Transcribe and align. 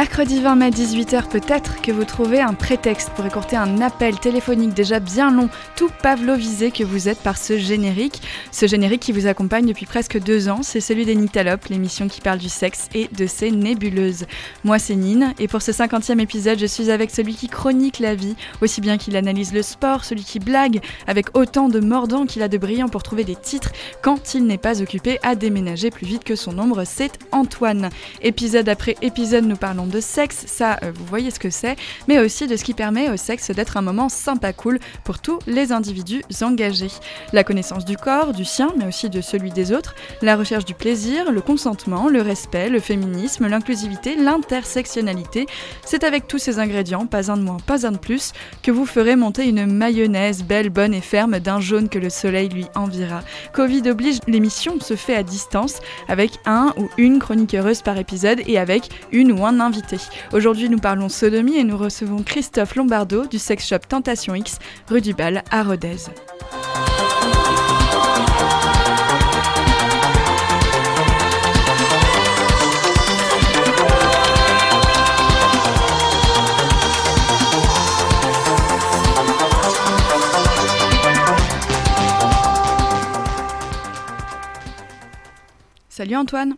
Mercredi 0.00 0.40
20 0.40 0.54
mai 0.54 0.70
18h, 0.70 1.28
peut-être 1.28 1.82
que 1.82 1.92
vous 1.92 2.06
trouvez 2.06 2.40
un 2.40 2.54
prétexte 2.54 3.10
pour 3.10 3.26
écourter 3.26 3.56
un 3.56 3.82
appel 3.82 4.18
téléphonique 4.18 4.72
déjà 4.72 4.98
bien 4.98 5.30
long, 5.30 5.50
tout 5.76 5.90
pavlovisé 6.02 6.70
que 6.70 6.84
vous 6.84 7.10
êtes 7.10 7.18
par 7.18 7.36
ce 7.36 7.58
générique. 7.58 8.22
Ce 8.50 8.66
générique 8.66 9.02
qui 9.02 9.12
vous 9.12 9.26
accompagne 9.26 9.66
depuis 9.66 9.84
presque 9.84 10.18
deux 10.18 10.48
ans, 10.48 10.62
c'est 10.62 10.80
celui 10.80 11.04
des 11.04 11.14
Nitalopes, 11.14 11.66
l'émission 11.66 12.08
qui 12.08 12.22
parle 12.22 12.38
du 12.38 12.48
sexe 12.48 12.88
et 12.94 13.08
de 13.12 13.26
ses 13.26 13.50
nébuleuses. 13.50 14.24
Moi 14.64 14.78
c'est 14.78 14.94
Nine, 14.94 15.34
et 15.38 15.48
pour 15.48 15.60
ce 15.60 15.70
50e 15.70 16.18
épisode, 16.18 16.58
je 16.58 16.64
suis 16.64 16.90
avec 16.90 17.10
celui 17.10 17.34
qui 17.34 17.48
chronique 17.48 17.98
la 17.98 18.14
vie, 18.14 18.36
aussi 18.62 18.80
bien 18.80 18.96
qu'il 18.96 19.16
analyse 19.18 19.52
le 19.52 19.60
sport, 19.60 20.06
celui 20.06 20.24
qui 20.24 20.38
blague, 20.38 20.80
avec 21.08 21.36
autant 21.36 21.68
de 21.68 21.78
mordants 21.78 22.24
qu'il 22.24 22.42
a 22.42 22.48
de 22.48 22.56
brillants 22.56 22.88
pour 22.88 23.02
trouver 23.02 23.24
des 23.24 23.36
titres, 23.36 23.72
quand 24.00 24.32
il 24.32 24.46
n'est 24.46 24.56
pas 24.56 24.80
occupé 24.80 25.18
à 25.22 25.34
déménager 25.34 25.90
plus 25.90 26.06
vite 26.06 26.24
que 26.24 26.36
son 26.36 26.58
ombre, 26.58 26.84
c'est 26.86 27.18
Antoine. 27.32 27.90
Épisode 28.22 28.70
après 28.70 28.96
épisode, 29.02 29.44
nous 29.44 29.56
parlons 29.56 29.89
de 29.90 30.00
sexe, 30.00 30.44
ça 30.46 30.78
euh, 30.82 30.92
vous 30.94 31.04
voyez 31.04 31.30
ce 31.30 31.38
que 31.38 31.50
c'est, 31.50 31.76
mais 32.08 32.18
aussi 32.18 32.46
de 32.46 32.56
ce 32.56 32.64
qui 32.64 32.74
permet 32.74 33.10
au 33.10 33.16
sexe 33.16 33.50
d'être 33.50 33.76
un 33.76 33.82
moment 33.82 34.08
sympa 34.08 34.52
cool 34.52 34.78
pour 35.04 35.18
tous 35.18 35.38
les 35.46 35.72
individus 35.72 36.22
engagés. 36.42 36.90
La 37.32 37.44
connaissance 37.44 37.84
du 37.84 37.96
corps, 37.96 38.32
du 38.32 38.44
sien, 38.44 38.72
mais 38.78 38.86
aussi 38.86 39.10
de 39.10 39.20
celui 39.20 39.50
des 39.50 39.72
autres, 39.72 39.94
la 40.22 40.36
recherche 40.36 40.64
du 40.64 40.74
plaisir, 40.74 41.32
le 41.32 41.40
consentement, 41.40 42.08
le 42.08 42.22
respect, 42.22 42.68
le 42.68 42.80
féminisme, 42.80 43.46
l'inclusivité, 43.46 44.16
l'intersectionnalité, 44.16 45.46
c'est 45.84 46.04
avec 46.04 46.26
tous 46.26 46.38
ces 46.38 46.58
ingrédients, 46.58 47.06
pas 47.06 47.30
un 47.30 47.36
de 47.36 47.42
moins, 47.42 47.58
pas 47.66 47.86
un 47.86 47.92
de 47.92 47.98
plus, 47.98 48.32
que 48.62 48.70
vous 48.70 48.86
ferez 48.86 49.16
monter 49.16 49.48
une 49.48 49.66
mayonnaise 49.66 50.42
belle, 50.44 50.70
bonne 50.70 50.94
et 50.94 51.00
ferme 51.00 51.38
d'un 51.40 51.60
jaune 51.60 51.88
que 51.88 51.98
le 51.98 52.10
soleil 52.10 52.48
lui 52.48 52.66
envira. 52.74 53.22
Covid 53.52 53.90
oblige, 53.90 54.18
l'émission 54.26 54.78
se 54.80 54.96
fait 54.96 55.14
à 55.14 55.22
distance, 55.22 55.80
avec 56.08 56.32
un 56.46 56.72
ou 56.76 56.88
une 56.96 57.18
chronique 57.18 57.54
heureuse 57.54 57.82
par 57.82 57.98
épisode 57.98 58.40
et 58.46 58.58
avec 58.58 58.88
une 59.12 59.32
ou 59.32 59.44
un 59.44 59.60
Aujourd'hui, 60.32 60.68
nous 60.68 60.78
parlons 60.78 61.08
sodomie 61.08 61.56
et 61.56 61.64
nous 61.64 61.76
recevons 61.76 62.22
Christophe 62.22 62.74
Lombardo 62.76 63.26
du 63.26 63.38
sex 63.38 63.66
shop 63.66 63.80
Tentation 63.88 64.34
X, 64.34 64.58
rue 64.88 65.00
du 65.00 65.14
Bal 65.14 65.42
à 65.50 65.62
Rodez. 65.62 65.96
Salut 85.88 86.16
Antoine. 86.16 86.54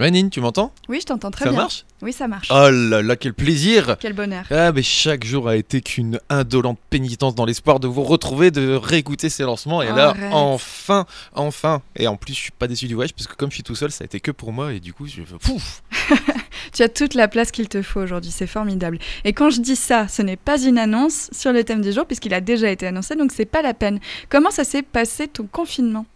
Ouais, 0.00 0.10
Nine, 0.10 0.30
tu 0.30 0.40
m'entends? 0.40 0.72
Oui, 0.88 1.00
je 1.02 1.06
t'entends 1.06 1.30
très 1.30 1.44
Ça 1.44 1.50
bien. 1.50 1.60
marche? 1.60 1.84
Oui, 2.00 2.14
ça 2.14 2.26
marche. 2.26 2.48
Oh 2.50 2.70
là 2.70 3.02
là, 3.02 3.14
quel 3.14 3.34
plaisir 3.34 3.96
Quel 4.00 4.14
bonheur. 4.14 4.44
Ah, 4.50 4.72
mais 4.72 4.82
chaque 4.82 5.22
jour 5.24 5.48
a 5.48 5.56
été 5.56 5.82
qu'une 5.82 6.18
indolente 6.30 6.78
pénitence 6.88 7.34
dans 7.34 7.44
l'espoir 7.44 7.78
de 7.78 7.86
vous 7.88 8.02
retrouver, 8.02 8.50
de 8.50 8.74
réécouter 8.74 9.28
ces 9.28 9.42
lancements. 9.42 9.82
Et 9.82 9.88
là, 9.88 10.08
Arrête. 10.08 10.32
enfin, 10.32 11.04
enfin. 11.34 11.82
Et 11.94 12.06
en 12.08 12.16
plus, 12.16 12.32
je 12.32 12.38
suis 12.40 12.50
pas 12.52 12.66
déçu 12.68 12.86
du 12.86 12.94
voyage 12.94 13.12
parce 13.12 13.26
que 13.26 13.34
comme 13.36 13.50
je 13.50 13.56
suis 13.56 13.62
tout 13.62 13.74
seul, 13.74 13.92
ça 13.92 14.02
a 14.02 14.06
été 14.06 14.18
que 14.18 14.30
pour 14.30 14.52
moi. 14.52 14.72
Et 14.72 14.80
du 14.80 14.94
coup, 14.94 15.06
je 15.06 15.22
pouf 15.36 15.82
Tu 16.72 16.82
as 16.82 16.88
toute 16.88 17.12
la 17.14 17.28
place 17.28 17.50
qu'il 17.50 17.68
te 17.68 17.82
faut 17.82 18.00
aujourd'hui, 18.00 18.30
c'est 18.30 18.46
formidable. 18.46 18.98
Et 19.24 19.34
quand 19.34 19.50
je 19.50 19.60
dis 19.60 19.76
ça, 19.76 20.08
ce 20.08 20.22
n'est 20.22 20.36
pas 20.38 20.58
une 20.62 20.78
annonce 20.78 21.28
sur 21.32 21.52
le 21.52 21.64
thème 21.64 21.82
du 21.82 21.92
jour 21.92 22.06
puisqu'il 22.06 22.32
a 22.32 22.40
déjà 22.40 22.70
été 22.70 22.86
annoncé, 22.86 23.14
donc 23.14 23.30
c'est 23.30 23.44
pas 23.44 23.60
la 23.62 23.74
peine. 23.74 24.00
Comment 24.30 24.50
ça 24.50 24.64
s'est 24.64 24.82
passé 24.82 25.28
ton 25.28 25.46
confinement? 25.46 26.06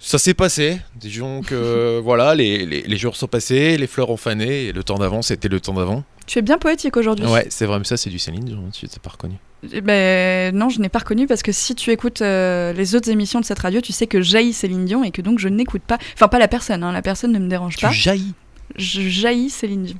Ça 0.00 0.18
s'est 0.18 0.34
passé. 0.34 0.80
Disons 0.96 1.42
que 1.42 2.00
voilà, 2.02 2.34
les, 2.34 2.64
les, 2.66 2.82
les 2.82 2.96
jours 2.96 3.14
sont 3.16 3.26
passés, 3.28 3.76
les 3.76 3.86
fleurs 3.86 4.10
ont 4.10 4.16
fané. 4.16 4.64
Et 4.64 4.72
le 4.72 4.82
temps 4.82 4.98
d'avant, 4.98 5.22
c'était 5.22 5.48
le 5.48 5.60
temps 5.60 5.74
d'avant. 5.74 6.02
Tu 6.26 6.38
es 6.38 6.42
bien 6.42 6.58
poétique 6.58 6.96
aujourd'hui. 6.96 7.26
Ouais, 7.26 7.46
c'est 7.50 7.66
vrai, 7.66 7.78
mais 7.78 7.84
ça, 7.84 7.96
c'est 7.96 8.10
du 8.10 8.18
Céline 8.18 8.44
Dion, 8.44 8.70
tu 8.72 8.88
t'es 8.88 9.00
pas 9.00 9.10
reconnu. 9.10 9.34
Eh 9.72 9.80
Ben 9.82 10.54
non, 10.56 10.70
je 10.70 10.80
n'ai 10.80 10.88
pas 10.88 11.00
reconnu 11.00 11.26
parce 11.26 11.42
que 11.42 11.52
si 11.52 11.74
tu 11.74 11.90
écoutes 11.90 12.22
euh, 12.22 12.72
les 12.72 12.94
autres 12.94 13.10
émissions 13.10 13.40
de 13.40 13.44
cette 13.44 13.58
radio, 13.58 13.80
tu 13.82 13.92
sais 13.92 14.06
que 14.06 14.22
jaillit 14.22 14.54
Céline 14.54 14.86
Dion 14.86 15.04
et 15.04 15.10
que 15.10 15.20
donc 15.20 15.38
je 15.38 15.48
n'écoute 15.48 15.82
pas. 15.82 15.98
Enfin, 16.14 16.28
pas 16.28 16.38
la 16.38 16.48
personne, 16.48 16.82
hein, 16.82 16.92
la 16.92 17.02
personne 17.02 17.32
ne 17.32 17.38
me 17.38 17.48
dérange 17.48 17.76
Tu 17.76 17.84
pas. 17.84 17.92
jaillis 17.92 18.32
Je 18.76 19.02
jaillis 19.02 19.50
Céline 19.50 19.82
Dion. 19.82 19.96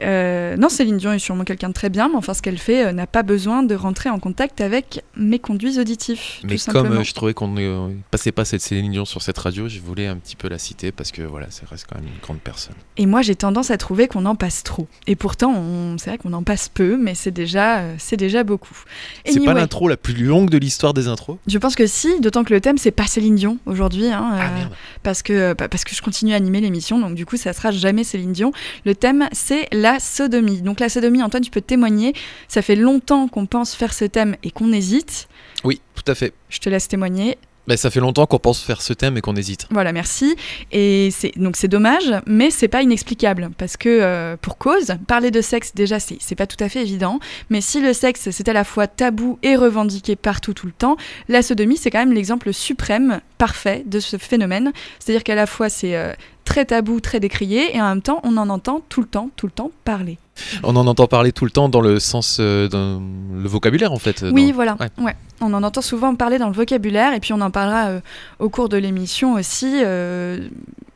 Euh, 0.00 0.56
non, 0.56 0.68
Céline 0.68 0.96
Dion 0.96 1.12
est 1.12 1.18
sûrement 1.18 1.44
quelqu'un 1.44 1.68
de 1.68 1.74
très 1.74 1.88
bien, 1.90 2.08
mais 2.08 2.16
enfin, 2.16 2.34
ce 2.34 2.42
qu'elle 2.42 2.58
fait 2.58 2.86
euh, 2.86 2.92
n'a 2.92 3.06
pas 3.06 3.22
besoin 3.22 3.62
de 3.62 3.74
rentrer 3.74 4.10
en 4.10 4.18
contact 4.18 4.60
avec 4.60 5.02
mes 5.16 5.38
conduits 5.38 5.78
auditifs. 5.78 6.40
Mais 6.44 6.56
tout 6.56 6.70
comme 6.70 6.92
euh, 6.92 7.02
je 7.02 7.12
trouvais 7.12 7.34
qu'on 7.34 7.48
ne 7.48 7.94
passait 8.10 8.32
pas 8.32 8.44
cette 8.44 8.60
Céline 8.60 8.92
Dion 8.92 9.04
sur 9.04 9.22
cette 9.22 9.38
radio, 9.38 9.68
je 9.68 9.80
voulais 9.80 10.06
un 10.06 10.16
petit 10.16 10.36
peu 10.36 10.48
la 10.48 10.58
citer 10.58 10.92
parce 10.92 11.10
que 11.10 11.22
voilà, 11.22 11.50
ça 11.50 11.62
reste 11.70 11.86
quand 11.88 11.98
même 12.00 12.08
une 12.08 12.20
grande 12.20 12.38
personne. 12.38 12.74
Et 12.96 13.06
moi, 13.06 13.22
j'ai 13.22 13.34
tendance 13.34 13.70
à 13.70 13.76
trouver 13.78 14.08
qu'on 14.08 14.24
en 14.26 14.36
passe 14.36 14.62
trop. 14.62 14.86
Et 15.06 15.16
pourtant, 15.16 15.52
on... 15.54 15.98
c'est 15.98 16.10
vrai 16.10 16.18
qu'on 16.18 16.32
en 16.32 16.42
passe 16.42 16.68
peu, 16.68 16.96
mais 16.96 17.14
c'est 17.14 17.30
déjà, 17.30 17.82
c'est 17.98 18.16
déjà 18.16 18.44
beaucoup. 18.44 18.78
C'est 19.24 19.34
pas 19.34 19.50
Anyway, 19.50 19.60
l'intro 19.60 19.88
la 19.88 19.96
plus 19.96 20.14
longue 20.14 20.50
de 20.50 20.58
l'histoire 20.58 20.94
des 20.94 21.08
intros? 21.08 21.38
Je 21.46 21.58
pense 21.58 21.74
que 21.74 21.86
si, 21.86 22.20
d'autant 22.20 22.44
que 22.44 22.54
le 22.54 22.60
thème, 22.60 22.78
c'est 22.78 22.90
pas 22.90 23.06
Céline 23.06 23.34
Dion 23.34 23.58
aujourd'hui. 23.66 24.06
hein, 24.06 24.30
Ah 24.32 24.50
merde. 24.50 24.72
parce 25.02 25.22
que, 25.22 25.54
bah, 25.54 25.68
parce 25.68 25.84
que 25.84 25.94
je 25.94 26.02
continue 26.02 26.32
à 26.32 26.36
animer 26.36 26.60
l'émission, 26.60 26.98
donc 26.98 27.14
du 27.14 27.26
coup, 27.26 27.36
ça 27.36 27.52
sera 27.52 27.70
jamais 27.70 28.04
Céline 28.04 28.32
Dion. 28.32 28.52
Le 28.84 28.94
thème, 28.94 29.28
c'est 29.32 29.66
la 29.72 29.87
sodomie. 29.98 30.62
Donc 30.62 30.80
la 30.80 30.88
sodomie, 30.88 31.22
Antoine, 31.22 31.42
tu 31.42 31.50
peux 31.50 31.60
témoigner. 31.60 32.12
Ça 32.48 32.62
fait 32.62 32.76
longtemps 32.76 33.28
qu'on 33.28 33.46
pense 33.46 33.74
faire 33.74 33.92
ce 33.94 34.04
thème 34.04 34.36
et 34.42 34.50
qu'on 34.50 34.72
hésite. 34.72 35.28
Oui, 35.64 35.80
tout 35.94 36.10
à 36.10 36.14
fait. 36.14 36.32
Je 36.48 36.58
te 36.58 36.68
laisse 36.68 36.88
témoigner. 36.88 37.38
Bah, 37.68 37.76
ça 37.76 37.90
fait 37.90 38.00
longtemps 38.00 38.24
qu'on 38.24 38.38
pense 38.38 38.62
faire 38.62 38.80
ce 38.80 38.94
thème 38.94 39.18
et 39.18 39.20
qu'on 39.20 39.36
hésite. 39.36 39.66
Voilà, 39.70 39.92
merci. 39.92 40.36
Et 40.72 41.10
c'est 41.12 41.36
donc 41.36 41.54
c'est 41.54 41.68
dommage, 41.68 42.14
mais 42.26 42.50
c'est 42.50 42.66
pas 42.66 42.80
inexplicable 42.82 43.50
parce 43.58 43.76
que 43.76 43.90
euh, 43.90 44.38
pour 44.40 44.56
cause, 44.56 44.94
parler 45.06 45.30
de 45.30 45.42
sexe 45.42 45.74
déjà 45.74 46.00
c'est 46.00 46.16
c'est 46.18 46.34
pas 46.34 46.46
tout 46.46 46.56
à 46.64 46.70
fait 46.70 46.80
évident. 46.80 47.20
Mais 47.50 47.60
si 47.60 47.82
le 47.82 47.92
sexe 47.92 48.30
c'est 48.30 48.48
à 48.48 48.54
la 48.54 48.64
fois 48.64 48.86
tabou 48.86 49.38
et 49.42 49.54
revendiqué 49.54 50.16
partout 50.16 50.54
tout 50.54 50.66
le 50.66 50.72
temps, 50.72 50.96
la 51.28 51.42
sodomie 51.42 51.76
c'est 51.76 51.90
quand 51.90 51.98
même 51.98 52.14
l'exemple 52.14 52.54
suprême, 52.54 53.20
parfait 53.36 53.82
de 53.84 54.00
ce 54.00 54.16
phénomène. 54.16 54.72
C'est-à-dire 54.98 55.22
qu'à 55.22 55.34
la 55.34 55.44
fois 55.44 55.68
c'est 55.68 55.94
euh, 55.94 56.14
très 56.48 56.64
tabou, 56.64 57.00
très 57.00 57.20
décrié, 57.20 57.76
et 57.76 57.80
en 57.80 57.88
même 57.90 58.02
temps 58.02 58.20
on 58.24 58.36
en 58.38 58.48
entend 58.48 58.80
tout 58.88 59.00
le 59.02 59.06
temps, 59.06 59.30
tout 59.36 59.46
le 59.46 59.52
temps 59.52 59.70
parler. 59.84 60.18
On 60.62 60.74
en 60.76 60.86
entend 60.86 61.06
parler 61.06 61.30
tout 61.32 61.44
le 61.44 61.50
temps 61.50 61.68
dans 61.68 61.80
le 61.80 62.00
sens, 62.00 62.38
euh, 62.40 62.68
dans 62.68 63.00
le 63.42 63.48
vocabulaire 63.48 63.92
en 63.92 63.98
fait. 63.98 64.24
Oui, 64.32 64.48
dans- 64.48 64.54
voilà. 64.54 64.76
ouais. 64.80 64.88
Ouais. 65.04 65.16
On 65.40 65.52
en 65.52 65.62
entend 65.62 65.82
souvent 65.82 66.14
parler 66.14 66.38
dans 66.38 66.48
le 66.48 66.54
vocabulaire 66.54 67.12
et 67.14 67.20
puis 67.20 67.32
on 67.32 67.40
en 67.40 67.50
parlera 67.50 67.88
euh, 67.88 68.00
au 68.38 68.48
cours 68.48 68.68
de 68.68 68.76
l'émission 68.76 69.34
aussi. 69.34 69.82
euh, 69.84 70.48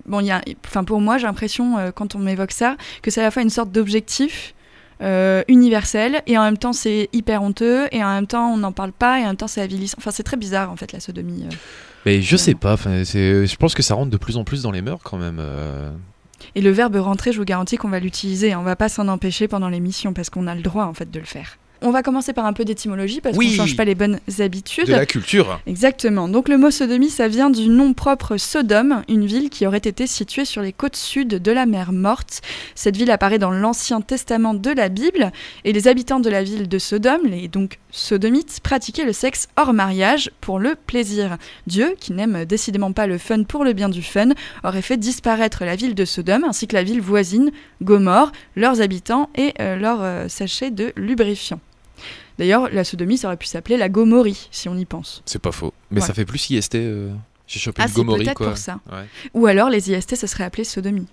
bon, 0.07 0.21
il 0.21 0.27
y 0.27 0.31
a, 0.31 0.41
enfin 0.67 0.85
pour 0.85 1.01
moi, 1.01 1.19
j'ai 1.19 1.27
l'impression 1.27 1.77
quand 1.95 2.15
on 2.15 2.19
m'évoque 2.19 2.53
ça 2.53 2.77
que 3.03 3.11
c'est 3.11 3.21
à 3.21 3.25
la 3.25 3.31
fois 3.31 3.43
une 3.43 3.51
sorte 3.51 3.71
d'objectif 3.71 4.55
euh, 5.03 5.43
universel 5.49 6.23
et 6.27 6.39
en 6.39 6.43
même 6.45 6.59
temps 6.59 6.73
c'est 6.73 7.09
hyper 7.13 7.43
honteux 7.43 7.89
et 7.93 8.03
en 8.05 8.15
même 8.15 8.27
temps 8.27 8.53
on 8.53 8.57
n'en 8.57 8.73
parle 8.73 8.93
pas 8.93 9.19
et 9.21 9.25
en 9.25 9.29
même 9.29 9.37
temps 9.37 9.49
c'est 9.49 9.61
avilissant. 9.61 9.97
Enfin, 9.99 10.11
c'est 10.11 10.23
très 10.23 10.37
bizarre 10.37 10.71
en 10.71 10.77
fait 10.77 10.93
la 10.93 11.01
sodomie. 11.01 11.45
euh. 11.45 11.55
Mais 12.07 12.21
je 12.23 12.37
sais 12.37 12.55
pas, 12.55 12.77
je 12.77 13.57
pense 13.57 13.75
que 13.75 13.83
ça 13.83 13.95
rentre 13.95 14.11
de 14.11 14.17
plus 14.17 14.37
en 14.37 14.45
plus 14.45 14.63
dans 14.63 14.71
les 14.73 14.83
mœurs 14.83 15.01
quand 15.03 15.19
même. 15.19 15.39
euh. 15.41 15.91
Et 16.55 16.61
le 16.61 16.71
verbe 16.71 16.97
rentrer, 16.97 17.33
je 17.33 17.39
vous 17.39 17.45
garantis 17.45 17.77
qu'on 17.77 17.89
va 17.89 18.01
l'utiliser. 18.01 18.55
On 18.57 18.63
va 18.63 18.77
pas 18.77 18.89
s'en 18.89 19.07
empêcher 19.09 19.47
pendant 19.49 19.69
l'émission 19.69 20.13
parce 20.13 20.29
qu'on 20.29 20.47
a 20.47 20.55
le 20.55 20.63
droit 20.63 20.85
en 20.85 20.95
fait 20.95 21.11
de 21.11 21.19
le 21.21 21.25
faire. 21.25 21.57
On 21.83 21.91
va 21.91 22.03
commencer 22.03 22.33
par 22.33 22.47
un 22.47 22.53
peu 22.53 22.65
d'étymologie 22.65 23.21
parce 23.21 23.37
Oui. 23.37 23.51
qu'on 23.51 23.63
change 23.65 23.77
pas 23.77 23.85
les 23.85 23.95
bonnes 23.95 24.19
habitudes. 24.39 24.87
De 24.87 24.93
la 24.93 25.07
culture. 25.07 25.61
Exactement. 25.67 26.29
Donc 26.29 26.49
le 26.49 26.57
mot 26.59 26.71
sodomie, 26.71 27.11
ça 27.11 27.29
vient 27.29 27.51
du 27.51 27.69
nom 27.69 27.93
propre 27.93 28.37
Sodome, 28.37 29.03
une 29.09 29.27
ville 29.27 29.51
qui 29.51 29.67
aurait 29.67 29.79
été 29.79 30.07
située 30.07 30.45
sur 30.45 30.63
les 30.63 30.73
côtes 30.73 30.97
sud 30.97 31.29
de 31.29 31.53
la 31.53 31.67
mer 31.67 31.93
Morte. 31.93 32.41
Cette 32.75 32.97
ville 32.97 33.11
apparaît 33.11 33.39
dans 33.39 33.51
l'Ancien 33.51 34.01
Testament 34.01 34.55
de 34.55 34.71
la 34.71 34.89
Bible 34.89 35.33
et 35.65 35.73
les 35.73 35.89
habitants 35.89 36.21
de 36.21 36.31
la 36.31 36.43
ville 36.43 36.69
de 36.69 36.79
Sodome, 36.79 37.27
les 37.27 37.49
donc 37.49 37.79
sodomites, 37.91 38.61
pratiquaient 38.63 39.05
le 39.05 39.13
sexe 39.13 39.49
hors 39.57 39.73
mariage 39.73 40.31
pour 40.41 40.59
le 40.59 40.75
plaisir. 40.87 41.37
Dieu, 41.67 41.95
qui 41.99 42.13
n'aime 42.13 42.45
décidément 42.45 42.93
pas 42.93 43.07
le 43.07 43.19
fun 43.19 43.43
pour 43.43 43.65
le 43.65 43.73
bien 43.73 43.89
du 43.89 44.03
fun, 44.03 44.31
aurait 44.65 44.83
fait 44.83 44.97
disparaître 44.97 45.65
la 45.65 45.77
ville 45.77 45.95
de 45.95 46.05
Sodome 46.05 46.45
ainsi 46.45 46.67
que 46.67 46.75
la 46.77 46.83
ville 46.83 47.01
voisine, 47.01 47.51
Gomorre, 47.83 48.33
leurs 48.57 48.81
habitants 48.81 49.29
et 49.35 49.53
euh, 49.61 49.77
leurs 49.77 50.03
euh, 50.03 50.29
sachets 50.29 50.71
de 50.71 50.93
lubrifiant. 50.97 51.61
D'ailleurs, 52.39 52.69
la 52.73 52.85
sodomie, 52.85 53.19
ça 53.19 53.29
aurait 53.29 53.37
pu 53.37 53.47
s'appeler 53.47 53.77
la 53.77 53.89
gomorie, 53.89 54.49
si 54.51 54.69
on 54.69 54.77
y 54.77 54.85
pense. 54.85 55.23
C'est 55.27 55.39
pas 55.41 55.53
faux. 55.53 55.73
Mais 55.91 56.01
Ouais. 56.01 56.07
ça 56.07 56.15
fait 56.15 56.25
plus 56.25 56.51
IST. 56.51 56.75
euh, 56.77 57.13
J'ai 57.47 57.59
chopé 57.61 57.83
Ah, 57.85 57.89
une 57.89 57.93
gomorie 57.95 58.25
peut-être 58.25 58.45
pour 58.45 58.57
ça. 58.57 58.81
Ouais. 58.91 59.05
Ou 59.35 59.47
alors 59.47 59.69
les 59.69 59.91
IST, 59.91 60.15
ça 60.17 60.27
serait 60.27 60.45
appelé 60.45 60.65
sodomie. 60.65 61.07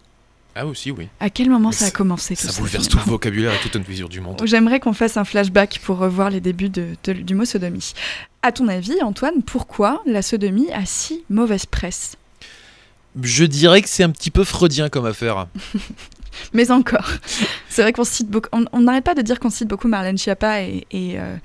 Ah 0.55 0.65
aussi, 0.65 0.89
oui. 0.91 1.07
À 1.19 1.29
quel 1.29 1.49
moment 1.49 1.69
Mais 1.69 1.75
ça 1.75 1.85
a 1.85 1.91
commencé 1.91 2.35
tout 2.35 2.41
Ça 2.47 2.51
ça 2.51 2.59
bouleverse 2.61 2.87
tout 2.89 2.97
le 2.97 3.03
vocabulaire 3.03 3.53
et 3.53 3.59
toute 3.61 3.75
une 3.75 3.83
vision 3.83 4.07
du 4.07 4.19
monde. 4.19 4.41
J'aimerais 4.45 4.79
qu'on 4.79 4.93
fasse 4.93 5.15
un 5.17 5.23
flashback 5.23 5.79
pour 5.83 5.97
revoir 5.99 6.29
les 6.29 6.39
débuts 6.41 6.69
de- 6.69 6.95
de- 7.03 7.13
du 7.13 7.35
mot 7.35 7.45
sodomie. 7.45 7.93
À 8.41 8.51
ton 8.51 8.67
avis, 8.67 9.01
Antoine, 9.03 9.43
pourquoi 9.43 10.01
la 10.05 10.21
sodomie 10.21 10.71
a 10.73 10.85
si 10.85 11.23
mauvaise 11.29 11.65
presse? 11.65 12.15
Je 13.21 13.43
dirais 13.45 13.81
que 13.81 13.89
c'est 13.89 14.03
un 14.03 14.09
petit 14.11 14.31
peu 14.31 14.43
freudien 14.43 14.89
comme 14.89 15.05
affaire. 15.05 15.47
Mais 16.53 16.71
encore, 16.71 17.09
c'est 17.69 17.81
vrai 17.81 17.93
qu'on 17.93 18.03
cite 18.03 18.29
beaucoup. 18.29 18.49
On 18.71 18.81
n'arrête 18.81 19.03
pas 19.03 19.15
de 19.15 19.21
dire 19.21 19.39
qu'on 19.39 19.49
cite 19.49 19.67
beaucoup 19.67 19.87
Marlène 19.87 20.17
Schiappa 20.17 20.61
et, 20.61 20.85
et, 20.91 21.19
euh, 21.19 21.35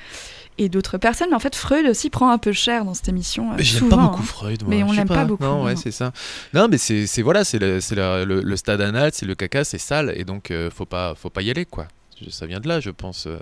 et 0.58 0.68
d'autres 0.68 0.98
personnes. 0.98 1.28
Mais 1.30 1.36
en 1.36 1.40
fait, 1.40 1.54
Freud 1.54 1.86
aussi 1.86 2.10
prend 2.10 2.30
un 2.30 2.38
peu 2.38 2.52
cher 2.52 2.84
dans 2.84 2.94
cette 2.94 3.08
émission. 3.08 3.52
euh, 3.52 3.54
Mais 3.58 3.64
j'aime 3.64 3.88
pas 3.88 3.96
beaucoup 3.96 4.20
hein. 4.22 4.26
Freud. 4.26 4.62
moi. 4.62 4.70
Mais 4.70 4.82
on 4.82 4.92
l'aime 4.92 5.08
pas 5.08 5.24
beaucoup, 5.24 5.42
Non, 5.44 5.64
ouais, 5.64 5.76
c'est 5.76 5.90
ça. 5.90 6.12
Non, 6.52 6.68
mais 6.70 6.78
c'est 6.78 7.06
voilà, 7.22 7.44
c'est 7.44 7.58
le, 7.58 7.78
le, 8.24 8.40
le 8.40 8.56
stade 8.56 8.80
anal, 8.80 9.10
c'est 9.12 9.26
le 9.26 9.34
caca, 9.34 9.64
c'est 9.64 9.78
sale, 9.78 10.12
et 10.16 10.24
donc 10.24 10.50
euh, 10.50 10.70
faut 10.70 10.86
pas, 10.86 11.14
faut 11.14 11.30
pas 11.30 11.42
y 11.42 11.50
aller, 11.50 11.64
quoi. 11.64 11.86
Ça 12.30 12.46
vient 12.46 12.60
de 12.60 12.68
là, 12.68 12.80
je 12.80 12.90
pense. 12.90 13.26
euh. 13.26 13.38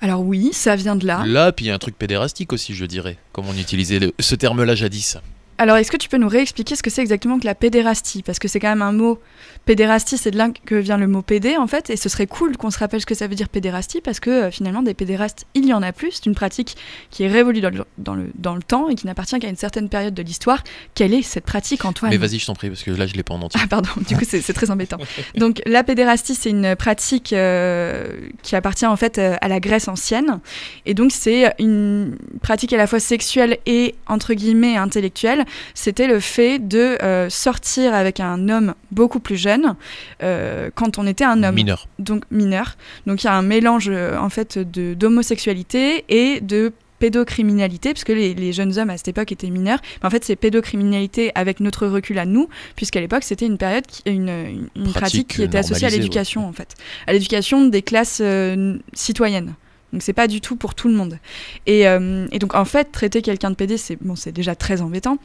Alors 0.00 0.20
oui, 0.20 0.50
ça 0.52 0.76
vient 0.76 0.94
de 0.96 1.06
là. 1.06 1.24
Là, 1.26 1.50
puis 1.50 1.64
il 1.64 1.68
y 1.68 1.70
a 1.70 1.74
un 1.74 1.78
truc 1.78 1.96
pédérastique 1.98 2.52
aussi, 2.52 2.74
je 2.74 2.84
dirais, 2.84 3.16
comme 3.32 3.46
on 3.48 3.54
utilisait 3.54 3.98
le- 3.98 4.12
ce 4.20 4.34
terme-là 4.34 4.74
jadis. 4.74 5.16
Alors, 5.58 5.76
est-ce 5.76 5.90
que 5.90 5.96
tu 5.96 6.08
peux 6.08 6.16
nous 6.16 6.28
réexpliquer 6.28 6.76
ce 6.76 6.82
que 6.82 6.90
c'est 6.90 7.02
exactement 7.02 7.38
que 7.38 7.46
la 7.46 7.54
pédérastie? 7.54 8.22
Parce 8.22 8.38
que 8.38 8.48
c'est 8.48 8.60
quand 8.60 8.68
même 8.68 8.82
un 8.82 8.92
mot. 8.92 9.20
Pédérastie, 9.64 10.18
c'est 10.18 10.30
de 10.30 10.36
là 10.36 10.48
que 10.66 10.74
vient 10.74 10.96
le 10.96 11.06
mot 11.06 11.22
pédé, 11.22 11.56
en 11.56 11.66
fait. 11.66 11.90
Et 11.90 11.96
ce 11.96 12.08
serait 12.08 12.26
cool 12.26 12.56
qu'on 12.56 12.70
se 12.70 12.78
rappelle 12.78 13.00
ce 13.00 13.06
que 13.06 13.14
ça 13.14 13.26
veut 13.26 13.34
dire 13.34 13.48
pédérastie, 13.48 14.00
parce 14.00 14.20
que 14.20 14.30
euh, 14.30 14.50
finalement, 14.50 14.82
des 14.82 14.94
pédérastes, 14.94 15.46
il 15.54 15.66
y 15.66 15.72
en 15.72 15.82
a 15.82 15.92
plus. 15.92 16.12
C'est 16.12 16.26
une 16.26 16.34
pratique 16.34 16.76
qui 17.10 17.24
est 17.24 17.28
révolue 17.28 17.60
dans 17.60 17.70
le, 17.70 17.84
dans 17.98 18.14
le, 18.14 18.30
dans 18.34 18.54
le 18.54 18.62
temps 18.62 18.88
et 18.88 18.94
qui 18.94 19.06
n'appartient 19.06 19.38
qu'à 19.38 19.48
une 19.48 19.56
certaine 19.56 19.88
période 19.88 20.14
de 20.14 20.22
l'histoire. 20.22 20.62
Quelle 20.94 21.14
est 21.14 21.22
cette 21.22 21.44
pratique, 21.44 21.84
Antoine? 21.84 22.10
Mais 22.10 22.18
vas-y, 22.18 22.38
je 22.38 22.46
t'en 22.46 22.54
prie, 22.54 22.68
parce 22.68 22.82
que 22.82 22.90
là, 22.90 23.06
je 23.06 23.14
l'ai 23.14 23.22
pas 23.22 23.34
en 23.34 23.42
entier. 23.42 23.60
Ah 23.62 23.66
pardon, 23.66 23.90
du 24.06 24.16
coup 24.16 24.24
c'est 24.26 24.40
c'est 24.40 24.52
très 24.52 24.70
embêtant. 24.70 24.98
Donc 25.36 25.62
la 25.66 25.82
pédérastie 25.82 26.34
c'est 26.34 26.50
une 26.50 26.76
pratique 26.76 27.32
euh, 27.32 28.08
qui 28.42 28.56
appartient 28.56 28.86
en 28.86 28.96
fait 28.96 29.18
euh, 29.18 29.36
à 29.40 29.48
la 29.48 29.60
Grèce 29.60 29.88
ancienne 29.88 30.40
et 30.86 30.94
donc 30.94 31.12
c'est 31.12 31.54
une 31.58 32.16
pratique 32.42 32.72
à 32.72 32.76
la 32.76 32.86
fois 32.86 33.00
sexuelle 33.00 33.58
et 33.66 33.94
entre 34.06 34.34
guillemets 34.34 34.76
intellectuelle. 34.76 35.43
C'était 35.74 36.06
le 36.06 36.20
fait 36.20 36.58
de 36.58 36.96
euh, 37.02 37.28
sortir 37.30 37.94
avec 37.94 38.20
un 38.20 38.48
homme 38.48 38.74
beaucoup 38.90 39.20
plus 39.20 39.36
jeune 39.36 39.74
euh, 40.22 40.70
quand 40.74 40.98
on 40.98 41.06
était 41.06 41.24
un 41.24 41.42
homme 41.42 41.54
Mineur. 41.54 41.88
donc 41.98 42.22
mineur. 42.30 42.76
Donc 43.06 43.22
il 43.22 43.26
y 43.26 43.30
a 43.30 43.34
un 43.34 43.42
mélange 43.42 43.88
euh, 43.88 44.16
en 44.18 44.28
fait 44.28 44.58
d'homosexualité 44.58 46.04
et 46.08 46.40
de 46.40 46.72
pédocriminalité, 46.98 47.92
puisque 47.92 48.08
les, 48.10 48.34
les 48.34 48.52
jeunes 48.52 48.78
hommes 48.78 48.88
à 48.90 48.96
cette 48.96 49.08
époque 49.08 49.30
étaient 49.30 49.50
mineurs. 49.50 49.80
Mais 50.02 50.06
en 50.06 50.10
fait, 50.10 50.24
c'est 50.24 50.36
pédocriminalité 50.36 51.32
avec 51.34 51.60
notre 51.60 51.86
recul 51.86 52.18
à 52.18 52.24
nous, 52.24 52.48
puisqu'à 52.76 53.00
l'époque, 53.00 53.24
c'était 53.24 53.46
une 53.46 53.58
période, 53.58 53.86
qui- 53.86 54.02
une, 54.06 54.28
une- 54.28 54.68
une 54.74 54.82
pratique, 54.84 54.94
Pratique 54.94 55.28
qui 55.28 55.42
était 55.42 55.58
associée 55.58 55.86
à 55.86 55.90
l'éducation, 56.02 56.46
en 56.48 56.52
fait, 56.52 56.74
à 57.06 57.12
l'éducation 57.12 57.66
des 57.66 57.82
classes 57.82 58.20
euh, 58.22 58.78
citoyennes. 58.94 59.54
Donc 59.92 60.02
c'est 60.02 60.12
pas 60.12 60.26
du 60.26 60.40
tout 60.40 60.56
pour 60.56 60.74
tout 60.74 60.88
le 60.88 60.94
monde. 60.94 61.18
Et, 61.66 61.86
euh, 61.86 62.26
et 62.32 62.38
donc 62.40 62.54
en 62.54 62.64
fait, 62.64 62.90
traiter 62.90 63.22
quelqu'un 63.22 63.50
de 63.50 63.54
pédé, 63.54 63.76
c'est 63.76 63.96
bon, 64.00 64.16
c'est 64.16 64.32
déjà 64.32 64.54
très 64.56 64.80
embêtant. 64.80 65.18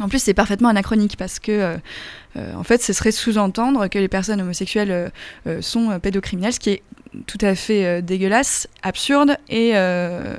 En 0.00 0.08
plus, 0.08 0.18
c'est 0.22 0.34
parfaitement 0.34 0.68
anachronique 0.68 1.16
parce 1.16 1.38
que, 1.38 1.52
euh, 1.52 1.76
euh, 2.36 2.54
en 2.54 2.62
fait, 2.64 2.82
ce 2.82 2.92
serait 2.92 3.12
sous-entendre 3.12 3.88
que 3.88 3.98
les 3.98 4.08
personnes 4.08 4.40
homosexuelles 4.40 5.10
euh, 5.46 5.62
sont 5.62 5.98
pédocriminels, 6.00 6.52
ce 6.52 6.60
qui 6.60 6.70
est 6.70 6.82
tout 7.26 7.38
à 7.40 7.54
fait 7.54 7.86
euh, 7.86 8.00
dégueulasse, 8.02 8.68
absurde 8.82 9.36
et, 9.48 9.72
euh, 9.74 10.34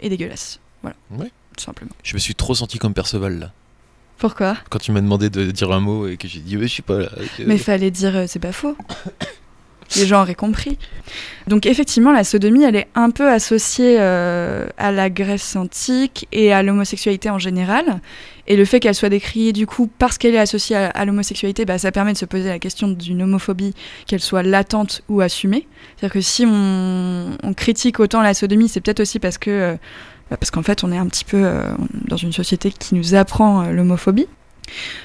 et 0.00 0.08
dégueulasse. 0.10 0.60
Voilà. 0.82 0.96
Ouais. 1.10 1.30
Tout 1.56 1.64
simplement. 1.64 1.92
Je 2.02 2.14
me 2.14 2.18
suis 2.18 2.34
trop 2.34 2.54
senti 2.54 2.78
comme 2.78 2.94
Perceval, 2.94 3.38
là. 3.38 3.52
Pourquoi? 4.18 4.56
Quand 4.70 4.78
tu 4.78 4.92
m'as 4.92 5.00
demandé 5.00 5.30
de 5.30 5.50
dire 5.50 5.72
un 5.72 5.80
mot 5.80 6.06
et 6.06 6.16
que 6.16 6.28
j'ai 6.28 6.40
dit, 6.40 6.56
ouais, 6.56 6.68
je 6.68 6.76
sais 6.76 6.82
pas, 6.82 6.98
là. 6.98 7.08
que- 7.36 7.42
Mais 7.44 7.58
fallait 7.58 7.90
dire 7.90 8.14
euh, 8.16 8.24
c'est 8.28 8.38
pas 8.38 8.52
faux. 8.52 8.76
Les 9.96 10.06
gens 10.06 10.22
auraient 10.22 10.34
compris. 10.34 10.78
Donc 11.46 11.66
effectivement, 11.66 12.12
la 12.12 12.24
sodomie, 12.24 12.64
elle 12.64 12.76
est 12.76 12.88
un 12.94 13.10
peu 13.10 13.28
associée 13.28 13.96
euh, 13.98 14.66
à 14.78 14.92
la 14.92 15.10
Grèce 15.10 15.56
antique 15.56 16.28
et 16.32 16.52
à 16.52 16.62
l'homosexualité 16.62 17.30
en 17.30 17.38
général. 17.38 18.00
Et 18.46 18.56
le 18.56 18.64
fait 18.64 18.80
qu'elle 18.80 18.94
soit 18.94 19.08
décriée 19.08 19.52
du 19.52 19.66
coup 19.66 19.90
parce 19.98 20.18
qu'elle 20.18 20.34
est 20.34 20.38
associée 20.38 20.76
à, 20.76 21.04
l'homosexualité, 21.04 21.64
bah, 21.64 21.78
ça 21.78 21.92
permet 21.92 22.12
de 22.12 22.18
se 22.18 22.24
poser 22.24 22.48
la 22.48 22.58
question 22.58 22.88
d'une 22.88 23.22
homophobie, 23.22 23.74
qu'elle 24.06 24.20
soit 24.20 24.42
latente 24.42 25.02
ou 25.08 25.20
assumée. 25.20 25.66
C'est-à-dire 25.96 26.14
que 26.14 26.20
si 26.20 26.44
on, 26.46 27.36
critique 27.56 28.00
autant 28.00 28.22
la 28.22 28.34
sodomie, 28.34 28.68
c'est 28.68 28.80
peut-être 28.80 29.00
aussi 29.00 29.18
parce 29.18 29.38
que 29.38 29.50
euh, 29.50 29.74
bah, 30.30 30.36
parce 30.38 30.50
qu'en 30.50 30.62
fait, 30.62 30.84
on 30.84 30.92
est 30.92 30.98
un 30.98 31.06
petit 31.06 31.24
peu 31.24 31.42
euh, 31.44 31.62
dans 32.06 32.16
une 32.16 32.32
société 32.32 32.70
qui 32.70 32.94
nous 32.94 33.14
apprend 33.14 33.64
l'homophobie. 33.64 34.26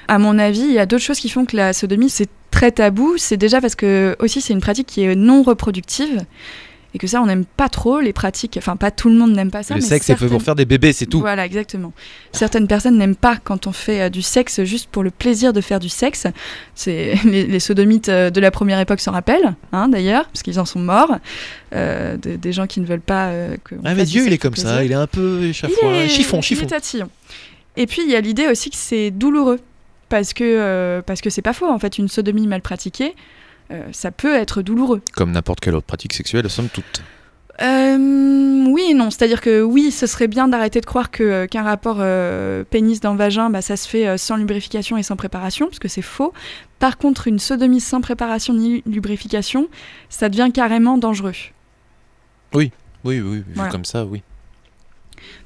À 0.08 0.20
mon 0.20 0.40
avis, 0.40 0.62
il 0.62 0.72
y 0.72 0.80
a 0.80 0.86
d'autres 0.86 1.04
choses 1.04 1.20
qui 1.20 1.30
font 1.30 1.46
que 1.46 1.58
la 1.58 1.74
sodomie, 1.74 2.10
c'est 2.10 2.30
très 2.58 2.72
tabou. 2.72 3.16
C'est 3.18 3.38
déjà 3.38 3.62
parce 3.62 3.76
que, 3.76 4.16
aussi, 4.20 4.42
c'est 4.42 4.54
une 4.54 4.62
pratique 4.62 4.88
qui 4.88 5.04
est 5.04 5.16
non 5.16 5.44
reproductive. 5.44 6.26
Et 6.94 7.00
que 7.00 7.06
ça, 7.06 7.22
on 7.22 7.26
n'aime 7.28 7.44
pas 7.46 7.68
trop 7.70 8.00
les 8.00 8.14
pratiques. 8.14 8.56
Enfin, 8.58 8.76
pas 8.78 8.92
tout 8.92 9.10
le 9.10 9.16
monde 9.16 9.34
n'aime 9.34 9.52
pas 9.52 9.62
ça. 9.62 9.76
le 9.76 9.82
mais 9.82 9.86
sexe, 9.86 10.06
c'est 10.08 10.16
pour 10.16 10.42
faire 10.42 10.56
des 10.56 10.66
bébés, 10.66 10.94
c'est 10.94 11.06
tout. 11.06 11.20
Voilà, 11.20 11.46
exactement. 11.46 11.92
Certaines 12.32 12.66
personnes 12.66 12.98
n'aiment 12.98 13.16
pas 13.18 13.38
quand 13.44 13.68
on 13.68 13.74
fait 13.74 14.02
euh, 14.04 14.10
du 14.10 14.22
sexe 14.22 14.64
juste 14.64 14.90
pour 14.90 15.04
le 15.04 15.12
plaisir 15.12 15.52
de 15.54 15.60
faire 15.62 15.80
du 15.80 15.90
sexe. 15.90 16.26
C'est 16.76 17.14
les, 17.26 17.46
les 17.46 17.60
sodomites 17.60 18.08
euh, 18.10 18.30
de 18.32 18.40
la 18.40 18.52
première 18.52 18.80
époque 18.80 19.02
s'en 19.02 19.12
rappellent, 19.12 19.54
hein, 19.74 19.90
d'ailleurs, 19.90 20.26
parce 20.30 20.42
qu'ils 20.42 20.60
en 20.62 20.66
sont 20.66 20.80
morts. 20.80 21.18
Euh, 21.76 22.16
de- 22.18 22.38
des 22.38 22.54
gens 22.54 22.66
qui 22.68 22.80
ne 22.80 22.86
veulent 22.86 23.02
pas 23.02 23.32
que. 23.66 23.76
Ah, 23.84 23.94
mais 23.94 24.06
Dieu, 24.06 24.24
il 24.26 24.34
est 24.34 24.38
comme 24.38 24.56
ça, 24.56 24.84
il 24.84 24.92
est 24.92 24.96
un 24.96 25.08
peu 25.08 25.40
Il 25.44 25.50
échafouin. 25.50 25.94
est- 25.94 26.08
Chiffon, 26.08 26.40
il 26.40 26.44
chiffon. 26.44 26.64
est 26.64 26.68
tatillon. 26.70 27.10
Et 27.76 27.86
puis 27.86 28.02
il 28.06 28.10
y 28.10 28.16
a 28.16 28.22
l'idée 28.22 28.48
aussi 28.48 28.70
que 28.72 28.78
c'est 28.78 29.12
douloureux 29.12 29.60
parce 30.10 30.34
que 30.34 30.44
euh, 30.44 31.02
parce 31.02 31.22
que 31.22 31.30
c'est 31.30 31.42
pas 31.42 31.54
faux 31.54 31.68
en 31.68 31.80
fait 31.80 31.98
une 31.98 32.08
sodomie 32.08 32.48
mal 32.48 32.62
pratiquée 32.62 33.16
euh, 33.72 33.84
ça 33.92 34.12
peut 34.12 34.34
être 34.36 34.62
douloureux. 34.62 35.02
Comme 35.16 35.32
n'importe 35.32 35.60
quelle 35.60 35.76
autre 35.76 35.86
pratique 35.86 36.14
sexuelle, 36.14 36.50
somme 36.50 36.70
toute. 36.70 37.02
Euh, 37.62 38.66
oui 38.68 38.84
et 38.92 38.94
non, 38.94 39.10
c'est-à-dire 39.10 39.42
que 39.42 39.62
oui, 39.64 39.92
ce 39.92 40.06
serait 40.06 40.28
bien 40.28 40.48
d'arrêter 40.48 40.80
de 40.80 40.86
croire 40.86 41.10
que 41.10 41.24
euh, 41.24 41.48
qu'un 41.48 41.64
rapport 41.64 41.98
pénis 42.70 43.00
dans 43.00 43.14
le 43.14 43.18
vagin, 43.18 43.50
bah, 43.50 43.62
ça 43.62 43.76
se 43.76 43.88
fait 43.88 44.18
sans 44.18 44.38
lubrification 44.38 44.98
et 44.98 45.04
sans 45.04 45.16
préparation, 45.16 45.66
parce 45.68 45.80
que 45.80 45.88
c'est 45.88 46.02
faux. 46.02 46.34
Par 46.80 46.98
contre, 46.98 47.28
une 47.28 47.40
sodomie 47.40 47.82
sans 47.82 48.00
préparation 48.00 48.54
ni 48.54 48.84
lubrification, 48.86 49.68
ça 50.10 50.30
devient 50.30 50.52
carrément 50.54 50.98
dangereux. 50.98 51.34
Oui, 52.54 52.72
oui, 53.04 53.20
oui, 53.20 53.38
vu 53.38 53.46
Voilà. 53.56 53.72
comme 53.72 53.86
ça, 53.86 54.06
oui. 54.06 54.22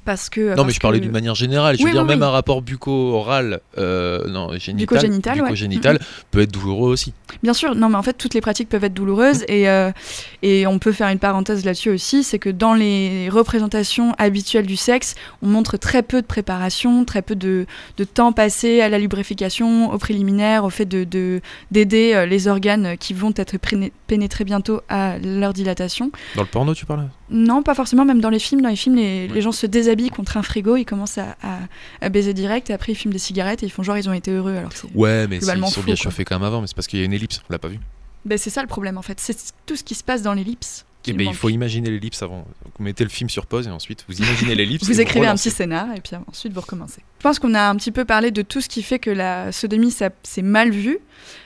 Parce 0.04 0.28
que 0.30 0.40
Non, 0.40 0.56
parce 0.56 0.66
mais 0.66 0.72
je 0.72 0.80
parlais 0.80 0.98
que- 0.98 1.04
d'une 1.04 1.12
manière 1.12 1.34
générale. 1.36 1.76
Je 1.76 1.80
veux 1.82 1.86
Oui, 1.86 1.92
dire, 1.92 2.02
oui, 2.02 2.08
même 2.08 2.22
un 2.24 2.30
rapport 2.30 2.60
bucco-oral, 2.62 3.60
euh, 3.78 4.26
non, 4.28 4.48
génital, 4.58 4.76
Bucco-génital, 4.98 5.34
ouais. 5.36 5.42
bucco-génital 5.42 6.00
peut 6.32 6.40
être 6.40 6.50
douloureux 6.52 6.90
aussi. 6.90 7.12
Bien 7.42 7.54
sûr, 7.54 7.74
non, 7.76 7.88
mais 7.88 7.96
en 7.96 8.02
fait, 8.02 8.14
toutes 8.14 8.34
les 8.34 8.40
pratiques 8.40 8.68
peuvent 8.68 8.82
être 8.84 8.94
douloureuses 8.94 9.44
et, 9.48 9.68
euh, 9.68 9.92
et 10.42 10.66
on 10.66 10.78
peut 10.80 10.90
faire 10.92 11.08
une 11.08 11.18
parenthèse 11.20 11.64
là-dessus 11.64 11.90
aussi, 11.90 12.24
c'est 12.24 12.38
que 12.40 12.50
dans 12.50 12.74
les 12.74 13.28
représentations 13.30 14.12
habituelles 14.18 14.66
du 14.66 14.76
sexe, 14.76 15.14
on 15.40 15.46
montre 15.46 15.76
très 15.76 16.02
peu 16.02 16.20
de 16.20 16.26
préparation, 16.26 17.04
très 17.04 17.22
peu 17.22 17.36
de, 17.36 17.66
de 17.96 18.04
temps 18.04 18.32
passé 18.32 18.80
à 18.80 18.88
la 18.88 18.98
lubrification, 18.98 19.92
au 19.92 19.98
préliminaire, 19.98 20.64
au 20.64 20.70
fait 20.70 20.84
de 20.86 21.04
de- 21.04 21.40
d'aider 21.70 22.12
euh, 22.14 22.26
les 22.26 22.48
organes 22.48 22.96
qui 22.98 23.14
vont 23.14 23.32
être 23.36 23.56
pénétrés 24.06 24.44
bientôt 24.44 24.80
à 24.88 25.18
leur 25.18 25.52
dilatation. 25.52 26.10
Dans 26.36 26.42
le 26.42 26.48
porno, 26.48 26.74
tu 26.74 26.86
parles? 26.86 27.08
Non, 27.32 27.62
pas 27.62 27.74
forcément, 27.74 28.04
même 28.04 28.20
dans 28.20 28.30
les 28.30 28.38
films. 28.38 28.60
Dans 28.60 28.68
les 28.68 28.76
films, 28.76 28.96
les, 28.96 29.26
Ouais. 29.26 29.34
les 29.34 29.40
gens 29.40 29.52
se 29.52 29.66
déshabillent 29.66 30.10
contre 30.10 30.36
un 30.36 30.42
frigo, 30.42 30.76
ils 30.76 30.84
commencent 30.84 31.18
à, 31.18 31.36
à- 31.42 31.58
à 32.00 32.08
baiser 32.08 32.34
direct, 32.34 32.70
et 32.70 32.72
après 32.74 32.92
ils 32.92 32.96
fument 32.96 33.12
des 33.12 33.18
cigarettes 33.18 33.62
et 33.62 33.66
ils 33.66 33.70
font 33.72 33.82
genre 33.82 33.96
ils 33.98 34.08
ont 34.08 34.12
été 34.12 34.30
heureux. 34.30 34.54
Alors 34.56 34.70
que 34.72 34.86
Ouais, 34.94 35.26
mais 35.28 35.38
Globalement 35.38 35.68
ils 35.68 35.72
sont 35.72 35.80
bien 35.82 35.94
quoi. 35.94 36.02
chauffés 36.04 36.24
quand 36.24 36.36
même 36.38 36.46
avant, 36.46 36.60
mais 36.60 36.66
c'est 36.66 36.74
parce 36.76 36.86
qu'il 36.86 36.98
y 36.98 37.02
a 37.02 37.04
une 37.06 37.12
ellipse, 37.14 37.40
on 37.48 37.52
l'a 37.52 37.58
pas 37.58 37.68
vu. 37.68 37.78
ben, 38.24 38.38
c'est 38.38 38.50
ça 38.50 38.60
le 38.62 38.68
problème 38.68 38.98
en 38.98 39.02
fait. 39.02 39.18
C'est 39.18 39.36
tout 39.66 39.74
ce 39.76 39.82
qui 39.82 39.94
se 39.96 40.04
passe 40.04 40.22
dans 40.22 40.34
l'ellipse. 40.34 40.84
Eh 41.08 41.12
ben, 41.14 41.26
il 41.26 41.34
faut 41.34 41.48
imaginer 41.48 41.90
l'ellipse 41.90 42.22
avant. 42.22 42.44
Vous 42.78 42.84
mettez 42.84 43.02
le 43.02 43.10
film 43.10 43.28
sur 43.28 43.46
pause 43.46 43.66
et 43.66 43.70
ensuite 43.70 44.04
vous 44.08 44.16
imaginez 44.18 44.54
l'ellipse. 44.54 44.84
Vous 44.86 45.00
écrivez 45.00 45.26
un 45.26 45.34
petit 45.34 45.50
scénar 45.50 45.88
et 45.96 46.00
puis 46.00 46.14
ensuite 46.28 46.52
vous 46.52 46.60
recommencez. 46.60 47.00
Je 47.18 47.22
pense 47.24 47.40
qu'on 47.40 47.54
a 47.54 47.68
un 47.68 47.74
petit 47.74 47.90
peu 47.90 48.04
parlé 48.04 48.30
de 48.30 48.42
tout 48.42 48.60
ce 48.60 48.68
qui 48.68 48.84
fait 48.84 49.00
que 49.00 49.10
la 49.10 49.50
sodomie, 49.50 49.90
ça- 49.90 50.10
c'est 50.22 50.42
mal 50.42 50.70
vu. 50.70 50.98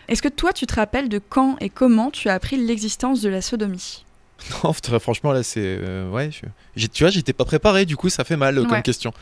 Est-ce 0.08 0.20
que 0.20 0.28
toi, 0.28 0.52
tu 0.52 0.66
te 0.66 0.74
rappelles 0.74 1.08
de 1.08 1.18
quand 1.26 1.56
et 1.60 1.70
comment 1.70 2.10
tu 2.10 2.28
as 2.28 2.34
appris 2.34 2.58
l'existence 2.58 3.22
de 3.22 3.30
la 3.30 3.40
sodomie? 3.40 4.04
Non, 4.64 4.72
franchement, 5.00 5.32
là, 5.32 5.42
c'est. 5.42 5.60
euh, 5.64 6.08
ouais, 6.10 6.30
je- 6.76 6.86
tu 6.86 7.02
vois, 7.04 7.10
j'étais 7.10 7.32
pas 7.32 7.44
préparé, 7.44 7.84
du 7.86 7.96
coup, 7.96 8.08
ça 8.08 8.24
fait 8.24 8.36
mal 8.36 8.58
euh, 8.58 8.64
comme 8.64 8.82
question. 8.82 9.12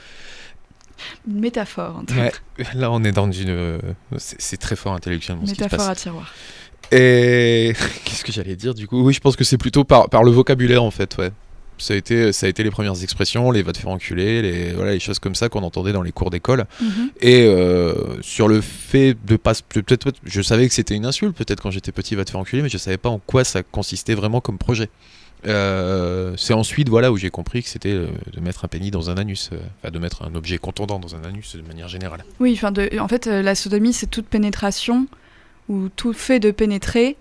Une 1.28 1.40
métaphore. 1.40 2.02
hein, 2.02 2.04
Ouais, 2.16 2.32
là, 2.74 2.90
on 2.90 3.02
est 3.04 3.12
dans 3.12 3.30
une. 3.30 3.48
euh, 3.50 3.78
c'est 4.18 4.56
très 4.58 4.76
fort 4.76 4.92
intellectuellement 4.94 5.44
ce 5.46 5.50
qui 5.52 5.56
se 5.58 5.62
métaphore 5.64 5.86
passe. 5.88 5.98
à 5.98 6.00
tiroir. 6.00 6.32
Et 6.92 7.72
qu'est-ce 8.04 8.24
que 8.24 8.32
j'allais 8.32 8.56
dire 8.56 8.74
du 8.74 8.86
coup? 8.86 9.02
Oui, 9.02 9.12
je 9.14 9.20
pense 9.20 9.36
que 9.36 9.44
c'est 9.44 9.58
plutôt 9.58 9.84
par, 9.84 10.08
par 10.08 10.22
le 10.22 10.30
vocabulaire 10.30 10.82
en 10.82 10.90
fait, 10.90 11.16
ouais. 11.18 11.30
Ça 11.78 11.94
a, 11.94 11.96
été, 11.96 12.32
ça 12.32 12.46
a 12.46 12.48
été 12.48 12.62
les 12.62 12.70
premières 12.70 13.02
expressions, 13.02 13.50
les 13.50 13.62
va 13.62 13.72
te 13.72 13.78
faire 13.78 13.90
enculer, 13.90 14.42
les, 14.42 14.72
voilà, 14.72 14.92
les 14.92 15.00
choses 15.00 15.18
comme 15.18 15.34
ça 15.34 15.48
qu'on 15.48 15.62
entendait 15.62 15.92
dans 15.92 16.02
les 16.02 16.12
cours 16.12 16.30
d'école. 16.30 16.66
Mhm. 16.80 17.10
Et 17.20 17.46
euh, 17.46 18.20
sur 18.22 18.48
le 18.48 18.60
fait 18.60 19.16
de 19.26 19.36
pas. 19.36 19.54
Peut-être, 19.68 20.12
je 20.24 20.42
savais 20.42 20.68
que 20.68 20.74
c'était 20.74 20.94
une 20.94 21.06
insulte, 21.06 21.36
peut-être 21.36 21.60
quand 21.60 21.70
j'étais 21.70 21.92
petit, 21.92 22.14
va 22.14 22.24
te 22.24 22.30
faire 22.30 22.40
enculer, 22.40 22.62
mais 22.62 22.68
je 22.68 22.78
savais 22.78 22.96
pas 22.96 23.08
en 23.08 23.18
quoi 23.18 23.44
ça 23.44 23.62
consistait 23.62 24.14
vraiment 24.14 24.40
comme 24.40 24.58
projet. 24.58 24.88
Euh, 25.46 26.34
c'est 26.36 26.54
ensuite 26.54 26.88
voilà 26.88 27.12
où 27.12 27.16
j'ai 27.16 27.30
compris 27.30 27.62
que 27.62 27.68
c'était 27.68 27.90
euh, 27.90 28.06
de 28.32 28.40
mettre 28.40 28.64
un 28.64 28.68
pénis 28.68 28.90
dans 28.90 29.10
un 29.10 29.16
anus, 29.16 29.50
euh, 29.52 29.58
enfin 29.78 29.90
de 29.90 29.98
mettre 29.98 30.22
un 30.22 30.34
objet 30.34 30.58
contondant 30.58 30.98
dans 30.98 31.14
un 31.16 31.24
anus 31.24 31.56
de 31.56 31.62
manière 31.62 31.88
générale. 31.88 32.24
Oui, 32.40 32.54
enfin, 32.56 32.72
en 32.98 33.08
fait, 33.08 33.26
la 33.26 33.54
sodomie, 33.54 33.92
c'est 33.92 34.06
toute 34.06 34.26
pénétration 34.26 35.06
ou 35.68 35.88
tout 35.88 36.12
fait 36.12 36.40
de 36.40 36.50
pénétrer 36.50 37.16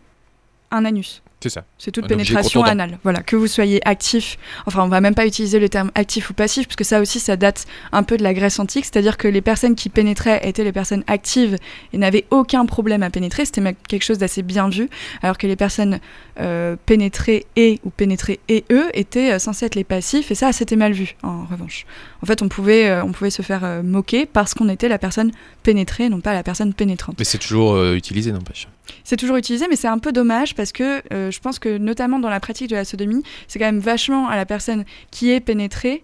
un 0.73 0.85
anus. 0.85 1.21
C'est 1.43 1.49
ça. 1.49 1.65
C'est 1.77 1.91
toute 1.91 2.05
Un 2.05 2.15
objet 2.15 2.23
pénétration 2.23 2.63
anale. 2.63 2.99
Voilà, 3.03 3.21
que 3.21 3.35
vous 3.35 3.47
soyez 3.47 3.85
actif. 3.85 4.37
Enfin, 4.65 4.81
on 4.83 4.87
va 4.87 5.01
même 5.01 5.13
pas 5.13 5.27
utiliser 5.27 5.59
le 5.59 5.67
terme 5.67 5.91
actif 5.93 6.29
ou 6.29 6.33
passif, 6.33 6.67
parce 6.67 6.77
que 6.77 6.85
ça 6.85 7.01
aussi, 7.01 7.19
ça 7.19 7.35
date 7.35 7.65
un 7.91 8.03
peu 8.03 8.15
de 8.15 8.23
la 8.23 8.33
Grèce 8.33 8.59
antique. 8.59 8.85
C'est-à-dire 8.85 9.17
que 9.17 9.27
les 9.27 9.41
personnes 9.41 9.75
qui 9.75 9.89
pénétraient 9.89 10.39
étaient 10.47 10.63
les 10.63 10.71
personnes 10.71 11.03
actives 11.07 11.57
et 11.91 11.97
n'avaient 11.97 12.25
aucun 12.31 12.65
problème 12.65 13.03
à 13.03 13.09
pénétrer. 13.09 13.43
C'était 13.43 13.59
même 13.59 13.75
quelque 13.89 14.03
chose 14.03 14.19
d'assez 14.19 14.41
bien 14.41 14.69
vu. 14.69 14.89
Alors 15.21 15.37
que 15.37 15.45
les 15.45 15.57
personnes 15.57 15.99
euh, 16.39 16.77
pénétrées 16.85 17.45
et 17.57 17.81
ou 17.83 17.89
pénétrées 17.89 18.39
et 18.47 18.63
eux 18.71 18.89
étaient 18.93 19.33
euh, 19.33 19.39
censés 19.39 19.65
être 19.65 19.75
les 19.75 19.83
passifs. 19.83 20.31
Et 20.31 20.35
ça, 20.35 20.53
c'était 20.53 20.77
mal 20.77 20.93
vu, 20.93 21.17
en 21.23 21.43
revanche. 21.43 21.85
En 22.21 22.25
fait, 22.25 22.41
on 22.41 22.47
pouvait, 22.47 22.87
euh, 22.89 23.03
on 23.03 23.11
pouvait 23.11 23.31
se 23.31 23.41
faire 23.41 23.65
euh, 23.65 23.83
moquer 23.83 24.25
parce 24.25 24.53
qu'on 24.53 24.69
était 24.69 24.87
la 24.87 24.97
personne 24.97 25.31
pénétrée, 25.61 26.07
non 26.07 26.21
pas 26.21 26.31
la 26.31 26.43
personne 26.43 26.73
pénétrante. 26.73 27.17
Mais 27.19 27.25
c'est 27.25 27.37
toujours 27.37 27.83
utilisé, 27.91 28.31
n'empêche. 28.31 28.69
C'est 29.03 29.17
toujours 29.17 29.37
utilisé, 29.37 29.67
mais 29.69 29.75
c'est 29.75 29.87
un 29.87 29.99
peu 29.99 30.11
dommage 30.11 30.55
parce 30.55 30.71
que 30.71 31.01
euh, 31.13 31.31
je 31.31 31.39
pense 31.39 31.59
que 31.59 31.77
notamment 31.77 32.19
dans 32.19 32.29
la 32.29 32.39
pratique 32.39 32.69
de 32.69 32.75
la 32.75 32.85
sodomie, 32.85 33.23
c'est 33.47 33.57
quand 33.59 33.65
même 33.65 33.79
vachement 33.79 34.27
à 34.27 34.35
la 34.35 34.45
personne 34.45 34.83
qui 35.11 35.31
est 35.31 35.39
pénétrée 35.39 36.03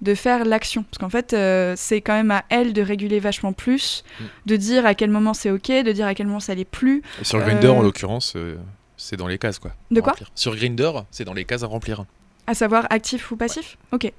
de 0.00 0.14
faire 0.14 0.44
l'action. 0.44 0.82
Parce 0.84 0.98
qu'en 0.98 1.10
fait, 1.10 1.32
euh, 1.34 1.74
c'est 1.76 2.00
quand 2.00 2.14
même 2.14 2.30
à 2.30 2.44
elle 2.48 2.72
de 2.72 2.80
réguler 2.82 3.20
vachement 3.20 3.52
plus, 3.52 4.02
Mm. 4.20 4.24
de 4.46 4.56
dire 4.56 4.86
à 4.86 4.94
quel 4.94 5.10
moment 5.10 5.34
c'est 5.34 5.50
ok, 5.50 5.68
de 5.70 5.92
dire 5.92 6.06
à 6.06 6.14
quel 6.14 6.26
moment 6.26 6.40
ça 6.40 6.54
l'est 6.54 6.64
plus. 6.64 7.02
Et 7.20 7.24
sur 7.24 7.38
Euh, 7.38 7.42
Grinder, 7.44 7.68
en 7.68 7.82
l'occurrence, 7.82 8.34
euh, 8.36 8.56
c'est 8.96 9.16
dans 9.16 9.26
les 9.26 9.36
cases, 9.38 9.58
quoi. 9.58 9.72
De 9.90 10.00
quoi 10.00 10.12
remplir. 10.12 10.30
Sur 10.34 10.54
Grinder, 10.56 10.90
c'est 11.10 11.24
dans 11.24 11.34
les 11.34 11.44
cases 11.44 11.64
à 11.64 11.66
remplir. 11.66 12.04
À 12.46 12.54
savoir 12.54 12.86
actif 12.90 13.30
ou 13.30 13.36
passif 13.36 13.76
Ok. 13.92 14.10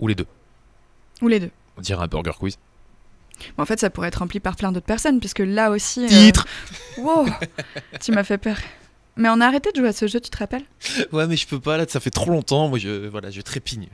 Ou 0.00 0.08
les 0.08 0.14
deux. 0.14 0.26
Ou 1.20 1.28
les 1.28 1.40
deux. 1.40 1.50
On 1.76 1.80
dirait 1.82 2.02
un 2.02 2.06
burger 2.06 2.32
quiz. 2.38 2.56
Bon, 3.56 3.62
en 3.62 3.66
fait, 3.66 3.80
ça 3.80 3.90
pourrait 3.90 4.08
être 4.08 4.16
rempli 4.16 4.40
par 4.40 4.56
plein 4.56 4.72
d'autres 4.72 4.86
personnes, 4.86 5.20
puisque 5.20 5.40
là 5.40 5.70
aussi. 5.70 6.04
euh, 6.04 6.08
Titre 6.08 6.46
Wow 6.98 7.26
Tu 8.00 8.12
m'as 8.12 8.24
fait 8.24 8.38
peur. 8.38 8.56
Mais 9.16 9.28
on 9.28 9.40
a 9.40 9.46
arrêté 9.46 9.70
de 9.72 9.76
jouer 9.78 9.88
à 9.88 9.92
ce 9.92 10.06
jeu, 10.06 10.20
tu 10.20 10.30
te 10.30 10.38
rappelles? 10.38 10.62
Ouais, 11.12 11.26
mais 11.26 11.36
je 11.36 11.46
peux 11.46 11.60
pas, 11.60 11.76
là, 11.76 11.84
ça 11.88 12.00
fait 12.00 12.10
trop 12.10 12.30
longtemps. 12.30 12.68
Moi, 12.68 12.78
je, 12.78 13.08
voilà, 13.08 13.30
je 13.30 13.40
trépigne. 13.40 13.88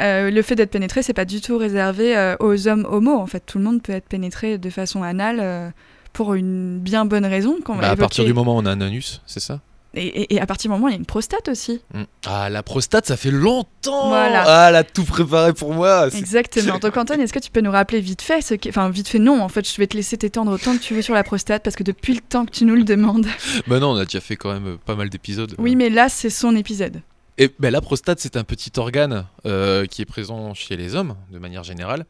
Euh, 0.00 0.30
le 0.30 0.42
fait 0.42 0.54
d'être 0.54 0.70
pénétré, 0.70 1.02
c'est 1.02 1.12
pas 1.14 1.24
du 1.24 1.40
tout 1.40 1.58
réservé 1.58 2.16
euh, 2.16 2.36
aux 2.40 2.68
hommes 2.68 2.86
homo. 2.88 3.16
En 3.16 3.26
fait, 3.26 3.40
tout 3.40 3.58
le 3.58 3.64
monde 3.64 3.82
peut 3.82 3.92
être 3.92 4.06
pénétré 4.06 4.58
de 4.58 4.70
façon 4.70 5.02
anale 5.02 5.38
euh, 5.40 5.70
pour 6.12 6.34
une 6.34 6.78
bien 6.78 7.04
bonne 7.04 7.26
raison. 7.26 7.56
qu'on 7.64 7.74
va 7.74 7.80
Bah, 7.82 7.90
à 7.90 7.96
partir 7.96 8.24
du 8.24 8.32
moment 8.34 8.56
où 8.56 8.60
on 8.60 8.66
a 8.66 8.70
un 8.70 8.80
anus, 8.80 9.20
c'est 9.26 9.40
ça? 9.40 9.60
Et, 9.98 10.40
à 10.40 10.46
partir 10.46 10.70
du 10.70 10.74
moment 10.74 10.86
où 10.86 10.88
il 10.88 10.92
y 10.92 10.94
a 10.94 10.98
une 10.98 11.06
prostate 11.06 11.48
aussi. 11.48 11.80
Mm. 11.94 12.02
Ah, 12.26 12.50
la 12.50 12.62
prostate, 12.62 13.06
ça 13.06 13.16
fait 13.16 13.30
longtemps 13.30 14.08
Voilà. 14.08 14.44
Ah, 14.46 14.68
elle 14.68 14.76
a 14.76 14.84
tout 14.84 15.04
préparé 15.04 15.52
pour 15.52 15.74
moi 15.74 16.08
Exactement. 16.08 16.78
Donc 16.78 16.96
Antoine, 16.96 17.20
est-ce 17.20 17.32
que 17.32 17.38
tu 17.38 17.50
peux 17.50 17.60
nous 17.60 17.70
rappeler 17.70 18.00
vite 18.00 18.22
fait 18.22 18.40
ce 18.40 18.54
Enfin, 18.68 18.90
vite 18.90 19.08
fait, 19.08 19.18
non. 19.18 19.42
En 19.42 19.48
fait, 19.48 19.68
je 19.68 19.76
vais 19.76 19.86
te 19.86 19.96
laisser 19.96 20.16
t'étendre 20.16 20.52
autant 20.52 20.76
que 20.76 20.82
tu 20.82 20.94
veux 20.94 21.02
sur 21.02 21.14
la 21.14 21.24
prostate 21.24 21.62
parce 21.62 21.76
que 21.76 21.82
depuis 21.82 22.14
le 22.14 22.20
temps 22.20 22.46
que 22.46 22.50
tu 22.50 22.64
nous 22.64 22.74
le 22.74 22.84
demandes. 22.84 23.26
Bah 23.66 23.80
non, 23.80 23.90
on 23.90 23.96
a 23.96 24.04
déjà 24.04 24.20
fait 24.20 24.36
quand 24.36 24.52
même 24.52 24.66
euh, 24.66 24.76
pas 24.84 24.94
mal 24.94 25.10
d'épisodes. 25.10 25.54
Oui, 25.58 25.76
mais 25.76 25.90
là, 25.90 26.08
c'est 26.08 26.30
son 26.30 26.56
épisode. 26.56 27.02
Et 27.36 27.50
ben, 27.58 27.70
la 27.70 27.80
prostate, 27.80 28.18
c'est 28.20 28.36
un 28.36 28.44
petit 28.44 28.72
organe 28.78 29.26
euh, 29.46 29.86
qui 29.86 30.02
est 30.02 30.06
présent 30.06 30.54
chez 30.54 30.76
les 30.76 30.94
hommes, 30.94 31.14
de 31.30 31.38
manière 31.38 31.64
générale, 31.64 32.06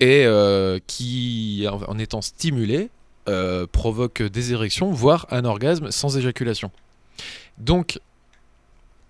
et 0.00 0.24
euh, 0.26 0.78
qui, 0.86 1.66
en, 1.70 1.80
en 1.88 1.98
étant 1.98 2.20
stimulé, 2.20 2.90
euh, 3.28 3.66
provoque 3.70 4.22
des 4.22 4.52
érections, 4.54 4.90
voire 4.90 5.26
un 5.30 5.44
orgasme 5.44 5.90
sans 5.90 6.16
éjaculation. 6.16 6.70
Donc, 7.58 7.98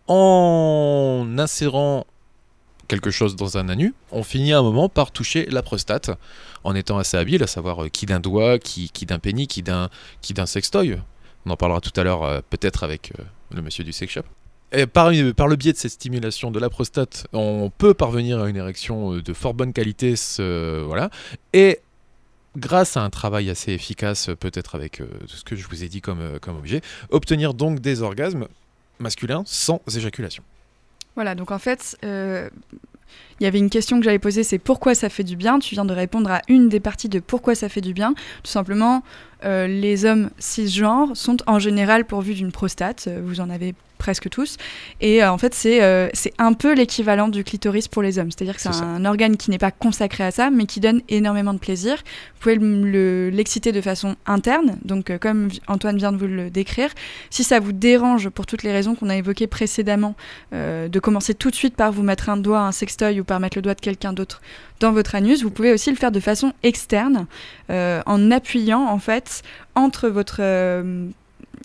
en 0.06 1.26
insérant 1.38 2.06
quelque 2.88 3.10
chose 3.10 3.36
dans 3.36 3.58
un 3.58 3.68
anus, 3.68 3.92
on 4.10 4.22
finit 4.22 4.52
à 4.54 4.58
un 4.58 4.62
moment 4.62 4.88
par 4.88 5.10
toucher 5.10 5.46
la 5.50 5.62
prostate, 5.62 6.10
en 6.64 6.74
étant 6.74 6.98
assez 6.98 7.16
habile, 7.16 7.42
à 7.42 7.46
savoir 7.46 7.84
euh, 7.84 7.88
qui 7.88 8.06
d'un 8.06 8.20
doigt, 8.20 8.58
qui, 8.58 8.90
d'un 9.06 9.18
pénis, 9.18 9.46
qui 9.46 9.62
d'un 9.62 9.90
qui 10.22 10.32
d'un 10.32 10.46
sextoy. 10.46 10.98
On 11.44 11.50
en 11.50 11.56
parlera 11.56 11.80
tout 11.80 11.92
à 12.00 12.04
l'heure, 12.04 12.22
euh, 12.24 12.40
peut-être 12.48 12.84
avec 12.84 13.12
euh, 13.18 13.22
le 13.54 13.60
monsieur 13.62 13.84
du 13.84 13.92
sex 13.92 14.12
shop. 14.12 14.22
Et 14.72 14.86
par, 14.86 15.10
le 15.10 15.56
biais 15.56 15.72
de 15.72 15.78
cette 15.78 15.92
stimulation 15.92 16.50
de 16.50 16.58
la 16.58 16.68
prostate, 16.68 17.26
on 17.32 17.70
peut 17.76 17.94
parvenir 17.94 18.40
à 18.42 18.48
une 18.50 18.56
érection 18.56 19.16
de 19.16 19.32
fort 19.32 19.54
bonne 19.54 19.72
qualité, 19.72 20.14
ce- 20.16 20.82
voilà. 20.82 21.10
Et 21.54 21.80
grâce 22.58 22.96
à 22.96 23.02
un 23.02 23.10
travail 23.10 23.48
assez 23.50 23.72
efficace, 23.72 24.28
euh, 24.28 24.34
peut-être 24.34 24.74
avec 24.74 25.00
euh, 25.00 25.06
tout 25.20 25.36
ce 25.36 25.44
que 25.44 25.56
je 25.56 25.66
vous 25.66 25.84
ai 25.84 25.88
dit 25.88 26.00
comme, 26.00 26.20
euh, 26.20 26.38
comme 26.38 26.56
objet, 26.56 26.82
obtenir 27.10 27.54
donc 27.54 27.80
des 27.80 28.02
orgasmes 28.02 28.46
masculins 28.98 29.42
sans 29.46 29.80
éjaculation. 29.94 30.42
Voilà, 31.14 31.34
donc 31.34 31.50
en 31.50 31.58
fait, 31.58 31.96
il 32.02 32.48
y 33.40 33.46
avait 33.46 33.58
une 33.58 33.70
question 33.70 33.98
que 33.98 34.04
j'avais 34.04 34.20
posée, 34.20 34.44
c'est 34.44 34.58
pourquoi 34.58 34.94
ça 34.94 35.08
fait 35.08 35.24
du 35.24 35.34
bien? 35.34 35.58
Tu 35.58 35.74
viens 35.74 35.84
de 35.84 35.92
répondre 35.92 36.30
à 36.30 36.42
une 36.48 36.68
des 36.68 36.78
parties 36.78 37.08
de 37.08 37.18
pourquoi 37.18 37.56
ça 37.56 37.68
fait 37.68 37.80
du 37.80 37.92
bien. 37.92 38.14
Tout 38.44 38.50
simplement, 38.50 39.02
les 39.42 40.04
hommes 40.04 40.30
cisgenres 40.38 41.16
sont 41.16 41.38
en 41.48 41.58
général 41.58 42.04
pourvus 42.04 42.34
d'une 42.34 42.52
prostate, 42.52 43.08
vous 43.24 43.40
en 43.40 43.50
avez 43.50 43.74
presque 43.98 44.30
tous, 44.30 44.56
et 45.00 45.22
euh, 45.22 45.30
en 45.32 45.38
fait 45.38 45.54
c'est 45.54 45.82
euh, 45.82 46.08
c'est 46.14 46.32
un 46.38 46.52
peu 46.52 46.72
l'équivalent 46.74 47.28
du 47.28 47.44
clitoris 47.44 47.88
pour 47.88 48.02
les 48.02 48.18
hommes, 48.18 48.30
c'est-à-dire 48.30 48.54
que 48.56 48.62
c'est 48.62 48.72
ça. 48.72 48.84
un 48.84 49.04
organe 49.04 49.36
qui 49.36 49.50
n'est 49.50 49.58
pas 49.58 49.70
consacré 49.70 50.24
à 50.24 50.30
ça, 50.30 50.50
mais 50.50 50.66
qui 50.66 50.80
donne 50.80 51.02
énormément 51.08 51.52
de 51.52 51.58
plaisir. 51.58 51.96
Vous 51.96 52.40
pouvez 52.40 52.54
le- 52.54 52.90
le- 52.90 53.30
l'exciter 53.30 53.72
de 53.72 53.80
façon 53.80 54.16
interne, 54.26 54.78
donc 54.84 55.10
euh, 55.10 55.18
comme 55.18 55.48
Antoine 55.66 55.96
vient 55.98 56.12
de 56.12 56.16
vous 56.16 56.26
le 56.26 56.50
décrire. 56.50 56.90
Si 57.30 57.44
ça 57.44 57.60
vous 57.60 57.72
dérange 57.72 58.28
pour 58.30 58.46
toutes 58.46 58.62
les 58.62 58.72
raisons 58.72 58.94
qu'on 58.94 59.08
a 59.10 59.16
évoquées 59.16 59.46
précédemment, 59.46 60.14
de 60.52 60.98
commencer 61.00 61.34
tout 61.34 61.50
de 61.50 61.54
suite 61.54 61.74
par 61.76 61.92
vous 61.92 62.02
mettre 62.02 62.28
un 62.30 62.36
doigt, 62.36 62.60
un 62.60 62.72
sextoy 62.72 63.20
ou 63.20 63.24
par 63.24 63.40
mettre 63.40 63.58
le 63.58 63.62
doigt 63.62 63.74
de 63.74 63.80
quelqu'un 63.80 64.12
d'autre 64.12 64.40
dans 64.80 64.92
votre 64.92 65.14
anus. 65.14 65.42
Vous 65.42 65.50
pouvez 65.50 65.72
aussi 65.72 65.90
le 65.90 65.96
faire 65.96 66.12
de 66.12 66.20
façon 66.20 66.52
externe, 66.62 67.26
en 67.68 68.30
appuyant 68.30 68.84
en 68.86 68.98
fait 68.98 69.42
entre 69.74 70.08
votre, 70.08 70.40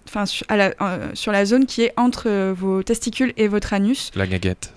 enfin 0.07 0.25
sur, 0.25 0.45
à 0.49 0.57
la- 0.57 0.73
euh, 0.81 1.09
sur 1.13 1.31
la 1.31 1.45
zone 1.45 1.65
qui 1.65 1.81
est 1.83 1.93
entre 1.97 2.29
euh, 2.29 2.53
vos 2.55 2.83
testicules 2.83 3.33
et 3.37 3.47
votre 3.47 3.73
anus. 3.73 4.11
La 4.15 4.27
guinguette. 4.27 4.73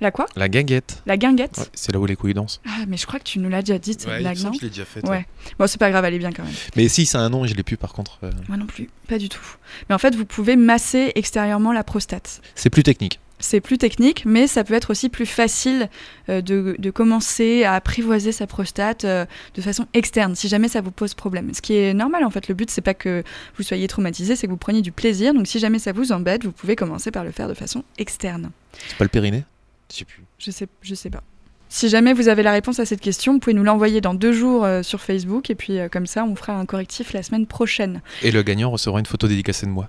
La 0.00 0.10
quoi? 0.10 0.26
La 0.34 0.48
guinguette. 0.48 1.00
La 1.06 1.16
guinguette. 1.16 1.58
Ouais, 1.58 1.64
c'est 1.74 1.92
là 1.92 2.00
où 2.00 2.06
les 2.06 2.16
couilles 2.16 2.34
dansent. 2.34 2.60
Ah 2.66 2.84
mais 2.88 2.96
je 2.96 3.06
crois 3.06 3.20
que 3.20 3.24
tu 3.24 3.38
nous 3.38 3.48
l'as 3.48 3.62
déjà 3.62 3.78
dit 3.78 3.92
cette 3.92 4.08
blague, 4.18 4.38
non 4.40 4.50
l'ai 4.60 4.68
déjà 4.68 4.84
fait. 4.84 5.06
Ouais. 5.08 5.26
Bon 5.60 5.68
c'est 5.68 5.78
pas 5.78 5.90
grave, 5.92 6.04
elle 6.04 6.14
est 6.14 6.18
bien 6.18 6.32
quand 6.32 6.42
même. 6.42 6.52
Mais 6.74 6.88
si, 6.88 7.06
c'est 7.06 7.18
un 7.18 7.30
nom 7.30 7.44
et 7.44 7.48
je 7.48 7.54
l'ai 7.54 7.62
plus 7.62 7.76
par 7.76 7.92
contre. 7.92 8.18
euh, 8.24 8.32
Moi 8.48 8.56
non 8.56 8.66
plus, 8.66 8.90
pas 9.08 9.18
du 9.18 9.28
tout. 9.28 9.44
Mais 9.88 9.94
en 9.94 9.98
fait, 9.98 10.16
vous 10.16 10.24
pouvez 10.24 10.56
masser 10.56 11.12
extérieurement 11.14 11.72
la 11.72 11.84
prostate. 11.84 12.40
C'est 12.56 12.68
plus 12.70 12.82
technique. 12.82 13.20
C'est 13.42 13.60
plus 13.60 13.76
technique, 13.76 14.24
mais 14.24 14.46
ça 14.46 14.62
peut 14.62 14.72
être 14.72 14.90
aussi 14.90 15.08
plus 15.08 15.26
facile 15.26 15.88
euh, 16.28 16.40
de, 16.40 16.76
de 16.78 16.90
commencer 16.90 17.64
à 17.64 17.74
apprivoiser 17.74 18.30
sa 18.30 18.46
prostate 18.46 19.04
euh, 19.04 19.26
de 19.54 19.60
façon 19.60 19.86
externe, 19.94 20.36
si 20.36 20.48
jamais 20.48 20.68
ça 20.68 20.80
vous 20.80 20.92
pose 20.92 21.14
problème. 21.14 21.52
Ce 21.52 21.60
qui 21.60 21.74
est 21.74 21.92
normal 21.92 22.24
en 22.24 22.30
fait. 22.30 22.46
Le 22.46 22.54
but, 22.54 22.70
c'est 22.70 22.80
pas 22.80 22.94
que 22.94 23.24
vous 23.56 23.64
soyez 23.64 23.88
traumatisé, 23.88 24.36
c'est 24.36 24.46
que 24.46 24.52
vous 24.52 24.56
preniez 24.56 24.80
du 24.80 24.92
plaisir. 24.92 25.34
Donc 25.34 25.48
si 25.48 25.58
jamais 25.58 25.80
ça 25.80 25.92
vous 25.92 26.12
embête, 26.12 26.44
vous 26.44 26.52
pouvez 26.52 26.76
commencer 26.76 27.10
par 27.10 27.24
le 27.24 27.32
faire 27.32 27.48
de 27.48 27.54
façon 27.54 27.82
externe. 27.98 28.52
C'est 28.88 28.96
pas 28.96 29.04
le 29.04 29.10
périnée 29.10 29.42
Je 29.90 29.98
sais 29.98 30.04
plus. 30.04 30.22
Je 30.38 30.50
sais, 30.52 30.68
je 30.80 30.94
sais 30.94 31.10
pas. 31.10 31.22
Si 31.68 31.88
jamais 31.88 32.12
vous 32.12 32.28
avez 32.28 32.44
la 32.44 32.52
réponse 32.52 32.78
à 32.78 32.86
cette 32.86 33.00
question, 33.00 33.32
vous 33.32 33.38
pouvez 33.40 33.54
nous 33.54 33.64
l'envoyer 33.64 34.00
dans 34.00 34.14
deux 34.14 34.32
jours 34.32 34.64
euh, 34.64 34.84
sur 34.84 35.00
Facebook 35.00 35.50
et 35.50 35.56
puis 35.56 35.78
comme 35.90 36.06
ça, 36.06 36.24
on 36.24 36.36
fera 36.36 36.52
un 36.52 36.64
correctif 36.64 37.12
la 37.12 37.24
semaine 37.24 37.46
prochaine. 37.46 38.02
Et 38.22 38.30
le 38.30 38.44
gagnant 38.44 38.70
recevra 38.70 39.00
une 39.00 39.06
photo 39.06 39.26
dédicacée 39.26 39.66
de 39.66 39.72
moi. 39.72 39.88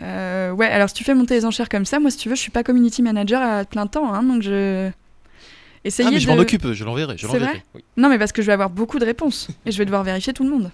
Euh, 0.00 0.50
ouais, 0.52 0.66
alors 0.66 0.88
si 0.88 0.94
tu 0.94 1.04
fais 1.04 1.14
monter 1.14 1.34
les 1.34 1.44
enchères 1.44 1.68
comme 1.68 1.84
ça, 1.84 1.98
moi 2.00 2.10
si 2.10 2.16
tu 2.16 2.28
veux, 2.28 2.34
je 2.34 2.40
suis 2.40 2.50
pas 2.50 2.62
community 2.62 3.02
manager 3.02 3.42
à 3.42 3.64
plein 3.64 3.86
temps, 3.86 4.12
hein, 4.14 4.22
donc 4.22 4.42
je. 4.42 4.90
Essayez 5.84 6.08
ah, 6.08 6.12
mais 6.12 6.20
je 6.20 6.26
de- 6.28 6.32
m'en 6.32 6.38
occupe, 6.38 6.72
je 6.72 6.84
l'enverrai. 6.84 7.16
Je 7.18 7.26
l'enverrai. 7.26 7.62
Oui. 7.74 7.84
Non, 7.96 8.08
mais 8.08 8.18
parce 8.18 8.30
que 8.32 8.40
je 8.40 8.46
vais 8.46 8.52
avoir 8.52 8.70
beaucoup 8.70 8.98
de 9.00 9.04
réponses 9.04 9.48
et 9.66 9.72
je 9.72 9.78
vais 9.78 9.84
devoir 9.84 10.04
vérifier 10.04 10.32
tout 10.32 10.44
le 10.44 10.50
monde. 10.50 10.70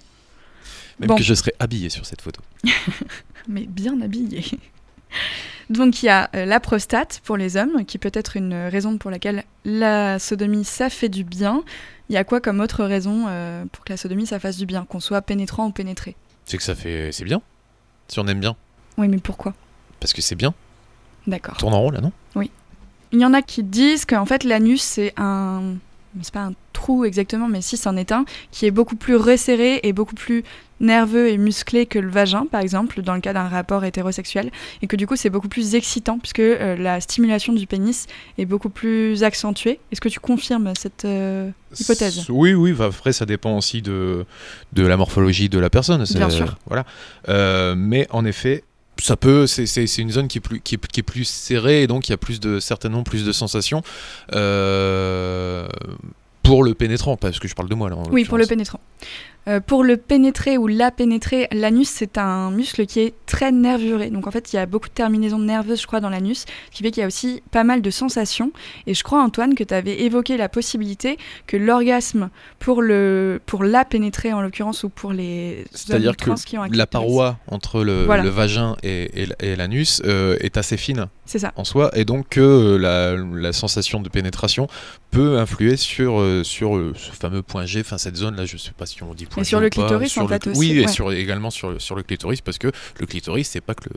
Même 1.01 1.09
Bon. 1.09 1.17
que 1.17 1.23
je 1.23 1.33
serai 1.33 1.53
habillé 1.59 1.89
sur 1.89 2.05
cette 2.05 2.21
photo. 2.21 2.43
Mais 3.49 3.67
bien 3.67 4.01
habillé. 4.03 4.45
Donc 5.71 6.03
il 6.03 6.07
y 6.07 6.09
a 6.11 6.29
euh, 6.35 6.45
la 6.45 6.61
prostate 6.61 7.21
pour 7.25 7.37
les 7.37 7.57
hommes, 7.57 7.85
qui 7.87 7.99
peut 7.99 8.11
être 8.13 8.37
une 8.37 8.55
raison 8.55 8.99
pour 8.99 9.11
laquelle 9.11 9.45
la 9.65 10.19
sodomie 10.19 10.65
ça 10.65 10.91
fait 10.91 11.09
du 11.09 11.25
bien. 11.25 11.63
Il 12.11 12.15
y 12.15 12.17
a 12.19 12.25
quoi 12.25 12.41
comme 12.41 12.61
autre 12.61 12.85
raison 12.85 13.27
euh, 13.29 13.65
pour 13.73 13.85
que 13.85 13.93
la 13.93 13.97
sodomie 13.97 14.27
ça 14.27 14.39
fasse 14.39 14.57
du 14.59 14.67
bien, 14.67 14.85
qu'on 14.85 15.01
soit 15.01 15.23
pénétrant 15.23 15.67
ou 15.69 15.73
pénétré? 15.73 16.17
C'est 16.45 16.57
que 16.57 16.63
ça 16.63 16.75
fait. 16.75 17.13
C'est 17.13 17.25
bien. 17.25 17.41
Si 18.09 18.19
on 18.19 18.27
aime 18.27 18.41
bien. 18.41 18.57
Oui, 18.99 19.09
mais 19.09 19.19
pourquoi? 19.19 19.55
Parce 20.01 20.13
que 20.13 20.21
c'est 20.21 20.35
bien. 20.35 20.53
D'accord. 21.27 21.57
Tourne 21.57 21.73
en 21.75 21.81
rond 21.81 21.91
là, 21.91 22.01
non? 22.01 22.13
Il 23.11 23.21
y 23.21 23.25
en 23.25 23.33
a 23.33 23.41
qui 23.41 23.63
disent 23.63 24.05
qu'en 24.05 24.27
fait 24.27 24.45
l'anus 24.45 24.83
c'est 24.83 25.15
un 25.17 25.77
c'est 26.21 26.35
pas 26.35 26.43
un 26.43 26.53
trou 26.75 27.07
exactement 27.07 27.49
mais 27.49 27.63
si 27.63 27.79
c'en 27.79 27.97
est 27.97 28.13
un 28.13 28.27
qui 28.51 28.67
est 28.67 28.71
beaucoup 28.71 28.97
plus 28.97 29.17
resserré 29.17 29.81
et 29.83 29.95
beaucoup 29.95 30.15
plus 30.15 30.45
nerveux 30.81 31.29
et 31.29 31.39
musclé 31.39 31.87
que 31.87 31.99
le 31.99 32.11
vagin 32.11 32.45
par 32.45 32.61
exemple 32.61 33.01
dans 33.01 33.15
le 33.15 33.21
cas 33.23 33.33
d'un 33.33 33.49
rapport 33.49 33.83
hétérosexuel 33.87 34.51
et 34.83 34.87
que 34.87 34.95
du 34.95 35.07
coup 35.07 35.17
c'est 35.17 35.31
beaucoup 35.31 35.49
plus 35.49 35.75
excitant 35.75 36.19
puisque 36.19 36.41
euh, 36.41 36.77
la 36.77 37.01
stimulation 37.01 37.55
du 37.55 37.67
pénis 37.67 38.09
est 38.37 38.45
beaucoup 38.45 38.69
plus 38.69 39.25
accentuée. 39.25 39.81
Est-ce 39.91 40.03
que 40.03 40.11
tu 40.11 40.21
confirmes 40.21 40.75
cette 40.79 41.07
euh, 41.07 41.51
hypothèse? 41.81 42.27
Oui, 42.29 42.53
oui. 42.53 42.73
bah, 42.73 42.87
Après, 42.87 43.13
ça 43.13 43.25
dépend 43.25 43.57
aussi 43.57 43.81
de, 43.81 44.27
de 44.75 44.87
la 44.87 44.99
morphologie 44.99 45.49
de 45.49 45.59
la 45.59 45.71
personne. 45.71 46.05
Bien 46.05 46.29
sûr. 46.31 46.59
Voilà. 46.67 46.85
Euh, 47.31 47.75
mais 47.75 48.07
en 48.11 48.27
effet, 48.27 48.65
ça 49.01 49.17
peut. 49.17 49.47
C'est 49.47 49.99
une 49.99 50.11
zone 50.11 50.29
qui 50.29 50.39
est 50.39 50.41
plus 50.41 50.61
qui 50.61 50.75
est, 50.75 50.87
qui 50.87 51.01
est 51.01 51.05
plus 51.05 51.25
serrée 51.25 51.83
et 51.83 51.87
donc 51.87 52.09
il 52.09 52.13
y 52.13 52.15
a 52.15 52.19
plus 52.19 52.41
de 52.41 52.61
certainement 52.61 53.03
plus 53.03 53.25
de 53.25 53.33
sensations. 53.33 53.83
Euh, 54.35 55.69
pour 56.43 56.65
le 56.65 56.73
pénétrant, 56.73 57.19
parce 57.19 57.39
que 57.39 57.47
je 57.47 57.55
parle 57.55 57.69
de 57.69 57.75
moi 57.75 57.91
là. 57.91 57.97
en 57.97 58.09
Oui, 58.11 58.25
pour 58.25 58.39
le 58.39 58.47
pénétrant. 58.47 58.81
Euh, 59.49 59.61
pour 59.61 59.83
le 59.83 59.97
pénétrer 59.97 60.59
ou 60.59 60.67
la 60.67 60.91
pénétrer, 60.91 61.49
l'anus 61.53 61.89
c'est 61.89 62.19
un 62.19 62.51
muscle 62.51 62.85
qui 62.85 63.01
est 63.01 63.15
très 63.25 63.51
nervuré. 63.51 64.11
Donc 64.11 64.27
en 64.27 64.31
fait, 64.31 64.53
il 64.53 64.57
y 64.57 64.59
a 64.59 64.67
beaucoup 64.67 64.89
de 64.89 64.93
terminaisons 64.93 65.39
nerveuses, 65.39 65.81
je 65.81 65.87
crois, 65.87 66.01
dans 66.01 66.11
l'anus, 66.11 66.45
qui 66.71 66.83
fait 66.83 66.91
qu'il 66.91 67.01
y 67.01 67.05
a 67.05 67.07
aussi 67.07 67.43
pas 67.51 67.65
mal 67.65 67.81
de 67.81 67.91
sensations. 67.91 68.53
Et 68.87 68.93
je 68.93 69.03
crois, 69.03 69.23
Antoine, 69.23 69.55
que 69.55 69.65
tu 69.65 69.73
avais 69.73 70.03
évoqué 70.03 70.37
la 70.37 70.51
possibilité 70.51 71.17
que 71.47 71.57
l'orgasme 71.57 72.29
pour, 72.59 72.83
le, 72.83 73.41
pour 73.47 73.65
la 73.65 73.87
pénétrer, 73.87 74.35
en 74.35 74.43
l'occurrence, 74.43 74.85
ou 74.85 74.91
pour 74.91 75.13
les. 75.13 75.65
C'est-à-dire 75.73 76.17
que 76.17 76.29
qui 76.45 76.59
ont 76.59 76.65
la 76.65 76.87
paroi 76.87 77.39
entre 77.47 77.83
le, 77.83 78.07
le 78.07 78.29
vagin 78.29 78.77
et, 78.83 79.27
et, 79.41 79.57
l'anus 79.57 80.03
euh, 80.05 80.37
est 80.41 80.59
assez 80.59 80.77
fine. 80.77 81.07
C'est 81.25 81.39
ça. 81.39 81.53
En 81.57 81.65
soi, 81.65 81.91
et 81.95 82.05
donc 82.05 82.29
que 82.29 82.41
euh, 82.41 82.79
la, 82.79 83.17
la, 83.17 83.53
sensation 83.53 84.01
de 84.01 84.09
pénétration 84.09 84.67
peut 85.11 85.39
influer 85.39 85.77
sur, 85.77 86.23
sur 86.45 86.93
ce 86.95 87.11
fameux 87.13 87.43
point 87.43 87.67
G, 87.67 87.81
enfin 87.81 87.99
cette 87.99 88.17
zone 88.17 88.37
là, 88.37 88.45
je 88.45 88.57
sais 88.57 88.73
pas 88.77 88.87
si 88.87 89.03
on 89.03 89.15
dit 89.15 89.27
point 89.27 89.38
et 89.41 89.45
sur 89.45 89.61
le 89.61 89.71
clitoris, 89.71 90.17
en 90.19 90.29
fait, 90.29 90.47
aussi. 90.47 90.59
Oui, 90.59 90.79
et 90.79 90.89
sur, 90.89 91.13
également 91.13 91.51
sur, 91.51 91.81
sur 91.81 91.95
le 91.95 92.03
clitoris, 92.03 92.41
parce 92.41 92.59
que 92.59 92.71
le 92.99 93.07
clitoris, 93.07 93.49
c'est 93.49 93.61
pas 93.61 93.75
que 93.75 93.89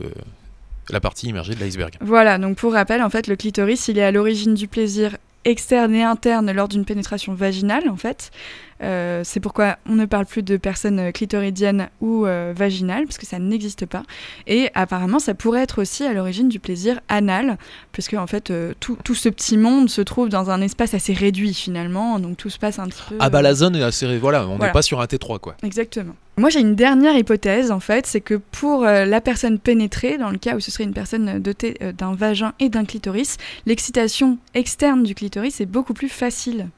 la 0.90 1.00
partie 1.00 1.28
immergée 1.28 1.54
de 1.54 1.60
l'iceberg. 1.60 1.94
Voilà, 2.00 2.38
donc 2.38 2.56
pour 2.56 2.72
rappel, 2.72 3.02
en 3.02 3.10
fait, 3.10 3.26
le 3.26 3.36
clitoris, 3.36 3.88
il 3.88 3.98
est 3.98 4.04
à 4.04 4.10
l'origine 4.10 4.54
du 4.54 4.68
plaisir 4.68 5.16
externe 5.44 5.94
et 5.94 6.02
interne 6.02 6.50
lors 6.52 6.68
d'une 6.68 6.84
pénétration 6.84 7.34
vaginale, 7.34 7.88
en 7.88 7.96
fait. 7.96 8.30
Euh, 8.82 9.22
c'est 9.24 9.40
pourquoi 9.40 9.76
on 9.88 9.94
ne 9.94 10.06
parle 10.06 10.26
plus 10.26 10.42
de 10.42 10.56
personnes 10.56 11.12
clitoridiennes 11.12 11.88
ou 12.00 12.26
euh, 12.26 12.52
vaginales, 12.56 13.04
parce 13.04 13.18
que 13.18 13.26
ça 13.26 13.38
n'existe 13.38 13.86
pas. 13.86 14.02
Et 14.46 14.70
apparemment, 14.74 15.18
ça 15.18 15.34
pourrait 15.34 15.62
être 15.62 15.80
aussi 15.80 16.04
à 16.04 16.12
l'origine 16.12 16.48
du 16.48 16.58
plaisir 16.58 17.00
anal, 17.08 17.58
puisque 17.92 18.14
en 18.14 18.26
fait, 18.26 18.50
euh, 18.50 18.74
tout, 18.80 18.98
tout, 19.04 19.14
ce 19.14 19.28
petit 19.28 19.56
monde 19.56 19.88
se 19.88 20.00
trouve 20.00 20.28
dans 20.28 20.50
un 20.50 20.60
espace 20.60 20.94
assez 20.94 21.12
réduit 21.12 21.54
finalement, 21.54 22.18
donc 22.18 22.36
tout 22.36 22.50
se 22.50 22.58
passe 22.58 22.78
un 22.78 22.88
petit 22.88 23.02
peu. 23.08 23.16
Ah 23.20 23.30
bah 23.30 23.42
la 23.42 23.54
zone 23.54 23.76
est 23.76 23.82
assez. 23.82 24.18
Voilà, 24.18 24.46
on 24.48 24.58
n'est 24.58 24.72
pas 24.72 24.82
sur 24.82 25.00
un 25.00 25.04
T3 25.04 25.38
quoi. 25.38 25.56
Exactement. 25.62 26.14
Moi, 26.38 26.48
j'ai 26.48 26.60
une 26.60 26.74
dernière 26.74 27.14
hypothèse, 27.14 27.70
en 27.70 27.80
fait, 27.80 28.06
c'est 28.06 28.22
que 28.22 28.36
pour 28.36 28.84
la 28.84 29.20
personne 29.20 29.58
pénétrée, 29.58 30.16
dans 30.16 30.30
le 30.30 30.38
cas 30.38 30.56
où 30.56 30.60
ce 30.60 30.70
serait 30.70 30.84
une 30.84 30.94
personne 30.94 31.40
dotée 31.40 31.76
d'un 31.96 32.14
vagin 32.14 32.54
et 32.58 32.70
d'un 32.70 32.86
clitoris, 32.86 33.36
l'excitation 33.66 34.38
externe 34.54 35.02
du 35.02 35.14
clitoris 35.14 35.60
est 35.60 35.66
beaucoup 35.66 35.92
plus 35.92 36.08
facile. 36.08 36.68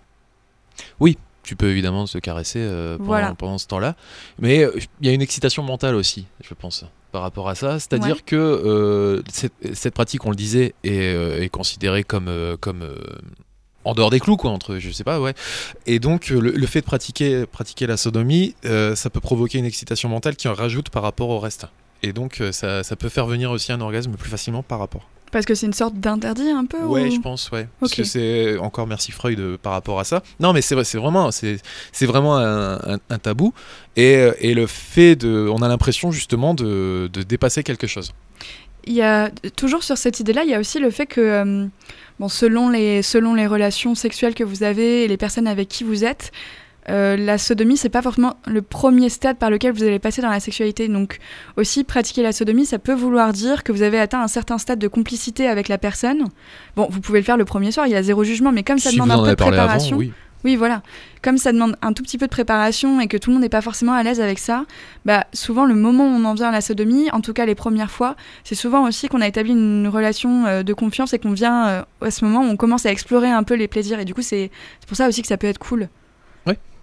Oui, 0.99 1.18
tu 1.44 1.56
peux 1.56 1.70
évidemment 1.70 2.06
se 2.06 2.18
caresser 2.18 2.58
euh, 2.60 2.98
pendant, 3.38 3.58
ce 3.58 3.66
temps-là. 3.68 3.94
Mais 4.38 4.64
euh, 4.64 4.76
il 5.00 5.06
y 5.06 5.10
a 5.10 5.12
une 5.12 5.22
excitation 5.22 5.62
mentale 5.62 5.94
aussi, 5.94 6.26
je 6.42 6.54
pense, 6.54 6.84
par 7.12 7.22
rapport 7.22 7.48
à 7.48 7.54
ça. 7.54 7.78
C'est-à-dire 7.78 8.24
que 8.24 8.34
euh, 8.34 9.22
cette, 9.72 9.94
pratique, 9.94 10.24
on 10.24 10.30
le 10.30 10.36
disait, 10.36 10.74
est, 10.82 11.48
considérée 11.50 12.02
comme, 12.02 12.56
comme 12.60 12.84
en 13.84 13.94
dehors 13.94 14.10
des 14.10 14.20
clous, 14.20 14.36
quoi, 14.36 14.50
entre, 14.50 14.78
je 14.78 14.90
sais 14.90 15.04
pas, 15.04 15.20
ouais. 15.20 15.34
Et 15.86 15.98
donc, 15.98 16.30
le, 16.30 16.66
fait 16.66 16.80
de 16.80 16.86
pratiquer, 16.86 17.46
pratiquer 17.46 17.86
la 17.86 17.96
sodomie, 17.96 18.56
ça 18.62 19.10
peut 19.10 19.20
provoquer 19.20 19.58
une 19.58 19.66
excitation 19.66 20.08
mentale 20.08 20.36
qui 20.36 20.48
en 20.48 20.54
rajoute 20.54 20.88
par 20.88 21.02
rapport 21.02 21.28
au 21.28 21.38
reste. 21.38 21.66
Et 22.02 22.12
donc, 22.12 22.42
ça, 22.50 22.82
ça 22.82 22.96
peut 22.96 23.08
faire 23.08 23.26
venir 23.26 23.50
aussi 23.50 23.72
un 23.72 23.80
orgasme 23.80 24.12
plus 24.12 24.30
facilement 24.30 24.62
par 24.62 24.78
rapport. 24.78 25.08
Parce 25.35 25.47
que 25.47 25.57
c'est 25.57 25.67
une 25.67 25.73
sorte 25.73 25.97
d'interdit 25.97 26.49
un 26.49 26.64
peu 26.64 26.79
Ouais, 26.85 27.11
je 27.11 27.19
pense, 27.19 27.50
ouais. 27.50 27.67
Parce 27.81 27.93
que 27.93 28.05
c'est 28.05 28.57
encore 28.59 28.87
merci 28.87 29.11
Freud 29.11 29.41
euh, 29.41 29.59
par 29.61 29.73
rapport 29.73 29.99
à 29.99 30.05
ça. 30.05 30.23
Non, 30.38 30.53
mais 30.53 30.62
c'est 30.62 30.81
c'est 30.85 30.97
vraiment, 30.97 31.33
c'est 31.33 31.59
vraiment 32.03 32.37
un, 32.37 33.19
tabou. 33.21 33.53
Et, 33.97 34.14
euh, 34.14 34.33
et, 34.38 34.55
le 34.55 34.69
fait 34.69 35.17
de, 35.17 35.49
on 35.53 35.61
a 35.61 35.67
l'impression 35.67 36.12
justement 36.12 36.55
de, 36.55 37.11
de, 37.12 37.25
dépasser 37.25 37.64
quelque 37.64 37.88
chose. 37.88 38.12
Il 38.85 38.93
y 38.93 39.03
a 39.03 39.29
toujours 39.57 39.83
sur 39.83 39.99
cette 39.99 40.21
idée-là, 40.21 40.45
il 40.45 40.50
y 40.50 40.55
a 40.55 40.61
aussi 40.61 40.79
le 40.79 40.93
fait 40.93 41.07
que, 41.07 41.21
euh, 41.21 41.67
bon, 42.21 42.29
selon 42.29 42.69
les 42.69 43.03
selon 43.03 43.35
les 43.35 43.49
relations 43.49 43.97
sexuelles 43.97 44.35
que 44.37 44.45
vous 44.45 44.62
avez 44.62 45.03
et 45.03 45.09
les 45.09 45.17
personnes 45.17 45.49
avec 45.49 45.69
qui 45.69 45.83
vous 45.83 46.05
êtes, 46.05 46.31
euh, 46.91 47.17
la 47.17 47.38
sodomie, 47.38 47.76
c'est 47.76 47.88
pas 47.88 48.03
forcément 48.03 48.37
le 48.47 48.61
premier 48.61 49.09
stade 49.09 49.38
par 49.38 49.50
lequel 49.50 49.73
vous 49.73 49.83
allez 49.83 49.99
passer 49.99 50.21
dans 50.21 50.31
la 50.31 50.41
sexualité. 50.41 50.88
Donc, 50.88 51.19
aussi, 51.57 51.85
pratiquer 51.85 52.23
la 52.23 52.33
sodomie, 52.33 52.67
ça 52.67 52.79
peut 52.79 52.95
vouloir 52.95 53.33
dire 53.33 53.64
que 53.64 53.73
vous 53.73 53.83
avez 53.83 53.99
atteint 53.99 54.21
un 54.21 54.29
certain 54.29 54.59
stade 54.59 54.79
de 54.79 54.88
complicité 54.88 55.49
avec 55.49 55.69
la 55.69 55.79
personne. 55.79 56.26
Bon, 56.76 56.87
vous 56.91 57.00
pouvez 57.00 57.21
le 57.21 57.25
faire 57.25 57.37
le 57.37 57.45
premier 57.45 57.73
soir, 57.73 57.87
il 57.87 57.93
y 57.93 57.97
a 57.97 58.03
zéro 58.03 58.25
jugement, 58.25 58.53
mais 58.53 58.62
comme 58.62 58.79
ça 58.79 58.93
demande 58.93 59.11
un 59.11 59.25
peu 59.25 59.31
de 59.31 59.35
préparation. 59.35 59.97
oui. 59.97 60.12
oui. 60.45 60.57
voilà. 60.57 60.83
Comme 61.23 61.38
ça 61.38 61.53
demande 61.53 61.76
un 61.81 61.95
tout 61.95 62.03
petit 62.03 62.19
peu 62.19 62.26
de 62.26 62.31
préparation 62.31 63.00
et 63.00 63.09
que 63.09 63.17
tout 63.17 63.31
le 63.31 63.35
monde 63.35 63.43
n'est 63.43 63.49
pas 63.49 63.62
forcément 63.62 63.95
à 63.95 64.03
l'aise 64.03 64.21
avec 64.21 64.38
ça, 64.38 64.67
bah 65.07 65.26
souvent 65.33 65.64
le 65.64 65.75
moment 65.75 66.05
où 66.05 66.11
on 66.11 66.25
en 66.26 66.35
vient 66.35 66.49
à 66.49 66.53
la 66.53 66.61
sodomie, 66.61 67.11
en 67.12 67.23
tout 67.23 67.33
cas 67.33 67.47
les 67.47 67.55
premières 67.55 67.91
fois, 67.91 68.14
c'est 68.45 68.55
souvent 68.55 68.87
aussi 68.87 69.09
qu'on 69.09 69.23
a 69.23 69.26
établi 69.26 69.53
une 69.53 69.88
relation 69.88 70.45
euh, 70.45 70.62
de 70.62 70.75
confiance 70.75 71.14
et 71.14 71.19
qu'on 71.19 71.33
vient 71.33 71.67
euh, 71.67 71.83
à 72.03 72.11
ce 72.11 72.26
moment 72.26 72.41
où 72.41 72.50
on 72.50 72.57
commence 72.57 72.85
à 72.85 72.91
explorer 72.91 73.31
un 73.31 73.43
peu 73.43 73.55
les 73.55 73.69
plaisirs. 73.69 74.00
Et 74.00 74.05
du 74.05 74.12
coup, 74.12 74.23
c'est 74.23 74.50
pour 74.87 74.99
ça 74.99 75.09
aussi 75.09 75.23
que 75.23 75.29
ça 75.29 75.38
peut 75.38 75.47
être 75.47 75.59
cool. 75.59 75.88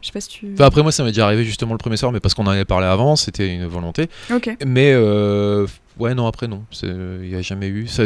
Je 0.02 0.08
sais 0.08 0.14
pas 0.14 0.22
si 0.22 0.30
tu. 0.30 0.56
après, 0.60 0.82
moi, 0.82 0.92
ça 0.92 1.04
m'est 1.04 1.12
déjà 1.12 1.26
arrivé 1.26 1.44
justement 1.46 1.74
le 1.74 1.78
premier 1.78 1.98
soir, 1.98 2.12
mais 2.12 2.20
parce 2.20 2.34
qu'on 2.34 2.46
en 2.46 2.52
avait 2.52 2.66
parlé 2.66 2.88
avant, 2.88 3.16
c'était 3.16 3.54
une 3.54 3.68
volonté. 3.68 4.10
Ok. 4.34 4.56
Mais 4.66 4.94
euh, 4.94 5.68
ouais, 6.00 6.16
non, 6.16 6.28
après, 6.28 6.48
non. 6.48 6.64
Il 6.84 7.22
n'y 7.22 7.36
a 7.36 7.42
jamais 7.42 7.68
eu. 7.68 7.88
Ça, 7.88 8.04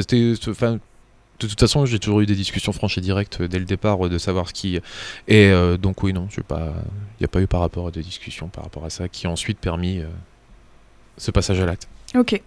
enfin, 0.50 0.80
de 1.40 1.48
toute 1.48 1.60
façon, 1.60 1.86
j'ai 1.86 2.00
toujours 2.00 2.22
eu 2.22 2.26
des 2.26 2.36
discussions 2.36 2.72
franches 2.72 2.98
et 2.98 3.02
directes 3.02 3.42
dès 3.42 3.60
le 3.60 3.66
départ 3.66 3.98
de 4.10 4.18
savoir 4.18 4.48
ce 4.50 4.54
qui. 4.54 4.76
Et 4.76 4.82
euh, 5.30 5.78
donc, 5.78 6.04
oui, 6.04 6.14
non, 6.14 6.28
il 6.30 6.44
n'y 7.20 7.26
a 7.26 7.28
pas 7.28 7.42
eu 7.42 7.48
par 7.48 7.62
rapport 7.62 7.88
à 7.88 7.92
des 7.92 8.02
discussions 8.02 8.48
par 8.48 8.64
rapport 8.64 8.86
à 8.86 8.90
ça 8.90 9.08
qui 9.08 9.28
ont 9.28 9.34
ensuite 9.34 9.60
permis 9.60 10.00
euh, 10.00 10.08
ce 11.18 11.32
passage 11.32 11.60
à 11.60 11.66
l'acte. 11.66 11.88
Ok. 12.16 12.42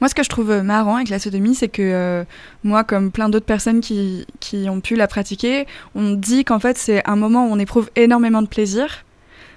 Moi, 0.00 0.08
ce 0.08 0.14
que 0.14 0.22
je 0.22 0.28
trouve 0.28 0.50
euh, 0.50 0.62
marrant 0.62 0.96
avec 0.96 1.08
la 1.08 1.18
sodomie, 1.18 1.54
c'est 1.54 1.68
que 1.68 1.82
euh, 1.82 2.24
moi, 2.62 2.84
comme 2.84 3.10
plein 3.10 3.28
d'autres 3.28 3.46
personnes 3.46 3.80
qui, 3.80 4.26
qui, 4.40 4.68
ont 4.68 4.80
pu 4.80 4.96
la 4.96 5.08
pratiquer, 5.08 5.66
on 5.94 6.12
dit 6.12 6.44
qu'en 6.44 6.58
fait, 6.58 6.78
c'est 6.78 7.06
un 7.08 7.16
moment 7.16 7.46
où 7.46 7.52
on 7.52 7.58
éprouve 7.58 7.90
énormément 7.96 8.42
de 8.42 8.48
plaisir 8.48 9.03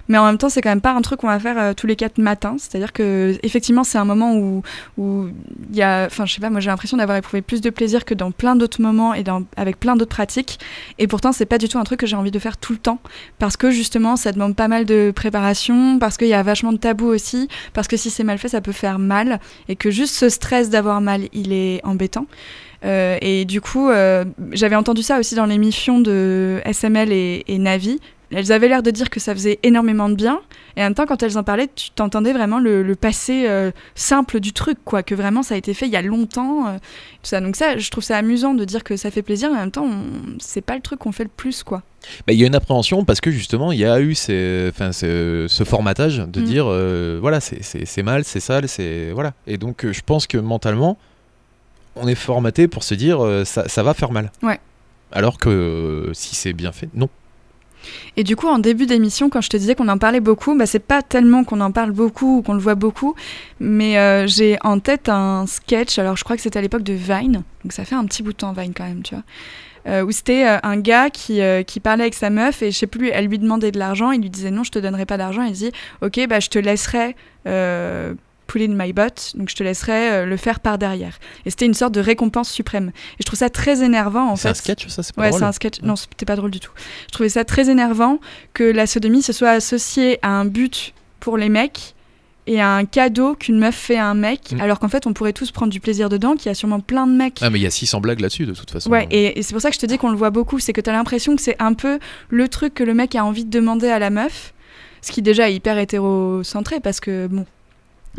mais 0.08 0.18
en 0.18 0.24
même 0.24 0.38
temps 0.38 0.48
c'est 0.48 0.60
quand 0.60 0.70
même 0.70 0.80
pas 0.80 0.92
un 0.92 1.02
truc 1.02 1.20
qu'on 1.20 1.28
va 1.28 1.38
faire 1.38 1.58
euh, 1.58 1.74
tous 1.74 1.86
les 1.86 1.96
quatre 1.96 2.18
matins. 2.18 2.56
C'est 2.58 2.76
à 2.76 2.78
dire 2.78 2.92
que 2.92 3.38
effectivement 3.42 3.84
c'est 3.84 3.98
un 3.98 4.04
moment 4.04 4.34
où 4.36 4.62
où 4.96 5.28
il 5.70 5.76
y 5.76 5.82
a 5.82 6.06
enfin 6.06 6.26
je 6.26 6.34
sais 6.34 6.40
pas 6.40 6.50
moi 6.50 6.60
j'ai 6.60 6.70
l'impression 6.70 6.96
d'avoir 6.96 7.18
éprouvé 7.18 7.42
plus 7.42 7.60
de 7.60 7.70
plaisir 7.70 8.04
que 8.04 8.14
dans 8.14 8.30
plein 8.30 8.56
d'autres 8.56 8.80
moments 8.80 9.14
et 9.14 9.24
avec 9.56 9.78
plein 9.78 9.96
d'autres 9.96 10.14
pratiques. 10.14 10.58
Et 10.98 11.06
pourtant 11.06 11.32
c'est 11.32 11.46
pas 11.46 11.58
du 11.58 11.68
tout 11.68 11.78
un 11.78 11.84
truc 11.84 12.00
que 12.00 12.06
j'ai 12.06 12.16
envie 12.16 12.30
de 12.30 12.38
faire 12.38 12.56
tout 12.56 12.72
le 12.72 12.78
temps. 12.78 12.98
Parce 13.38 13.56
que 13.56 13.70
justement 13.70 14.16
ça 14.16 14.32
demande 14.32 14.56
pas 14.56 14.68
mal 14.68 14.84
de 14.84 15.12
préparation 15.14 15.98
parce 15.98 16.16
qu'il 16.16 16.28
y 16.28 16.34
a 16.34 16.42
vachement 16.42 16.72
de 16.72 16.78
tabous 16.78 17.06
aussi 17.06 17.48
parce 17.74 17.88
que 17.88 17.96
si 17.96 18.10
c'est 18.10 18.24
mal 18.24 18.38
fait 18.38 18.48
ça 18.48 18.60
peut 18.60 18.72
faire 18.72 18.98
mal. 18.98 19.40
Et 19.68 19.76
que 19.76 19.90
juste 19.90 20.14
ce 20.14 20.28
stress 20.28 20.70
d'avoir 20.70 21.00
mal 21.00 21.28
il 21.32 21.52
est 21.52 21.84
embêtant. 21.84 22.26
Euh, 22.84 23.18
et 23.20 23.44
du 23.44 23.60
coup, 23.60 23.90
euh, 23.90 24.24
j'avais 24.52 24.76
entendu 24.76 25.02
ça 25.02 25.18
aussi 25.18 25.34
dans 25.34 25.46
l'émission 25.46 26.00
de 26.00 26.60
SML 26.64 27.12
et 27.12 27.58
Navi, 27.58 27.98
elles 28.30 28.52
avaient 28.52 28.68
l'air 28.68 28.82
de 28.82 28.90
dire 28.90 29.10
que 29.10 29.20
ça 29.20 29.34
faisait 29.34 29.58
énormément 29.62 30.08
de 30.08 30.14
bien, 30.14 30.40
et 30.76 30.80
en 30.80 30.84
même 30.84 30.94
temps, 30.94 31.06
quand 31.06 31.22
elles 31.22 31.38
en 31.38 31.42
parlaient, 31.42 31.68
tu 31.74 31.90
t'entendais 31.90 32.32
vraiment 32.32 32.58
le, 32.58 32.94
passé 32.94 33.46
euh, 33.48 33.70
simple 33.94 34.40
du 34.40 34.52
truc, 34.52 34.78
quoi, 34.84 35.02
que 35.02 35.14
vraiment 35.14 35.42
ça 35.42 35.54
a 35.54 35.56
été 35.56 35.74
fait 35.74 35.86
il 35.86 35.92
y 35.92 35.96
a 35.96 36.02
longtemps, 36.02 36.68
euh, 36.68 36.76
tout 36.76 37.28
ça. 37.28 37.40
Donc 37.40 37.56
ça, 37.56 37.78
je 37.78 37.90
trouve 37.90 38.04
ça 38.04 38.16
amusant 38.16 38.54
de 38.54 38.64
dire 38.64 38.84
que 38.84 38.96
ça 38.96 39.10
fait 39.10 39.22
plaisir, 39.22 39.50
et 39.50 39.54
en 39.54 39.60
même 39.60 39.70
temps, 39.70 39.88
c'est 40.38 40.60
pas 40.60 40.74
le 40.74 40.82
truc 40.82 41.00
qu'on 41.00 41.12
fait 41.12 41.24
le 41.24 41.30
plus, 41.34 41.62
quoi. 41.62 41.82
Bah, 42.26 42.32
il 42.32 42.38
y 42.38 42.44
a 42.44 42.46
une 42.46 42.54
appréhension 42.54 43.04
parce 43.04 43.20
que 43.20 43.30
justement, 43.30 43.72
il 43.72 43.78
y 43.78 43.84
a 43.84 44.00
eu 44.00 44.14
ces, 44.14 44.70
ce 44.92 45.64
formatage 45.66 46.18
de 46.18 46.40
mm. 46.40 46.44
dire, 46.44 46.66
euh, 46.68 47.18
voilà, 47.20 47.40
c'est 47.40 48.02
mal, 48.02 48.24
c'est 48.24 48.40
sale, 48.40 48.68
c'est 48.68 49.10
voilà. 49.12 49.32
Et 49.46 49.58
donc, 49.58 49.86
je 49.90 50.00
pense 50.04 50.26
que 50.26 50.38
mentalement, 50.38 50.98
on 51.96 52.06
est 52.06 52.14
formaté 52.14 52.68
pour 52.68 52.84
se 52.84 52.94
dire, 52.94 53.20
ça, 53.44 53.68
ça 53.68 53.82
va 53.82 53.94
faire 53.94 54.12
mal. 54.12 54.30
Ouais. 54.42 54.60
Alors 55.10 55.38
que 55.38 56.10
si 56.12 56.34
c'est 56.34 56.52
bien 56.52 56.72
fait, 56.72 56.88
non. 56.94 57.08
Et 58.16 58.24
du 58.24 58.36
coup, 58.36 58.48
en 58.48 58.58
début 58.58 58.86
d'émission, 58.86 59.30
quand 59.30 59.40
je 59.40 59.48
te 59.48 59.56
disais 59.56 59.74
qu'on 59.74 59.88
en 59.88 59.98
parlait 59.98 60.20
beaucoup, 60.20 60.56
bah, 60.56 60.66
c'est 60.66 60.78
pas 60.78 61.02
tellement 61.02 61.44
qu'on 61.44 61.60
en 61.60 61.72
parle 61.72 61.92
beaucoup 61.92 62.38
ou 62.38 62.42
qu'on 62.42 62.54
le 62.54 62.60
voit 62.60 62.74
beaucoup, 62.74 63.14
mais 63.60 63.98
euh, 63.98 64.26
j'ai 64.26 64.58
en 64.62 64.80
tête 64.80 65.08
un 65.08 65.46
sketch, 65.46 65.98
alors 65.98 66.16
je 66.16 66.24
crois 66.24 66.36
que 66.36 66.42
c'était 66.42 66.58
à 66.58 66.62
l'époque 66.62 66.82
de 66.82 66.94
Vine, 66.94 67.42
donc 67.62 67.72
ça 67.72 67.84
fait 67.84 67.94
un 67.94 68.04
petit 68.04 68.22
bout 68.22 68.32
de 68.32 68.38
temps 68.38 68.52
Vine 68.52 68.72
quand 68.74 68.84
même, 68.84 69.02
tu 69.02 69.14
vois. 69.14 69.24
Euh, 69.86 70.04
où 70.04 70.10
c'était 70.10 70.46
euh, 70.46 70.58
un 70.64 70.76
gars 70.76 71.08
qui, 71.08 71.40
qui 71.66 71.80
parlait 71.80 72.02
avec 72.02 72.14
sa 72.14 72.28
meuf 72.28 72.62
et 72.62 72.70
je 72.70 72.78
sais 72.78 72.86
plus, 72.86 73.08
elle 73.08 73.26
lui 73.26 73.38
demandait 73.38 73.70
de 73.70 73.78
l'argent, 73.78 74.10
il 74.10 74.20
lui 74.20 74.30
disait 74.30 74.50
non, 74.50 74.64
je 74.64 74.70
te 74.70 74.78
donnerai 74.78 75.06
pas 75.06 75.16
d'argent, 75.16 75.42
il 75.42 75.52
dit 75.52 75.70
ok, 76.02 76.26
bah 76.28 76.40
je 76.40 76.48
te 76.48 76.58
laisserai 76.58 77.14
pull 78.48 78.62
in 78.62 78.74
my 78.74 78.92
butt, 78.92 79.32
donc 79.36 79.48
je 79.48 79.54
te 79.54 79.62
laisserai 79.62 80.10
euh, 80.10 80.26
le 80.26 80.36
faire 80.36 80.58
par 80.58 80.78
derrière. 80.78 81.18
Et 81.46 81.50
c'était 81.50 81.66
une 81.66 81.74
sorte 81.74 81.94
de 81.94 82.00
récompense 82.00 82.50
suprême. 82.50 82.90
Et 83.14 83.20
je 83.20 83.26
trouve 83.26 83.38
ça 83.38 83.50
très 83.50 83.84
énervant 83.84 84.28
en 84.30 84.36
fait. 84.36 84.42
C'est 84.42 84.48
un 84.48 84.54
sketch, 84.54 84.88
ça 84.88 85.04
c'est 85.04 85.14
pas 85.14 85.22
ouais, 85.22 85.32
c'est 85.32 85.44
un 85.44 85.52
sketch. 85.52 85.82
Non, 85.82 85.94
c'était 85.94 86.26
pas 86.26 86.34
drôle 86.34 86.50
du 86.50 86.58
tout. 86.58 86.72
Je 87.06 87.12
trouvais 87.12 87.28
ça 87.28 87.44
très 87.44 87.70
énervant 87.70 88.18
que 88.54 88.64
la 88.64 88.88
sodomie 88.88 89.22
se 89.22 89.32
soit 89.32 89.50
associée 89.50 90.18
à 90.22 90.30
un 90.30 90.46
but 90.46 90.94
pour 91.20 91.36
les 91.36 91.48
mecs 91.48 91.94
et 92.48 92.62
à 92.62 92.70
un 92.70 92.86
cadeau 92.86 93.34
qu'une 93.34 93.58
meuf 93.58 93.74
fait 93.74 93.98
à 93.98 94.06
un 94.06 94.14
mec, 94.14 94.52
mm. 94.52 94.60
alors 94.62 94.78
qu'en 94.78 94.88
fait 94.88 95.06
on 95.06 95.12
pourrait 95.12 95.34
tous 95.34 95.50
prendre 95.50 95.70
du 95.70 95.80
plaisir 95.80 96.08
dedans, 96.08 96.34
qu'il 96.34 96.46
y 96.46 96.48
a 96.48 96.54
sûrement 96.54 96.80
plein 96.80 97.06
de 97.06 97.12
mecs. 97.12 97.40
Ah 97.42 97.50
mais 97.50 97.58
il 97.58 97.62
y 97.62 97.66
a 97.66 97.70
600 97.70 98.00
blagues 98.00 98.20
là-dessus 98.20 98.46
de 98.46 98.54
toute 98.54 98.70
façon. 98.70 98.90
Ouais, 98.90 99.06
et, 99.10 99.38
et 99.38 99.42
c'est 99.42 99.52
pour 99.52 99.60
ça 99.60 99.68
que 99.68 99.74
je 99.74 99.80
te 99.80 99.86
dis 99.86 99.98
qu'on 99.98 100.10
le 100.10 100.16
voit 100.16 100.30
beaucoup, 100.30 100.58
c'est 100.58 100.72
que 100.72 100.80
tu 100.80 100.88
as 100.88 100.94
l'impression 100.94 101.36
que 101.36 101.42
c'est 101.42 101.56
un 101.58 101.74
peu 101.74 101.98
le 102.30 102.48
truc 102.48 102.72
que 102.72 102.84
le 102.84 102.94
mec 102.94 103.14
a 103.14 103.24
envie 103.24 103.44
de 103.44 103.50
demander 103.50 103.88
à 103.88 103.98
la 103.98 104.08
meuf, 104.08 104.54
ce 105.02 105.12
qui 105.12 105.20
déjà 105.20 105.50
est 105.50 105.54
hyper 105.54 105.76
hétérocentré 105.76 106.80
parce 106.80 107.00
que 107.00 107.26
bon, 107.26 107.44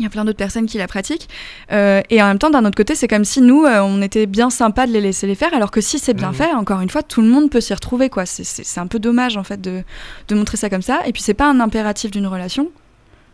il 0.00 0.04
y 0.04 0.06
a 0.06 0.10
plein 0.10 0.24
d'autres 0.24 0.38
personnes 0.38 0.66
qui 0.66 0.78
la 0.78 0.88
pratiquent. 0.88 1.28
Euh, 1.72 2.00
et 2.10 2.20
en 2.22 2.26
même 2.26 2.38
temps, 2.38 2.50
d'un 2.50 2.64
autre 2.64 2.76
côté, 2.76 2.94
c'est 2.94 3.06
comme 3.06 3.24
si 3.24 3.40
nous, 3.40 3.64
euh, 3.64 3.80
on 3.82 4.00
était 4.02 4.26
bien 4.26 4.50
sympa 4.50 4.86
de 4.86 4.92
les 4.92 5.00
laisser 5.00 5.26
les 5.26 5.34
faire, 5.34 5.54
alors 5.54 5.70
que 5.70 5.80
si 5.80 5.98
c'est 5.98 6.14
bien 6.14 6.30
mmh. 6.30 6.34
fait, 6.34 6.52
encore 6.54 6.80
une 6.80 6.88
fois, 6.90 7.02
tout 7.02 7.20
le 7.22 7.28
monde 7.28 7.50
peut 7.50 7.60
s'y 7.60 7.74
retrouver. 7.74 8.08
quoi. 8.08 8.24
C'est 8.26 8.80
un 8.80 8.86
peu 8.86 8.98
dommage, 8.98 9.36
en 9.36 9.44
fait, 9.44 9.60
de, 9.60 9.82
de, 10.28 10.34
montrer 10.34 10.56
ça 10.56 10.70
comme 10.70 10.82
ça. 10.82 11.00
Et 11.06 11.12
puis, 11.12 11.22
c'est 11.22 11.34
pas 11.34 11.48
un 11.48 11.60
impératif 11.60 12.10
d'une 12.10 12.26
relation. 12.26 12.70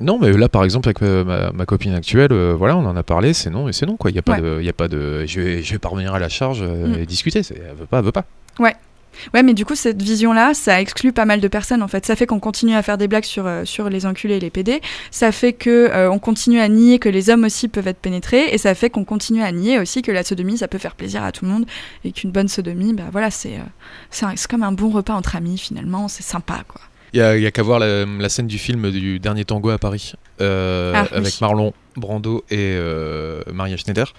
Non, 0.01 0.19
mais 0.19 0.31
là, 0.33 0.49
par 0.49 0.65
exemple, 0.65 0.89
avec 0.89 1.01
ma, 1.01 1.53
ma 1.53 1.65
copine 1.65 1.95
actuelle, 1.95 2.33
euh, 2.33 2.55
voilà, 2.55 2.77
on 2.77 2.85
en 2.85 2.97
a 2.97 3.03
parlé, 3.03 3.33
c'est 3.33 3.49
non 3.49 3.69
et 3.69 3.73
c'est 3.73 3.87
non, 3.87 3.97
quoi. 3.97 4.11
Il 4.11 4.17
y 4.17 4.19
a 4.19 4.23
pas 4.23 4.33
Ouais. 4.33 4.41
de, 4.43 4.57
il 4.61 4.67
y 4.67 4.69
a 4.69 4.75
pas 4.75 4.89
de, 4.89 5.25
je 5.25 5.41
vais, 5.41 5.63
je 5.63 5.73
vais 5.73 5.79
pas 5.79 5.89
revenir 5.89 6.13
à 6.15 6.19
la 6.19 6.29
charge 6.29 6.61
euh, 6.63 6.89
Mm. 6.89 7.01
et 7.01 7.07
discuter. 7.07 7.41
Elle 7.51 7.77
veut 7.79 7.87
pas, 7.87 7.99
elle 8.01 8.05
veut 8.05 8.13
pas. 8.13 8.25
Ouais, 8.59 8.75
mais 9.35 9.55
du 9.55 9.65
coup, 9.65 9.75
cette 9.75 10.03
vision-là, 10.03 10.55
ça 10.55 10.81
exclut 10.81 11.13
pas 11.13 11.25
mal 11.25 11.41
de 11.41 11.49
personnes 11.49 11.83
en 11.83 11.89
fait. 11.89 12.05
Ça 12.07 12.17
fait 12.17 12.27
qu'on 12.27 12.41
continue 12.41 12.75
à 12.75 12.83
faire 12.83 12.99
des 12.99 13.09
blagues 13.09 13.25
sur, 13.25 13.47
euh, 13.47 13.65
sur 13.65 13.89
les 13.91 14.07
enculés 14.07 14.37
et 14.37 14.41
les 14.41 14.51
PD. 14.51 14.81
Ça 15.11 15.33
fait 15.33 15.53
que 15.53 15.71
euh, 15.93 16.11
on 16.11 16.19
continue 16.19 16.61
à 16.61 16.69
nier 16.69 16.99
que 16.99 17.09
les 17.09 17.31
hommes 17.31 17.45
aussi 17.45 17.69
peuvent 17.69 17.89
être 17.89 17.99
pénétrés. 18.01 18.49
Et 18.53 18.59
ça 18.59 18.75
fait 18.75 18.91
qu'on 18.91 19.05
continue 19.05 19.43
à 19.43 19.53
nier 19.53 19.79
aussi 19.79 20.03
que 20.03 20.13
la 20.13 20.23
sodomie, 20.23 20.59
ça 20.59 20.69
peut 20.69 20.79
faire 20.79 20.95
plaisir 20.95 21.23
à 21.23 21.33
tout 21.33 21.45
le 21.45 21.51
monde. 21.51 21.67
Et 22.05 22.13
qu'une 22.13 22.31
bonne 22.31 22.49
sodomie, 22.49 22.93
bah 22.95 23.05
voilà, 23.13 23.31
c'est 23.31 23.55
euh, 23.57 23.63
c'est 24.11 24.27
un- 24.27 24.37
c'est 24.37 24.51
comme 24.51 24.63
un 24.63 24.73
bon 24.73 24.91
repas 24.91 25.15
entre 25.15 25.37
amis 25.37 25.59
finalement. 25.59 26.09
C'est 26.09 26.23
sympa 26.25 26.63
quoi. 26.69 26.81
Il 27.13 27.21
y 27.21 27.23
a, 27.47 27.51
qu'à 27.51 27.63
voir 27.63 27.79
la, 27.79 28.05
la 28.05 28.29
scène 28.29 28.47
du 28.47 28.59
film 28.59 28.91
du 28.91 29.19
dernier 29.19 29.45
tango 29.47 29.71
à 29.71 29.79
Paris 29.79 30.13
euh, 30.43 30.93
Ah, 30.95 31.07
oui. 31.13 31.17
avec 31.19 31.41
Marlon 31.41 31.73
Brando 31.97 32.45
et 32.51 32.77
Maria 33.51 33.77
Schneider, 33.79 34.13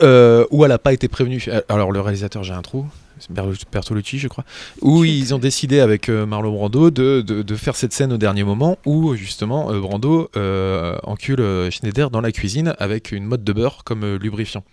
où 0.00 0.64
elle 0.64 0.68
n'a 0.70 0.78
pas 0.78 0.92
été 0.92 1.08
prévenue. 1.08 1.44
Alors 1.68 1.92
le 1.92 2.00
réalisateur, 2.00 2.42
j'ai 2.42 2.54
un 2.54 2.62
trou. 2.62 2.86
Bertolucci, 3.30 4.18
je 4.18 4.28
crois, 4.28 4.44
où 4.80 5.04
ils 5.04 5.34
ont 5.34 5.38
décidé 5.38 5.80
avec 5.80 6.08
euh, 6.08 6.26
Marlon 6.26 6.52
Brando 6.52 6.90
de, 6.90 7.20
de- 7.20 7.42
de 7.42 7.56
faire 7.56 7.76
cette 7.76 7.92
scène 7.92 8.12
au 8.12 8.18
dernier 8.18 8.44
moment 8.44 8.78
où 8.86 9.14
justement 9.14 9.70
euh, 9.72 9.80
Brando 9.80 10.30
euh, 10.36 10.96
encule 11.04 11.44
Schneider 11.70 12.10
dans 12.10 12.20
la 12.20 12.32
cuisine 12.32 12.74
avec 12.78 13.12
une 13.12 13.24
motte 13.24 13.44
de 13.44 13.52
beurre 13.52 13.82
comme 13.84 14.16
lubrifiant. 14.16 14.64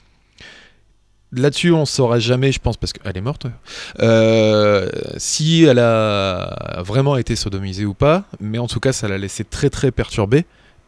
Là-dessus, 1.32 1.72
on 1.72 1.86
saura 1.86 2.18
jamais, 2.18 2.52
je 2.52 2.60
pense, 2.60 2.76
parce 2.76 2.92
qu'elle 2.92 3.16
est 3.16 3.22
morte, 3.22 3.46
euh, 4.00 4.90
si 5.18 5.64
elle 5.64 5.78
a 5.78 6.82
vraiment 6.84 7.18
été 7.18 7.36
sodomisée 7.36 7.86
ou 7.86 7.94
pas, 7.94 8.24
mais 8.40 8.58
en 8.58 8.66
tout 8.66 8.80
cas, 8.80 8.94
ça 8.94 9.08
l'a 9.08 9.20
laissé 9.20 9.44
très 9.44 9.70
très 9.70 9.92
perturbée. 9.92 10.46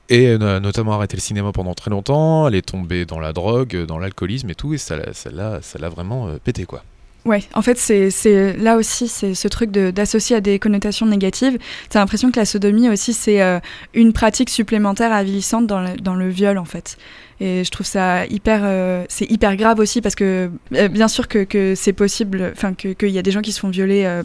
Et 0.09 0.23
elle 0.23 0.43
a 0.43 0.59
notamment 0.59 0.93
arrêté 0.93 1.15
le 1.15 1.21
cinéma 1.21 1.51
pendant 1.51 1.73
très 1.75 1.91
longtemps, 1.91 2.47
elle 2.47 2.55
est 2.55 2.67
tombée 2.67 3.05
dans 3.05 3.19
la 3.19 3.33
drogue, 3.33 3.85
dans 3.85 3.99
l'alcoolisme 3.99 4.49
et 4.49 4.55
tout, 4.55 4.73
et 4.73 4.77
ça 4.79 4.97
l'a- 4.97 5.13
ça 5.13 5.29
ça 5.61 5.89
vraiment 5.89 6.27
pété 6.43 6.65
quoi. 6.65 6.83
Ouais, 7.23 7.43
en 7.53 7.61
fait, 7.61 7.77
c'est 7.77 8.57
là 8.57 8.77
aussi, 8.77 9.07
c'est 9.07 9.35
ce 9.35 9.47
truc 9.47 9.69
d'associer 9.69 10.35
à 10.35 10.41
des 10.41 10.57
connotations 10.57 11.05
négatives. 11.05 11.59
T'as 11.89 11.99
l'impression 11.99 12.31
que 12.31 12.39
la 12.39 12.45
sodomie 12.45 12.89
aussi, 12.89 13.13
c'est 13.13 13.43
euh, 13.43 13.59
une 13.93 14.11
pratique 14.11 14.49
supplémentaire 14.49 15.13
avilissante 15.13 15.67
dans 15.67 15.81
le, 15.81 15.97
dans 15.97 16.15
le 16.15 16.29
viol, 16.29 16.57
en 16.57 16.65
fait. 16.65 16.97
Et 17.39 17.63
je 17.63 17.69
trouve 17.69 17.85
ça 17.85 18.25
hyper, 18.25 18.61
euh, 18.63 19.05
c'est 19.07 19.29
hyper 19.29 19.55
grave 19.55 19.79
aussi 19.79 20.01
parce 20.01 20.15
que 20.15 20.49
euh, 20.73 20.87
bien 20.87 21.07
sûr 21.07 21.27
que, 21.27 21.43
que 21.43 21.75
c'est 21.75 21.93
possible, 21.93 22.51
enfin 22.55 22.73
qu'il 22.73 23.09
y 23.09 23.19
a 23.19 23.23
des 23.23 23.31
gens 23.31 23.41
qui 23.41 23.51
se 23.51 23.59
font 23.59 23.69
violer 23.69 24.21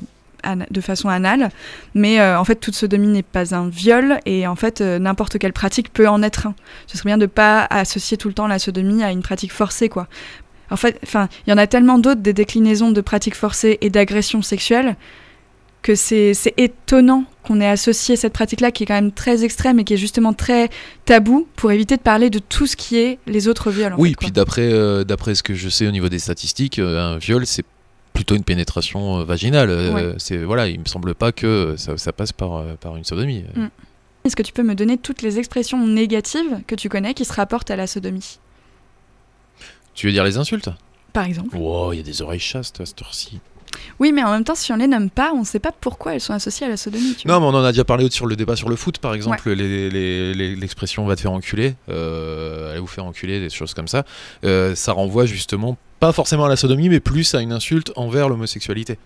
de 0.70 0.80
façon 0.80 1.08
anale, 1.08 1.48
mais 1.94 2.22
en 2.22 2.44
fait 2.44 2.56
toute 2.56 2.74
sodomie 2.74 3.08
n'est 3.08 3.22
pas 3.22 3.54
un 3.54 3.68
viol 3.68 4.20
et 4.26 4.46
en 4.46 4.54
fait 4.54 4.80
n'importe 4.80 5.38
quelle 5.38 5.54
pratique 5.54 5.92
peut 5.92 6.08
en 6.08 6.22
être 6.22 6.46
un. 6.46 6.54
Ce 6.86 6.98
serait 6.98 7.08
bien 7.08 7.18
de 7.18 7.26
pas 7.26 7.66
associer 7.68 8.16
tout 8.16 8.28
le 8.28 8.34
temps 8.34 8.46
la 8.46 8.58
sodomie 8.58 9.02
à 9.02 9.10
une 9.10 9.22
pratique 9.22 9.52
forcée, 9.52 9.88
quoi. 9.88 10.08
En 10.70 10.76
fait, 10.76 10.98
enfin, 11.02 11.28
il 11.46 11.50
y 11.50 11.52
en 11.52 11.58
a 11.58 11.66
tellement 11.66 11.98
d'autres 11.98 12.20
des 12.20 12.32
déclinaisons 12.32 12.90
de 12.92 13.00
pratiques 13.00 13.36
forcées 13.36 13.78
et 13.80 13.90
d'agressions 13.90 14.42
sexuelles 14.42 14.96
que 15.86 15.94
c'est 15.94 16.34
étonnant 16.56 17.24
qu'on 17.44 17.60
ait 17.60 17.68
associé 17.68 18.16
cette 18.16 18.32
pratique-là 18.32 18.72
qui 18.72 18.82
est 18.82 18.86
quand 18.86 18.94
même 18.94 19.12
très 19.12 19.44
extrême 19.44 19.78
et 19.78 19.84
qui 19.84 19.94
est 19.94 19.98
justement 19.98 20.32
très 20.32 20.68
tabou 21.04 21.46
pour 21.54 21.70
éviter 21.70 21.96
de 21.96 22.02
parler 22.02 22.28
de 22.28 22.40
tout 22.40 22.66
ce 22.66 22.74
qui 22.74 22.96
est 22.98 23.20
les 23.28 23.46
autres 23.46 23.70
viols. 23.70 23.92
en 23.92 23.96
oui, 23.96 24.10
fait, 24.10 24.16
puis 24.16 24.30
d'après 24.32 24.68
euh, 24.72 25.04
d'après 25.04 25.36
ce 25.36 25.44
que 25.44 25.54
je 25.54 25.68
sais 25.68 25.86
au 25.86 25.92
niveau 25.92 26.08
des 26.08 26.18
statistiques, 26.18 26.80
euh, 26.80 27.14
un 27.14 27.18
viol 27.18 27.46
c'est 27.46 27.64
plutôt 28.14 28.34
une 28.34 28.42
pénétration 28.42 29.20
euh, 29.20 29.24
vaginale. 29.24 29.70
Ouais. 29.70 30.14
C'est 30.18 30.38
voilà, 30.38 30.66
il 30.66 30.80
me 30.80 30.86
semble 30.86 31.14
pas 31.14 31.30
que 31.30 31.76
ça, 31.78 31.96
ça 31.96 32.12
passe 32.12 32.32
par 32.32 32.64
par 32.78 32.96
une 32.96 33.04
sodomie. 33.04 33.44
Mm. 33.54 33.66
Est-ce 34.24 34.34
que 34.34 34.42
tu 34.42 34.52
peux 34.52 34.64
me 34.64 34.74
donner 34.74 34.98
toutes 34.98 35.22
les 35.22 35.38
expressions 35.38 35.86
négatives 35.86 36.62
que 36.66 36.74
tu 36.74 36.88
connais 36.88 37.14
qui 37.14 37.24
se 37.24 37.32
rapportent 37.32 37.70
à 37.70 37.76
la 37.76 37.86
sodomie? 37.86 38.40
Tu 39.96 40.06
veux 40.06 40.12
dire 40.12 40.24
les 40.24 40.36
insultes? 40.36 40.68
Par 41.12 41.24
exemple. 41.24 41.56
Wow, 41.56 41.94
il 41.94 41.96
y 41.96 42.00
a 42.00 42.02
des 42.02 42.22
oreilles 42.22 42.38
chastes 42.38 42.80
à 42.80 42.86
cette 42.86 43.00
heure-ci. 43.00 43.40
Oui, 43.98 44.12
mais 44.12 44.22
en 44.22 44.30
même 44.30 44.44
temps, 44.44 44.54
si 44.54 44.72
on 44.72 44.76
les 44.76 44.86
nomme 44.86 45.10
pas, 45.10 45.32
on 45.34 45.40
ne 45.40 45.44
sait 45.44 45.58
pas 45.58 45.72
pourquoi 45.72 46.14
elles 46.14 46.20
sont 46.20 46.34
associées 46.34 46.66
à 46.66 46.68
la 46.68 46.76
sodomie. 46.76 47.14
Tu 47.14 47.26
vois. 47.26 47.38
Non, 47.38 47.40
mais 47.40 47.56
on 47.56 47.60
en 47.60 47.64
a 47.64 47.72
déjà 47.72 47.84
parlé 47.84 48.10
sur 48.10 48.26
le 48.26 48.36
débat 48.36 48.56
sur 48.56 48.68
le 48.68 48.76
foot, 48.76 48.98
par 48.98 49.14
exemple, 49.14 49.50
l'expression 49.50 51.06
va 51.06 51.16
te 51.16 51.22
faire 51.22 51.32
enculer, 51.32 51.74
euh, 51.88 52.70
allez 52.70 52.80
vous 52.80 52.86
faire 52.86 53.04
enculer, 53.04 53.40
des 53.40 53.50
choses 53.50 53.74
comme 53.74 53.88
ça. 53.88 54.04
Euh, 54.44 54.74
ça 54.74 54.92
renvoie 54.92 55.26
justement 55.26 55.76
pas 55.98 56.12
forcément 56.12 56.44
à 56.44 56.48
la 56.48 56.56
sodomie, 56.56 56.90
mais 56.90 57.00
plus 57.00 57.34
à 57.34 57.40
une 57.40 57.52
insulte 57.52 57.92
envers 57.96 58.28
l'homosexualité. 58.28 58.98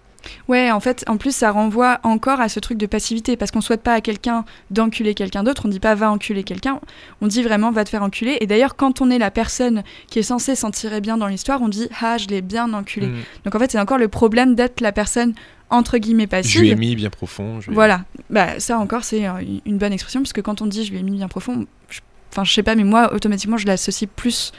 Ouais, 0.49 0.71
en 0.71 0.81
fait, 0.81 1.05
en 1.09 1.17
plus, 1.17 1.35
ça 1.35 1.51
renvoie 1.51 1.99
encore 2.03 2.41
à 2.41 2.49
ce 2.49 2.61
truc 2.61 2.77
de 2.79 2.87
passivité, 2.87 3.37
parce 3.37 3.51
qu'on 3.51 3.61
souhaite 3.61 3.83
pas 3.83 3.95
à 3.95 4.01
quelqu'un 4.01 4.45
d'enculer 4.71 5.15
quelqu'un 5.15 5.43
d'autre, 5.43 5.63
on 5.65 5.69
dit 5.69 5.81
pas 5.81 5.95
va 5.95 6.11
enculer 6.11 6.43
quelqu'un, 6.43 6.81
on 7.21 7.27
dit 7.27 7.43
vraiment 7.43 7.71
va 7.71 7.85
te 7.85 7.91
faire 7.91 8.03
enculer. 8.03 8.37
Et 8.41 8.47
d'ailleurs, 8.47 8.77
quand 8.77 9.01
on 9.01 9.11
est 9.11 9.19
la 9.19 9.31
personne 9.31 9.83
qui 10.09 10.19
est 10.19 10.23
censée 10.23 10.55
s'en 10.55 10.71
tirer 10.71 11.01
bien 11.01 11.17
dans 11.17 11.27
l'histoire, 11.27 11.63
on 11.63 11.69
dit 11.69 11.89
ah, 12.01 12.19
je 12.19 12.27
l'ai 12.29 12.43
bien 12.43 12.73
enculé. 12.75 13.07
Mm. 13.07 13.17
Donc 13.45 13.55
en 13.55 13.59
fait, 13.59 13.71
c'est 13.73 13.81
encore 13.81 13.99
le 13.99 14.09
problème 14.09 14.55
d'être 14.55 14.81
la 14.81 14.93
personne 14.93 15.35
entre 15.71 15.99
guillemets 15.99 16.25
Je 16.31 16.59
lui 16.59 16.69
ai 16.69 16.71
passive. 16.73 16.79
mis 16.79 16.97
bien 16.97 17.11
profond. 17.11 17.61
je 17.61 17.71
Voilà, 17.71 18.05
bah, 18.29 18.59
ça 18.59 18.79
encore, 18.79 19.05
c'est 19.05 19.27
euh, 19.27 19.33
une 19.65 19.79
bonne 19.79 19.93
expression, 19.93 20.21
puisque 20.21 20.43
quand 20.43 20.61
on 20.63 20.67
dit 20.67 20.85
je 20.85 20.91
lui 20.91 20.99
ai 20.99 21.03
mis 21.03 21.17
bien 21.17 21.29
profond, 21.29 21.65
je- 21.89 22.01
enfin, 22.33 22.43
je 22.45 22.53
sais 22.53 22.63
pas, 22.65 22.75
mais 22.75 22.85
moi, 22.85 23.15
automatiquement, 23.15 23.57
je 23.57 23.67
l'associe 23.67 24.11
plus 24.17 24.53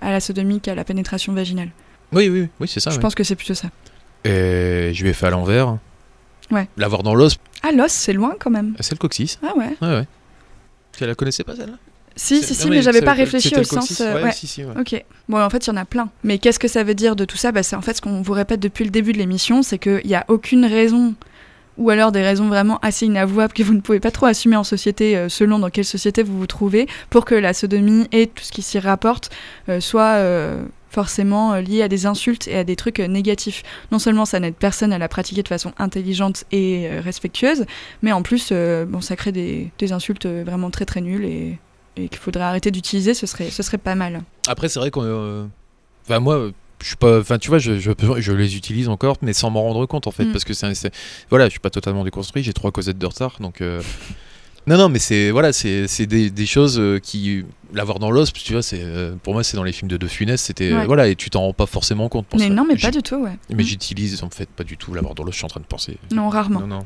à 0.00 0.10
la 0.10 0.20
sodomie 0.20 0.60
qu'à 0.60 0.74
la 0.74 0.84
pénétration 0.84 1.32
vaginale. 1.34 1.68
Oui, 2.12 2.28
oui, 2.28 2.48
oui, 2.60 2.68
c'est 2.68 2.80
ça. 2.80 2.90
je 2.90 2.98
pense 2.98 3.14
que 3.14 3.24
c'est 3.24 3.34
plutôt 3.36 3.54
ça. 3.54 3.68
Et 4.24 4.90
je 4.94 5.02
lui 5.02 5.10
ai 5.10 5.12
fait 5.12 5.26
à 5.26 5.30
l'envers. 5.30 5.76
Ouais. 6.50 6.68
L'avoir 6.76 7.02
dans 7.02 7.14
l'os, 7.14 7.36
Ah, 7.62 7.72
l'os, 7.72 7.90
c'est 7.92 8.12
loin 8.12 8.34
quand 8.38 8.50
même. 8.50 8.74
c'est 8.80 8.92
le 8.94 8.98
coccyx. 8.98 9.38
Ah 9.42 9.52
ouais. 9.56 9.76
Ouais, 9.80 9.88
ouais. 9.88 10.06
Tu 10.96 11.04
la 11.06 11.14
connaissais 11.14 11.42
pas 11.44 11.56
celle-là 11.56 11.74
Si, 12.16 12.42
si, 12.42 12.54
si, 12.54 12.66
non, 12.66 12.70
mais 12.74 12.82
j'avais 12.82 13.02
pas 13.02 13.14
réfléchi 13.14 13.54
au 13.56 13.64
sens. 13.64 14.00
euh, 14.00 14.14
ouais, 14.16 14.22
ouais. 14.24 14.32
si, 14.32 14.46
si, 14.46 14.64
ouais. 14.64 14.74
Ok. 14.78 15.02
Bon, 15.28 15.40
en 15.42 15.50
fait, 15.50 15.66
il 15.66 15.70
y 15.70 15.72
en 15.72 15.76
a 15.76 15.84
plein. 15.84 16.08
Mais 16.22 16.38
qu'est-ce 16.38 16.58
que 16.58 16.68
ça 16.68 16.84
veut 16.84 16.94
dire 16.94 17.16
de 17.16 17.24
tout 17.24 17.36
ça? 17.36 17.50
Bah, 17.52 17.62
C'est 17.62 17.76
en 17.76 17.80
fait 17.82 17.94
ce 17.94 18.00
qu'on 18.02 18.22
vous 18.22 18.32
répète 18.32 18.60
depuis 18.60 18.84
le 18.84 18.90
début 18.90 19.12
de 19.12 19.18
l'émission, 19.18 19.62
c'est 19.62 19.78
qu'il 19.78 20.02
n'y 20.06 20.14
a 20.14 20.24
aucune 20.28 20.64
raison, 20.66 21.14
ou 21.78 21.90
alors 21.90 22.12
des 22.12 22.22
raisons 22.22 22.46
vraiment 22.48 22.78
assez 22.82 23.06
inavouables 23.06 23.52
que 23.54 23.62
vous 23.62 23.74
ne 23.74 23.80
pouvez 23.80 23.98
pas 24.00 24.10
trop 24.12 24.26
assumer 24.26 24.56
en 24.56 24.64
société, 24.64 25.16
euh, 25.16 25.28
selon 25.28 25.58
dans 25.58 25.70
quelle 25.70 25.84
société 25.86 26.22
vous 26.22 26.38
vous 26.38 26.46
trouvez, 26.46 26.86
pour 27.10 27.24
que 27.24 27.34
la 27.34 27.52
sodomie 27.54 28.06
et 28.12 28.28
tout 28.28 28.44
ce 28.44 28.52
qui 28.52 28.62
s'y 28.62 28.78
rapporte 28.78 29.30
euh, 29.68 29.80
soit 29.80 30.12
euh, 30.18 30.62
forcément 30.94 31.52
euh, 31.54 31.60
lié 31.60 31.82
à 31.82 31.88
des 31.88 32.06
insultes 32.06 32.46
et 32.48 32.56
à 32.56 32.64
des 32.64 32.76
trucs 32.76 33.00
euh, 33.00 33.08
négatifs. 33.08 33.62
Non 33.90 33.98
seulement 33.98 34.24
ça 34.24 34.38
n'aide 34.40 34.54
personne 34.54 34.92
à 34.92 34.98
la 34.98 35.08
pratiquer 35.08 35.42
de 35.42 35.48
façon 35.48 35.72
intelligente 35.78 36.44
et 36.52 36.86
euh, 36.86 37.00
respectueuse, 37.00 37.66
mais 38.02 38.12
en 38.12 38.22
plus, 38.22 38.52
bon, 38.52 39.00
ça 39.00 39.16
crée 39.16 39.32
des, 39.32 39.70
des 39.78 39.92
insultes 39.92 40.26
vraiment 40.26 40.70
très 40.70 40.84
très 40.84 41.00
nulles 41.00 41.24
et, 41.24 41.58
et 41.96 42.08
qu'il 42.08 42.18
faudrait 42.18 42.44
arrêter 42.44 42.70
d'utiliser, 42.70 43.12
ce 43.12 43.26
serait, 43.26 43.50
ce 43.50 43.62
serait 43.62 43.78
pas 43.78 43.94
mal. 43.94 44.22
Après, 44.46 44.68
c'est 44.68 44.78
vrai 44.78 44.90
qu'on. 44.90 45.48
Enfin, 46.06 46.20
moi, 46.20 46.50
je 46.80 46.86
suis 46.86 46.96
pas. 46.96 47.20
Enfin, 47.20 47.38
tu 47.38 47.48
vois, 47.48 47.58
je, 47.58 47.78
je, 47.78 47.90
je 48.18 48.32
les 48.32 48.56
utilise 48.56 48.88
encore, 48.88 49.16
mais 49.22 49.32
sans 49.32 49.50
m'en 49.50 49.62
rendre 49.62 49.86
compte, 49.86 50.06
en 50.06 50.10
fait. 50.10 50.24
Mm. 50.24 50.32
Parce 50.32 50.44
que 50.44 50.54
c'est. 50.54 50.92
Voilà, 51.30 51.46
je 51.46 51.50
suis 51.50 51.60
pas 51.60 51.70
totalement 51.70 52.04
déconstruit, 52.04 52.42
j'ai 52.42 52.52
trois 52.52 52.70
causettes 52.72 52.98
de 52.98 53.06
retard, 53.06 53.36
donc. 53.40 53.60
euh, 53.60 53.82
Non, 54.66 54.78
non, 54.78 54.88
mais 54.88 54.98
c'est 54.98 55.30
voilà, 55.30 55.52
c'est 55.52 55.86
c'est 55.88 56.06
des, 56.06 56.30
des 56.30 56.46
choses 56.46 56.78
euh, 56.80 56.98
qui 56.98 57.44
l'avoir 57.74 57.98
dans 57.98 58.10
l'os, 58.10 58.32
tu 58.32 58.52
vois, 58.52 58.62
c'est 58.62 58.80
euh, 58.82 59.14
pour 59.22 59.34
moi 59.34 59.42
c'est 59.44 59.56
dans 59.58 59.62
les 59.64 59.72
films 59.72 59.88
de 59.90 59.96
De 59.98 60.06
Funès, 60.06 60.40
c'était 60.40 60.72
euh, 60.72 60.78
Ouais. 60.80 60.86
voilà 60.86 61.08
et 61.08 61.16
tu 61.16 61.28
t'en 61.28 61.40
rends 61.42 61.52
pas 61.52 61.66
forcément 61.66 62.08
compte. 62.08 62.26
Pour 62.26 62.38
Mais 62.38 62.48
ça. 62.48 62.54
non, 62.54 62.64
mais 62.66 62.76
pas 62.76 62.90
du 62.90 63.02
tout, 63.02 63.16
ouais. 63.16 63.36
Mais 63.50 63.62
Mm. 63.62 63.66
j'utilise 63.66 64.22
en 64.22 64.30
fait 64.30 64.48
pas 64.48 64.64
du 64.64 64.76
tout 64.78 64.94
l'avoir 64.94 65.14
dans 65.14 65.22
l'os. 65.24 65.32
Je 65.34 65.38
suis 65.38 65.44
en 65.44 65.48
train 65.48 65.60
de 65.60 65.66
penser. 65.66 65.98
Non, 66.12 66.28
rarement. 66.30 66.60
Non, 66.60 66.66
non. 66.66 66.78
non. 66.78 66.84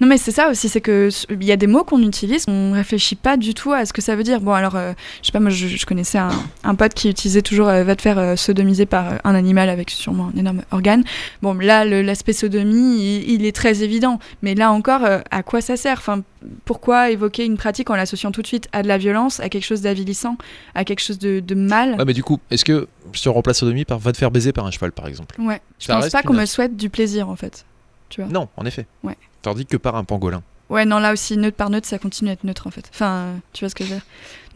Non, 0.00 0.06
mais 0.06 0.18
c'est 0.18 0.30
ça 0.32 0.50
aussi, 0.50 0.68
c'est 0.68 0.82
que 0.82 1.06
s- 1.06 1.26
il 1.30 1.44
y 1.44 1.52
a 1.52 1.56
des 1.56 1.66
mots 1.66 1.82
qu'on 1.82 2.02
utilise, 2.02 2.44
on 2.48 2.72
réfléchit 2.72 3.14
pas 3.16 3.36
du 3.38 3.54
tout 3.54 3.72
à 3.72 3.86
ce 3.86 3.92
que 3.94 4.02
ça 4.02 4.14
veut 4.14 4.24
dire. 4.24 4.40
Bon, 4.42 4.52
alors, 4.52 4.76
euh, 4.76 4.92
je 5.22 5.26
sais 5.26 5.32
pas, 5.32 5.40
moi, 5.40 5.48
je, 5.50 5.68
je 5.68 5.86
connaissais 5.86 6.18
un, 6.18 6.28
un 6.64 6.74
pote 6.74 6.92
qui 6.92 7.08
utilisait 7.08 7.40
toujours 7.40 7.68
euh, 7.68 7.82
va 7.82 7.96
te 7.96 8.02
faire 8.02 8.18
euh, 8.18 8.36
sodomiser 8.36 8.84
par 8.84 9.12
euh, 9.12 9.16
un 9.24 9.34
animal 9.34 9.70
avec 9.70 9.90
sûrement 9.90 10.30
un 10.34 10.38
énorme 10.38 10.62
organe. 10.70 11.02
Bon, 11.40 11.54
là, 11.54 11.84
l'aspect 11.86 12.34
sodomie, 12.34 12.98
il, 13.24 13.30
il 13.30 13.46
est 13.46 13.56
très 13.56 13.82
évident. 13.82 14.18
Mais 14.42 14.54
là 14.54 14.70
encore, 14.70 15.00
à 15.30 15.42
quoi 15.42 15.60
ça 15.62 15.76
sert? 15.78 15.96
Enfin, 15.98 16.22
pourquoi 16.66 17.10
évoquer 17.10 17.44
une 17.46 17.56
pratique 17.56 17.88
en 17.90 17.96
l'associant 17.96 18.32
tout 18.32 18.42
de 18.42 18.46
suite 18.46 18.68
à 18.72 18.82
de 18.82 18.88
la 18.88 18.98
violence, 18.98 19.40
à 19.40 19.48
quelque 19.48 19.64
chose 19.64 19.80
d'avilissant, 19.80 20.36
à 20.74 20.84
quelque 20.84 21.00
chose 21.00 21.18
de, 21.18 21.40
de 21.40 21.54
mal? 21.54 21.94
Ouais, 21.98 22.04
mais 22.04 22.12
du 22.12 22.22
coup, 22.22 22.38
est-ce 22.50 22.64
que 22.66 22.86
je 23.12 23.22
te 23.22 23.28
remplace 23.30 23.58
sodomie 23.58 23.86
par 23.86 23.98
va 23.98 24.12
te 24.12 24.18
faire 24.18 24.30
baiser 24.30 24.52
par 24.52 24.66
un 24.66 24.70
cheval, 24.70 24.92
par 24.92 25.06
exemple? 25.06 25.40
Ouais. 25.40 25.60
Je 25.78 25.86
Ça 25.86 25.94
pense 25.94 26.02
reste 26.04 26.12
pas 26.12 26.22
qu'on 26.22 26.34
me 26.34 26.44
souhaite 26.44 26.76
du 26.76 26.90
plaisir, 26.90 27.30
en 27.30 27.36
fait. 27.36 27.64
Tu 28.10 28.20
vois? 28.20 28.30
Non, 28.30 28.48
en 28.56 28.66
effet. 28.66 28.86
Ouais. 29.02 29.16
Tandis 29.46 29.64
que 29.64 29.76
par 29.76 29.94
un 29.94 30.02
pangolin. 30.02 30.42
Ouais, 30.70 30.84
non, 30.84 30.98
là 30.98 31.12
aussi, 31.12 31.36
neutre 31.36 31.56
par 31.56 31.70
neutre, 31.70 31.86
ça 31.86 31.96
continue 32.00 32.30
à 32.30 32.32
être 32.32 32.42
neutre 32.42 32.66
en 32.66 32.72
fait. 32.72 32.90
Enfin, 32.92 33.26
tu 33.52 33.64
vois 33.64 33.68
ce 33.70 33.76
que 33.76 33.84
je 33.84 33.90
veux 33.90 33.94
dire. 33.94 34.04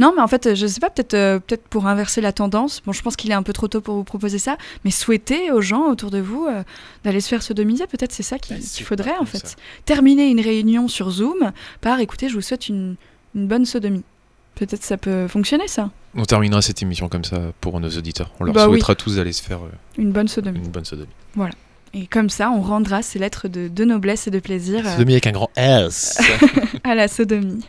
Non, 0.01 0.13
mais 0.17 0.21
en 0.21 0.27
fait, 0.27 0.57
je 0.57 0.67
sais 0.67 0.81
pas, 0.81 0.91
peut-être 0.91 1.15
euh, 1.15 1.39
peut-être 1.39 1.63
pour 1.69 1.87
inverser 1.87 2.21
la 2.21 2.33
tendance, 2.33 2.83
bon, 2.85 2.91
je 2.91 3.01
pense 3.01 3.15
qu'il 3.15 3.31
est 3.31 3.35
un 3.35 3.45
peu 3.45 3.53
trop 3.53 3.69
tôt 3.69 3.81
pour 3.81 3.95
vous 3.95 4.03
proposer 4.03 4.39
ça, 4.41 4.57
mais 4.85 4.91
souhaiter 4.91 5.53
aux 5.53 5.61
gens 5.61 5.85
autour 5.89 6.11
de 6.11 6.19
vous 6.19 6.47
euh, 6.47 6.65
d'aller 7.05 7.21
se 7.21 7.29
faire 7.29 7.45
sodomiser, 7.45 7.87
peut-être 7.87 8.11
c'est 8.11 8.25
ça 8.25 8.41
qu'il 8.41 8.57
Bah, 8.57 8.63
qu'il 8.69 8.85
faudrait 8.85 9.17
en 9.21 9.25
fait. 9.25 9.47
ça. 9.47 9.57
Terminer 9.85 10.27
une 10.29 10.41
réunion 10.41 10.89
sur 10.89 11.11
Zoom 11.11 11.53
par 11.81 12.01
écoutez, 12.01 12.29
je 12.29 12.35
vous 12.35 12.41
souhaite 12.41 12.69
une, 12.69 12.97
une 13.37 13.47
bonne 13.47 13.65
sodomie. 13.65 14.03
Peut-être 14.57 14.83
ça 14.83 14.97
peut 14.97 15.29
fonctionner 15.29 15.69
ça, 15.69 15.91
On 16.17 16.25
terminera 16.25 16.61
cette 16.61 16.83
émission 16.83 17.09
comme 17.09 17.23
ça 17.25 17.41
pour 17.61 17.79
nos 17.79 17.89
auditeurs. 17.89 18.33
On 18.41 18.45
leur 18.45 18.53
Bah 18.55 18.65
oui. 18.67 18.73
souhaitera 18.73 18.97
tous 18.97 19.15
d'aller 19.15 19.33
se 19.33 19.43
faire 19.45 19.61
euh, 19.63 19.71
une 19.97 20.11
bonne 20.11 20.27
sodomie. 20.27 20.59
une 20.59 20.73
bonne 20.73 20.85
sodomie. 20.85 21.07
Et 21.93 22.07
comme 22.07 22.31
ça, 22.31 22.51
on 22.53 22.61
rendra 22.61 23.03
ces 23.03 23.19
lettres 23.19 23.49
de, 23.49 23.67
de 23.67 23.85
noblesse 23.85 24.29
et 24.29 24.31
de 24.31 24.39
plaisir 24.39 24.89
Sodomie 24.89 25.15
avec 25.15 25.27
un 25.27 25.33
grand 25.33 25.51
S. 25.57 26.21
à 26.85 26.95
la 26.95 27.09
sodomie. 27.09 27.65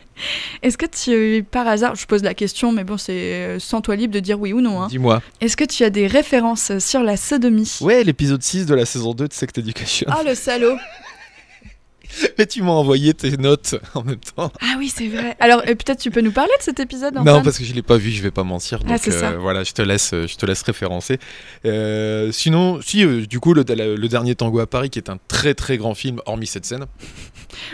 Est-ce 0.61 0.77
que 0.77 0.85
tu, 0.85 1.43
par 1.43 1.67
hasard, 1.67 1.95
je 1.95 2.05
pose 2.05 2.21
la 2.21 2.35
question, 2.35 2.71
mais 2.71 2.83
bon, 2.83 2.97
c'est 2.97 3.11
euh, 3.13 3.59
sans 3.59 3.81
toi 3.81 3.95
libre 3.95 4.13
de 4.13 4.19
dire 4.19 4.39
oui 4.39 4.53
ou 4.53 4.61
non. 4.61 4.83
hein. 4.83 4.87
Dis-moi. 4.89 5.23
Est-ce 5.41 5.57
que 5.57 5.63
tu 5.63 5.83
as 5.83 5.89
des 5.89 6.05
références 6.05 6.77
sur 6.77 7.01
la 7.01 7.17
sodomie? 7.17 7.79
Ouais, 7.81 8.03
l'épisode 8.03 8.43
6 8.43 8.67
de 8.67 8.75
la 8.75 8.85
saison 8.85 9.13
2 9.15 9.27
de 9.27 9.33
Sect 9.33 9.57
Education. 9.57 10.07
Oh 10.15 10.21
le 10.23 10.35
salaud 10.35 10.77
Mais 12.37 12.45
tu 12.45 12.61
m'as 12.61 12.71
envoyé 12.71 13.13
tes 13.13 13.37
notes 13.37 13.75
en 13.95 14.03
même 14.03 14.19
temps. 14.35 14.51
Ah 14.61 14.75
oui, 14.77 14.91
c'est 14.95 15.07
vrai. 15.07 15.35
Alors 15.39 15.59
euh, 15.61 15.75
peut-être 15.75 15.99
tu 15.99 16.11
peux 16.11 16.21
nous 16.21 16.31
parler 16.31 16.51
de 16.59 16.63
cet 16.63 16.79
épisode 16.79 17.13
Non, 17.15 17.21
Antoine? 17.21 17.43
parce 17.43 17.57
que 17.57 17.63
je 17.65 17.73
l'ai 17.73 17.81
pas 17.81 17.97
vu, 17.97 18.11
je 18.11 18.21
vais 18.21 18.31
pas 18.31 18.43
mentir. 18.43 18.79
Ah, 18.85 18.89
Donc 18.89 18.99
ça. 18.99 19.29
euh, 19.31 19.37
voilà, 19.37 19.63
je 19.63 19.71
te 19.71 19.81
laisse, 19.81 20.11
je 20.11 20.35
te 20.35 20.45
laisse 20.45 20.61
référencer. 20.63 21.19
Euh, 21.65 22.31
sinon, 22.31 22.79
si 22.81 23.03
euh, 23.03 23.25
du 23.25 23.39
coup 23.39 23.53
le, 23.53 23.63
le- 23.67 23.95
le 23.95 24.07
dernier 24.07 24.35
Tango 24.35 24.59
à 24.59 24.67
Paris, 24.67 24.89
qui 24.89 24.99
est 24.99 25.09
un 25.09 25.17
très 25.27 25.53
très 25.53 25.77
grand 25.77 25.93
film, 25.95 26.19
hormis 26.25 26.47
cette 26.47 26.65
scène. 26.65 26.85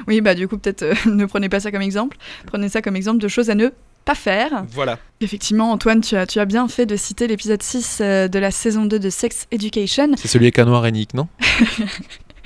Oui, 0.08 0.22
bah 0.22 0.34
du 0.34 0.48
coup, 0.48 0.58
peut-être 0.58 0.82
euh, 0.84 0.94
ne 1.06 1.26
prenez 1.26 1.50
pas 1.50 1.60
ça 1.60 1.72
comme 1.72 1.84
exemple. 1.84 2.18
Prenez 2.48 2.68
ça 2.68 2.82
comme 2.82 2.96
exemple 2.96 3.20
de 3.20 3.28
choses 3.28 3.52
à 3.52 3.56
ne 3.56 3.70
pas 4.06 4.16
faire. 4.16 4.66
Voilà. 4.72 4.98
Effectivement, 5.22 5.72
Antoine, 5.72 6.02
tu 6.02 6.16
as, 6.16 6.26
tu 6.26 6.40
as 6.40 6.46
bien 6.46 6.68
fait 6.68 6.88
de 6.88 6.96
citer 6.96 7.28
l'épisode 7.28 7.62
6 7.62 8.00
euh, 8.02 8.28
de 8.28 8.40
la 8.40 8.50
saison 8.50 8.86
2 8.86 8.98
de 8.98 9.10
Sex 9.12 9.46
Education. 9.52 10.10
C'est 10.18 10.28
celui 10.28 10.46
avec 10.46 10.58
Anouar 10.58 10.88
et 10.88 10.92
Nick, 10.92 11.14
non? 11.14 11.28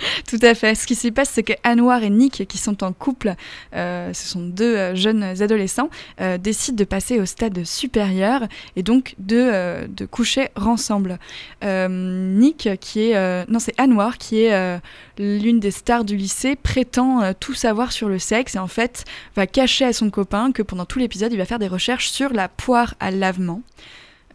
Tout 0.28 0.40
à 0.42 0.54
fait. 0.56 0.76
Ce 0.76 0.86
qui 0.86 0.96
s'y 0.96 1.12
passe, 1.12 1.30
c'est 1.30 1.44
que 1.44 1.54
Anwar 1.66 2.04
et 2.04 2.10
Nick, 2.10 2.48
qui 2.48 2.58
sont 2.58 2.84
en 2.84 2.94
couple, 2.94 3.36
euh, 3.76 4.14
ce 4.14 4.28
sont 4.28 4.42
deux 4.42 4.76
euh, 4.76 4.96
jeunes 4.96 5.24
adolescents, 5.24 5.90
euh, 6.20 6.38
décident 6.38 6.76
de 6.76 6.84
passer 6.84 7.20
au 7.20 7.26
stade 7.26 7.64
supérieur 7.66 8.44
et 8.76 8.84
donc 8.84 9.16
de, 9.18 9.88
de 9.88 10.06
coucher 10.06 10.50
ensemble. 10.56 11.20
Nick, 11.64 12.70
qui 12.80 13.12
est... 13.12 13.48
non, 13.50 13.60
c'est 13.60 13.80
Anwar, 13.80 14.18
qui 14.18 14.44
est 14.44 14.80
l'une 15.18 15.60
des 15.60 15.72
stars 15.72 16.06
du 16.06 16.16
lycée, 16.16 16.56
prétend 16.56 17.34
tout 17.40 17.54
savoir 17.54 17.92
sur 17.92 18.10
le 18.10 18.20
sexe 18.20 18.56
et 18.56 18.60
en 18.60 18.68
fait 18.68 19.06
va 19.36 19.48
cacher 19.48 19.86
à 19.86 19.94
son 19.94 20.10
copain 20.10 20.52
que 20.52 20.62
pendant 20.62 20.86
tout 20.86 21.00
l'épisode, 21.00 21.32
il 21.32 21.38
va 21.38 21.46
faire 21.46 21.60
des 21.60 21.68
recherches 21.68 22.10
sur 22.10 22.34
la 22.34 22.48
poire 22.48 22.96
à 23.00 23.12
lavement 23.12 23.62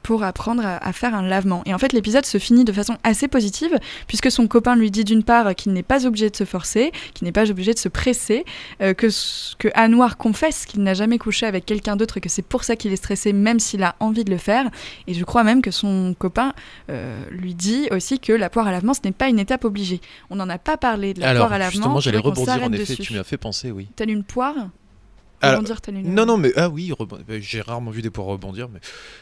pour 0.07 0.23
apprendre 0.23 0.65
à, 0.65 0.77
à 0.87 0.93
faire 0.93 1.17
un 1.17 1.23
lavement. 1.23 1.63
Et 1.67 1.75
en 1.75 1.79
fait, 1.79 1.93
l'épisode 1.93 2.25
se 2.25 2.39
finit 2.39 2.65
de 2.65 2.71
façon 2.73 2.97
assez 3.03 3.27
positive, 3.27 3.77
puisque 4.07 4.31
son 4.31 4.47
copain 4.47 4.77
lui 4.77 4.93
dit 4.93 5.03
d'une 5.03 5.25
part 5.25 5.53
qu'il 5.57 5.73
n'est 5.73 5.83
pas 5.83 6.07
obligé 6.07 6.31
de 6.31 6.37
se 6.37 6.45
forcer, 6.45 6.93
qu'il 7.13 7.25
n'est 7.25 7.33
pas 7.33 7.51
obligé 7.51 7.75
de 7.75 7.79
se 7.81 7.89
presser, 7.89 8.45
euh, 8.83 8.95
que, 8.95 9.09
que 9.59 9.67
Anwar 9.75 10.17
confesse 10.17 10.65
qu'il 10.65 10.85
n'a 10.85 10.95
jamais 10.95 11.19
couché 11.19 11.45
avec 11.45 11.67
quelqu'un 11.67 11.97
d'autre 11.97 12.19
et 12.19 12.21
que 12.21 12.29
c'est 12.29 12.43
pour 12.47 12.63
ça 12.63 12.77
qu'il 12.77 12.93
est 12.93 12.97
stressé, 13.05 13.33
même 13.33 13.59
s'il 13.59 13.83
a 13.83 13.97
envie 13.99 14.23
de 14.23 14.31
le 14.31 14.39
faire. 14.39 14.71
Et 15.09 15.15
je 15.15 15.25
crois 15.25 15.43
même 15.43 15.61
que 15.61 15.73
son 15.73 16.15
copain 16.17 16.53
euh, 16.89 17.19
lui 17.33 17.55
dit 17.57 17.89
aussi 17.91 18.21
que 18.21 18.33
la 18.33 18.49
poire 18.49 18.69
à 18.69 18.71
lavement, 18.71 18.95
ce 18.95 19.01
n'est 19.03 19.11
pas 19.11 19.29
une 19.29 19.41
étape 19.41 19.65
obligée. 19.65 20.01
On 20.31 20.37
n'en 20.37 20.49
a 20.49 20.59
pas 20.59 20.77
parlé 20.77 21.15
de 21.15 21.21
la 21.21 21.31
Alors, 21.31 21.47
poire 21.49 21.53
à 21.55 21.59
lavement. 21.59 21.73
justement, 21.73 21.99
j'allais 22.01 22.19
rebondir 22.19 22.63
en 22.63 22.71
effet, 22.73 22.93
dessus. 22.93 23.03
tu 23.03 23.15
m'as 23.15 23.25
fait 23.25 23.39
penser, 23.39 23.73
oui. 23.73 23.89
Telle 23.97 24.11
une 24.11 24.23
poire? 24.23 24.55
Rebondir 25.43 25.77
une- 25.89 26.15
Non, 26.15 26.25
non, 26.27 26.37
mais 26.39 26.53
ah 26.57 26.69
oui, 26.69 26.93
rebond- 26.93 27.19
bah, 27.29 27.35
j'ai 27.41 27.61
rarement 27.61 27.91
vu 27.91 28.03
des 28.03 28.11
poires 28.11 28.27
rebondir. 28.27 28.69
Mais... 28.73 28.81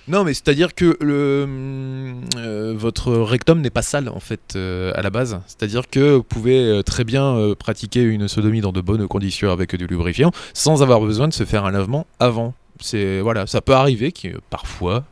Non, 0.08 0.24
mais 0.24 0.32
c'est-à-dire 0.34 0.74
que 0.74 0.96
le, 1.00 1.42
hum, 1.44 2.20
euh, 2.36 2.74
votre 2.76 3.12
rectum 3.14 3.60
n'est 3.60 3.70
pas 3.70 3.82
sale 3.82 4.08
en 4.08 4.20
fait 4.20 4.54
euh, 4.56 4.92
à 4.94 5.02
la 5.02 5.10
base. 5.10 5.40
C'est-à-dire 5.46 5.88
que 5.90 6.16
vous 6.16 6.22
pouvez 6.22 6.58
euh, 6.58 6.82
très 6.82 7.04
bien 7.04 7.36
euh, 7.36 7.54
pratiquer 7.54 8.02
une 8.02 8.28
sodomie 8.28 8.60
dans 8.60 8.72
de 8.72 8.80
bonnes 8.80 9.06
conditions 9.08 9.50
avec 9.50 9.74
du 9.76 9.86
lubrifiant 9.86 10.30
sans 10.52 10.82
avoir 10.82 11.00
besoin 11.00 11.28
de 11.28 11.32
se 11.34 11.44
faire 11.44 11.64
un 11.64 11.70
lavement 11.72 12.06
avant. 12.20 12.54
C'est 12.80 13.20
voilà, 13.20 13.46
ça 13.46 13.60
peut 13.60 13.72
arriver 13.74 14.12
ait, 14.24 14.34
parfois, 14.50 15.04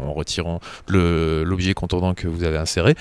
en 0.00 0.12
retirant 0.12 0.60
l'objet 0.88 1.74
contournant 1.74 2.14
que 2.14 2.28
vous 2.28 2.44
avez 2.44 2.56
inséré, 2.58 2.94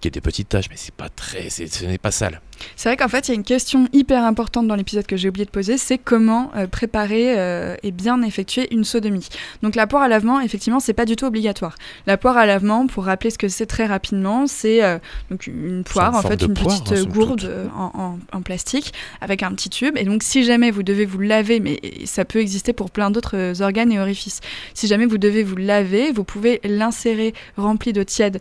qu'il 0.00 0.08
y 0.08 0.10
ait 0.10 0.12
des 0.12 0.20
petites 0.20 0.48
taches, 0.48 0.66
mais 0.70 0.76
c'est 0.76 0.94
pas 0.94 1.08
très, 1.08 1.48
ce 1.50 1.84
n'est 1.84 1.98
pas 1.98 2.10
sale. 2.10 2.40
C'est 2.74 2.88
vrai 2.88 2.96
qu'en 2.96 3.08
fait, 3.08 3.28
il 3.28 3.32
y 3.32 3.32
a 3.32 3.34
une 3.34 3.44
question 3.44 3.86
hyper 3.92 4.24
importante 4.24 4.66
dans 4.66 4.76
l'épisode 4.76 5.04
que 5.06 5.16
j'ai 5.16 5.28
oublié 5.28 5.44
de 5.44 5.50
poser, 5.50 5.76
c'est 5.76 5.98
comment 5.98 6.50
euh, 6.56 6.66
préparer 6.66 7.38
euh, 7.38 7.76
et 7.82 7.90
bien 7.92 8.22
effectuer 8.22 8.66
une 8.72 8.84
sodomie. 8.84 9.28
Donc 9.62 9.74
la 9.74 9.86
poire 9.86 10.02
à 10.02 10.08
lavement, 10.08 10.40
effectivement, 10.40 10.80
c'est 10.80 10.94
pas 10.94 11.04
du 11.04 11.16
tout 11.16 11.26
obligatoire. 11.26 11.74
La 12.06 12.16
poire 12.16 12.36
à 12.38 12.46
lavement, 12.46 12.86
pour 12.86 13.04
rappeler 13.04 13.28
ce 13.30 13.36
que 13.36 13.48
c'est 13.48 13.66
très 13.66 13.84
rapidement, 13.84 14.46
c'est 14.46 14.82
euh, 14.82 14.98
donc 15.30 15.46
une 15.46 15.84
poire, 15.84 16.14
en 16.14 16.22
forme 16.22 16.32
fait, 16.32 16.36
de 16.40 16.46
une 16.46 16.54
poire, 16.54 16.82
petite 16.82 16.98
hein, 16.98 17.04
gourde 17.04 17.68
en, 17.76 17.90
en- 17.94 18.18
en 18.32 18.42
plastique 18.42 18.94
avec 19.20 19.42
un 19.42 19.52
petit 19.52 19.68
tube. 19.68 19.96
Et 19.98 20.04
donc 20.04 20.22
si 20.22 20.42
jamais 20.44 20.70
vous 20.70 20.82
devez 20.82 21.04
vous 21.04 21.20
laver, 21.20 21.60
mais 21.60 21.78
ça 22.06 22.24
peut 22.24 22.38
exister 22.40 22.72
pour 22.72 22.90
plein 22.90 23.10
d'autres 23.10 23.60
organes 23.60 23.92
et 23.92 24.00
orifices, 24.00 24.40
si 24.72 24.86
jamais 24.86 25.04
vous 25.06 25.18
devez 25.18 25.42
vous 25.42 25.56
laver, 25.56 26.10
vous 26.10 26.24
pouvez 26.24 26.60
l'insérer 26.64 27.34
rempli 27.58 27.92
d'eau 27.92 28.04
tiède 28.04 28.40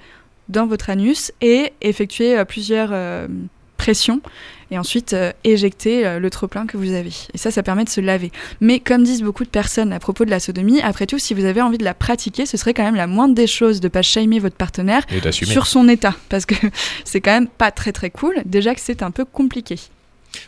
dans 0.50 0.68
votre 0.68 0.90
anus 0.90 1.32
et 1.42 1.74
effectuer 1.82 2.38
euh, 2.38 2.46
plusieurs 2.46 2.90
euh, 2.92 3.28
pressions 3.78 4.22
et 4.72 4.80
ensuite 4.80 5.14
euh, 5.14 5.32
éjecter 5.44 6.20
le 6.20 6.30
trop-plein 6.30 6.66
que 6.66 6.78
vous 6.78 6.94
avez. 6.94 7.12
Et 7.34 7.38
ça, 7.38 7.52
ça 7.52 7.62
permet 7.62 7.84
de 7.84 7.90
se 7.90 8.02
laver. 8.02 8.32
Mais 8.62 8.80
comme 8.80 9.04
disent 9.04 9.22
beaucoup 9.22 9.44
de 9.44 9.50
personnes 9.50 9.94
à 9.94 10.00
propos 10.00 10.26
de 10.26 10.32
la 10.32 10.40
sodomie, 10.40 10.82
après 10.82 11.06
tout, 11.06 11.20
si 11.20 11.34
vous 11.34 11.46
avez 11.46 11.62
envie 11.62 11.78
de 11.78 11.84
la 11.84 11.94
pratiquer, 11.94 12.46
ce 12.46 12.58
serait 12.58 12.74
quand 12.74 12.84
même 12.84 12.96
la 12.96 13.08
moindre 13.08 13.36
des 13.36 13.48
choses 13.48 13.80
de 13.80 13.88
pas 13.88 14.02
shamer 14.02 14.40
votre 14.40 14.56
partenaire 14.56 15.06
Et 15.12 15.32
sur 15.32 15.68
son 15.68 15.88
état, 15.88 16.16
parce 16.30 16.46
que 16.46 16.56
c'est 17.06 17.22
quand 17.22 17.34
même 17.34 17.48
pas 17.48 17.72
très 17.72 17.92
très 17.92 18.10
cool, 18.10 18.42
déjà 18.46 18.74
que 18.74 18.82
c'est 18.82 19.04
un 19.04 19.12
peu 19.12 19.26
compliqué. 19.26 19.78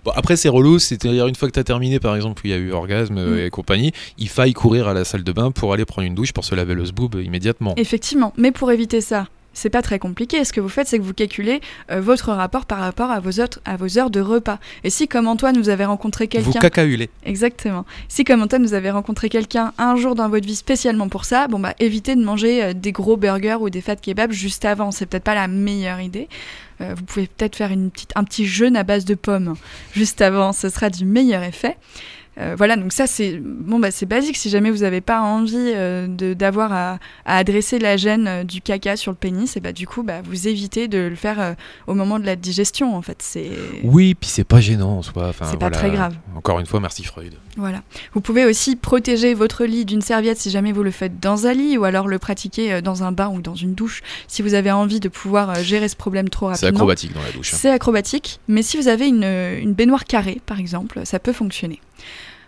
Bon, 0.04 0.12
après, 0.16 0.36
c'est 0.36 0.50
relou, 0.50 0.80
c'est-à-dire 0.80 1.28
une 1.28 1.36
fois 1.36 1.48
que 1.48 1.54
tu 1.54 1.60
as 1.60 1.64
terminé, 1.64 2.00
par 2.00 2.16
exemple, 2.16 2.42
où 2.44 2.48
il 2.48 2.52
y 2.52 2.54
a 2.54 2.58
eu 2.58 2.72
orgasme 2.72 3.16
Mm. 3.16 3.40
et 3.40 3.50
compagnie, 3.50 3.92
il 4.18 4.30
faille 4.30 4.54
courir 4.54 4.88
à 4.88 4.94
la 4.94 5.06
salle 5.06 5.24
de 5.24 5.32
bain 5.32 5.52
pour 5.52 5.74
aller 5.74 5.86
prendre 5.86 6.08
une 6.08 6.16
douche 6.16 6.34
pour 6.34 6.44
se 6.44 6.56
laver 6.56 6.74
le 6.74 6.86
zboob 6.86 7.16
immédiatement. 7.16 7.74
Effectivement, 7.78 8.34
mais 8.38 8.52
pour 8.52 8.72
éviter 8.72 9.02
ça, 9.02 9.28
c'est 9.58 9.72
pas 9.72 9.82
très 9.82 9.98
compliqué. 9.98 10.46
Ce 10.46 10.54
que 10.54 10.62
vous 10.62 10.70
faites, 10.70 10.88
c'est 10.88 11.00
que 11.00 11.04
vous 11.04 11.16
calculez 11.16 11.62
euh, 11.92 12.00
votre 12.00 12.32
rapport 12.32 12.68
par 12.68 12.78
rapport 12.78 13.10
à 13.10 13.20
vos, 13.20 13.42
autres, 13.42 13.60
à 13.66 13.76
vos 13.76 13.98
heures 13.98 14.12
de 14.12 14.20
repas. 14.20 14.60
Et 14.84 14.92
si, 14.92 15.08
comme 15.08 15.28
Antoine, 15.28 15.58
vous 15.58 15.70
avez 15.70 15.84
rencontré 15.84 16.26
Vous 16.26 16.30
quelqu'un 16.30 16.60
cacaulez. 16.60 17.10
Exactement. 17.26 17.84
Si 18.08 18.24
comme 18.24 18.44
Antoine, 18.44 18.64
vous 18.64 18.76
avez 18.76 18.92
rencontré 18.92 19.30
quelqu'un 19.30 19.74
un 19.80 19.96
jour 19.96 20.14
dans 20.14 20.30
votre 20.30 20.46
vie 20.46 20.56
spécialement 20.56 21.10
pour 21.10 21.26
ça, 21.26 21.48
bon 21.48 21.60
bah 21.60 21.74
évitez 21.80 22.16
de 22.16 22.24
manger 22.24 22.64
euh, 22.64 22.74
des 22.74 22.92
gros 22.92 23.18
burgers 23.18 23.58
ou 23.60 23.72
des 23.72 23.82
fat 23.82 23.96
kebabs 23.96 24.32
juste 24.32 24.64
avant. 24.64 24.92
C'est 24.92 25.08
peut-être 25.08 25.24
pas 25.24 25.36
la 25.36 25.48
meilleure 25.48 26.02
idée. 26.02 26.28
Euh, 26.82 26.94
vous 26.96 27.04
pouvez 27.04 27.26
peut-être 27.26 27.56
faire 27.56 27.72
une 27.72 27.90
petite, 27.90 28.12
un 28.16 28.24
petit 28.24 28.46
jeûne 28.46 28.78
à 28.78 28.84
base 28.84 29.06
de 29.06 29.16
pommes 29.16 29.56
juste 29.94 30.22
avant. 30.22 30.54
Ce 30.54 30.70
sera 30.70 30.92
du 30.92 31.06
meilleur 31.06 31.42
effet. 31.42 31.78
Euh, 32.40 32.54
voilà, 32.58 32.76
donc 32.76 32.94
ça 32.94 33.08
c'est 33.08 33.40
bon 33.42 33.80
bah 33.80 33.90
c'est 33.90 34.06
basique. 34.06 34.38
Si 34.38 34.50
jamais 34.50 34.70
vous 34.70 34.80
n'avez 34.80 35.02
pas 35.02 35.22
envie 35.22 35.56
euh, 35.58 36.08
d'avoir 36.36 36.72
à, 36.72 37.00
à 37.26 37.38
adresser 37.38 37.80
la 37.80 37.98
gêne 37.98 38.28
euh, 38.28 38.44
du 38.44 38.62
caca 38.62 38.96
sur 38.96 39.12
le 39.12 39.18
pénis, 39.18 39.58
et 39.58 39.60
bah 39.60 39.72
du 39.72 39.88
coup 39.88 40.04
bah 40.04 40.22
vous 40.24 40.48
évitez 40.48 40.88
de 40.88 41.00
le 41.00 41.16
faire 41.16 41.56
au 41.88 41.96
moment 41.96 42.20
de 42.20 42.26
la 42.26 42.36
digestion 42.36 42.96
en 42.96 43.02
fait. 43.02 43.18
C'est 43.22 43.50
Oui, 43.84 44.14
puis 44.14 44.30
c'est 44.30 44.44
pas 44.44 44.60
gênant 44.62 44.98
en 45.00 45.02
soi. 45.02 45.30
Enfin, 45.30 45.46
C'est 45.50 45.58
pas 45.60 45.72
très 45.72 45.90
grave. 45.90 46.16
Encore 46.36 46.60
une 46.60 46.66
fois, 46.68 46.80
merci 46.80 47.04
Freud. 47.04 47.34
Voilà. 47.58 47.82
Vous 48.14 48.22
pouvez 48.22 48.46
aussi 48.46 48.76
protéger 48.76 49.34
votre 49.34 49.66
lit 49.66 49.86
d'une 49.86 50.02
serviette 50.02 50.38
si 50.38 50.52
jamais 50.52 50.72
vous 50.74 50.84
le 50.84 50.92
faites 50.92 51.20
dans 51.20 51.48
un 51.48 51.54
lit 51.54 51.78
ou 51.78 51.86
alors 51.86 52.08
le 52.08 52.20
pratiquer 52.20 52.82
dans 52.84 53.04
un 53.04 53.12
bain 53.12 53.30
ou 53.30 53.42
dans 53.42 53.56
une 53.56 53.74
douche 53.74 54.04
si 54.28 54.44
vous 54.44 54.54
avez 54.54 54.70
envie 54.72 55.00
de 55.00 55.10
pouvoir 55.10 55.56
gérer 55.64 55.88
ce 55.90 55.96
problème 55.96 56.30
trop 56.30 56.48
C'est 56.54 56.68
rapidement. 56.68 56.78
acrobatique 56.82 57.14
dans 57.14 57.24
la 57.24 57.32
douche. 57.32 57.54
hein. 57.54 57.58
C'est 57.60 57.72
acrobatique, 57.72 58.40
mais 58.48 58.62
si 58.62 58.78
vous 58.78 58.88
avez 58.88 59.08
une, 59.08 59.24
une 59.24 59.74
baignoire 59.74 60.06
carrée, 60.06 60.40
par 60.46 60.60
exemple, 60.60 61.02
ça 61.04 61.18
peut 61.18 61.34
fonctionner. 61.34 61.80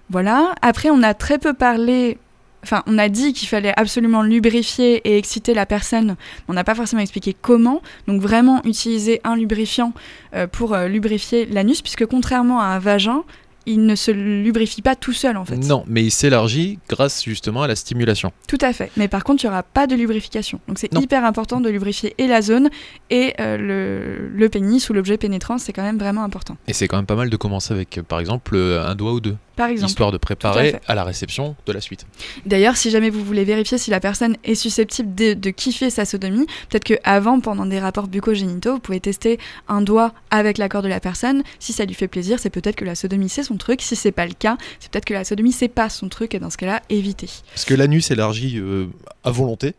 Voilà. 0.10 0.56
Après, 0.62 0.90
on 0.90 1.04
a 1.04 1.14
très 1.14 1.38
peu 1.38 1.54
parlé. 1.54 2.18
Enfin, 2.64 2.84
on 2.88 2.98
a 2.98 3.08
dit 3.08 3.32
qu'il 3.34 3.48
fallait 3.48 3.74
absolument 3.78 4.22
lubrifier 4.22 4.96
et 5.08 5.18
exciter 5.18 5.54
la 5.54 5.66
personne. 5.66 6.18
On 6.48 6.54
n'a 6.54 6.64
pas 6.64 6.76
forcément 6.76 7.02
expliqué 7.02 7.36
comment. 7.40 7.82
Donc, 8.08 8.22
vraiment 8.22 8.62
utiliser 8.66 9.22
un 9.24 9.36
lubrifiant 9.36 9.94
euh, 10.36 10.48
pour 10.48 10.74
euh, 10.74 10.88
lubrifier 10.88 11.46
l'anus, 11.46 11.82
puisque 11.82 12.06
contrairement 12.06 12.60
à 12.60 12.66
un 12.66 12.80
vagin, 12.80 13.24
il 13.70 13.86
ne 13.86 13.96
se 13.96 14.10
lubrifie 14.10 14.82
pas 14.82 14.96
tout 14.96 15.14
seul, 15.14 15.38
en 15.38 15.46
fait. 15.46 15.58
Non, 15.58 15.84
mais 15.88 16.04
il 16.04 16.10
s'élargit 16.10 16.80
grâce 16.90 17.24
justement 17.24 17.62
à 17.62 17.68
la 17.68 17.76
stimulation. 17.76 18.34
Tout 18.48 18.58
à 18.62 18.74
fait. 18.74 18.92
Mais 18.98 19.08
par 19.08 19.24
contre, 19.24 19.44
il 19.44 19.48
n'y 19.48 19.52
aura 19.52 19.62
pas 19.62 19.86
de 19.86 19.96
lubrification. 19.96 20.60
Donc 20.68 20.80
c'est 20.80 20.92
hyper 20.96 21.24
important 21.24 21.62
de 21.62 21.70
lubrifier 21.70 22.16
et 22.18 22.28
la 22.28 22.42
zone 22.42 22.70
et 23.12 23.36
euh, 23.40 23.58
le, 23.58 24.30
le 24.30 24.50
pénis 24.50 24.90
ou 24.90 24.94
l'objet 24.94 25.18
pénétrant. 25.18 25.60
C'est 25.60 25.72
quand 25.72 25.84
même 25.84 26.00
vraiment 26.00 26.24
important. 26.24 26.58
Et 26.68 26.74
c'est 26.74 26.88
quand 26.88 26.98
même 26.98 27.06
pas 27.06 27.16
mal 27.16 27.30
de 27.30 27.38
commencer 27.38 27.74
avec, 27.74 28.00
euh, 28.00 28.04
par 28.04 28.20
exemple, 28.20 28.56
euh, 28.56 28.84
un 28.84 28.96
doigt 28.96 29.14
ou 29.14 29.20
deux, 29.20 29.36
Par 29.56 29.70
exemple. 29.70 29.90
histoire 29.90 30.12
de 30.12 30.18
à 30.18 30.20
préparer 30.20 30.76
à, 30.88 30.96
la 30.96 31.04
réception 31.04 31.56
de 31.68 31.72
la 31.72 31.80
suite. 31.80 32.08
D'ailleurs, 32.48 32.76
si 32.76 32.90
jamais 32.90 33.12
vous 33.12 33.24
voulez 33.24 33.44
vérifier 33.44 33.78
si 33.78 33.92
la 33.92 34.00
personne 34.00 34.36
est 34.44 34.56
susceptible 34.56 35.14
de, 35.14 35.36
de 35.36 35.50
kiffer 35.52 35.92
sa 35.92 36.06
sodomie, 36.06 36.48
peut-être 36.70 36.84
que 36.86 36.96
avant, 37.04 37.40
pendant 37.40 37.68
des 37.68 37.80
rapports 37.80 38.08
bucogénitaux, 38.08 38.74
vous 38.74 38.80
pouvez 38.80 39.00
tester 39.00 39.38
un 39.68 39.82
doigt 39.82 40.14
avec 40.32 40.58
l'accord 40.58 40.82
de 40.82 40.88
la 40.88 41.00
personne. 41.00 41.44
Si 41.60 41.72
ça 41.72 41.86
lui 41.86 41.94
fait 41.94 42.08
plaisir, 42.08 42.40
c'est 42.40 42.50
peut-être 42.50 42.76
que 42.76 42.86
la 42.86 42.96
sodomie 42.96 43.30
c'est 43.30 43.44
son 43.44 43.59
truc. 43.60 43.84
Si 43.84 43.96
c'est 43.96 44.12
pas 44.12 44.26
le 44.26 44.34
cas, 44.34 44.58
c'est 44.80 44.92
peut-être 44.92 45.06
que 45.06 45.14
la 45.14 45.24
sodomie 45.24 45.52
c'est 45.52 45.68
pas 45.68 45.90
son 45.90 46.10
truc. 46.10 46.34
Et 46.34 46.40
dans 46.40 46.50
ce 46.50 46.58
cas-là, 46.58 46.82
évitez. 46.90 47.30
Parce 47.54 47.66
que 47.66 47.76
l'anus 47.76 48.10
élargit 48.10 48.58
euh, 48.58 48.88
à 49.24 49.30
volonté 49.30 49.76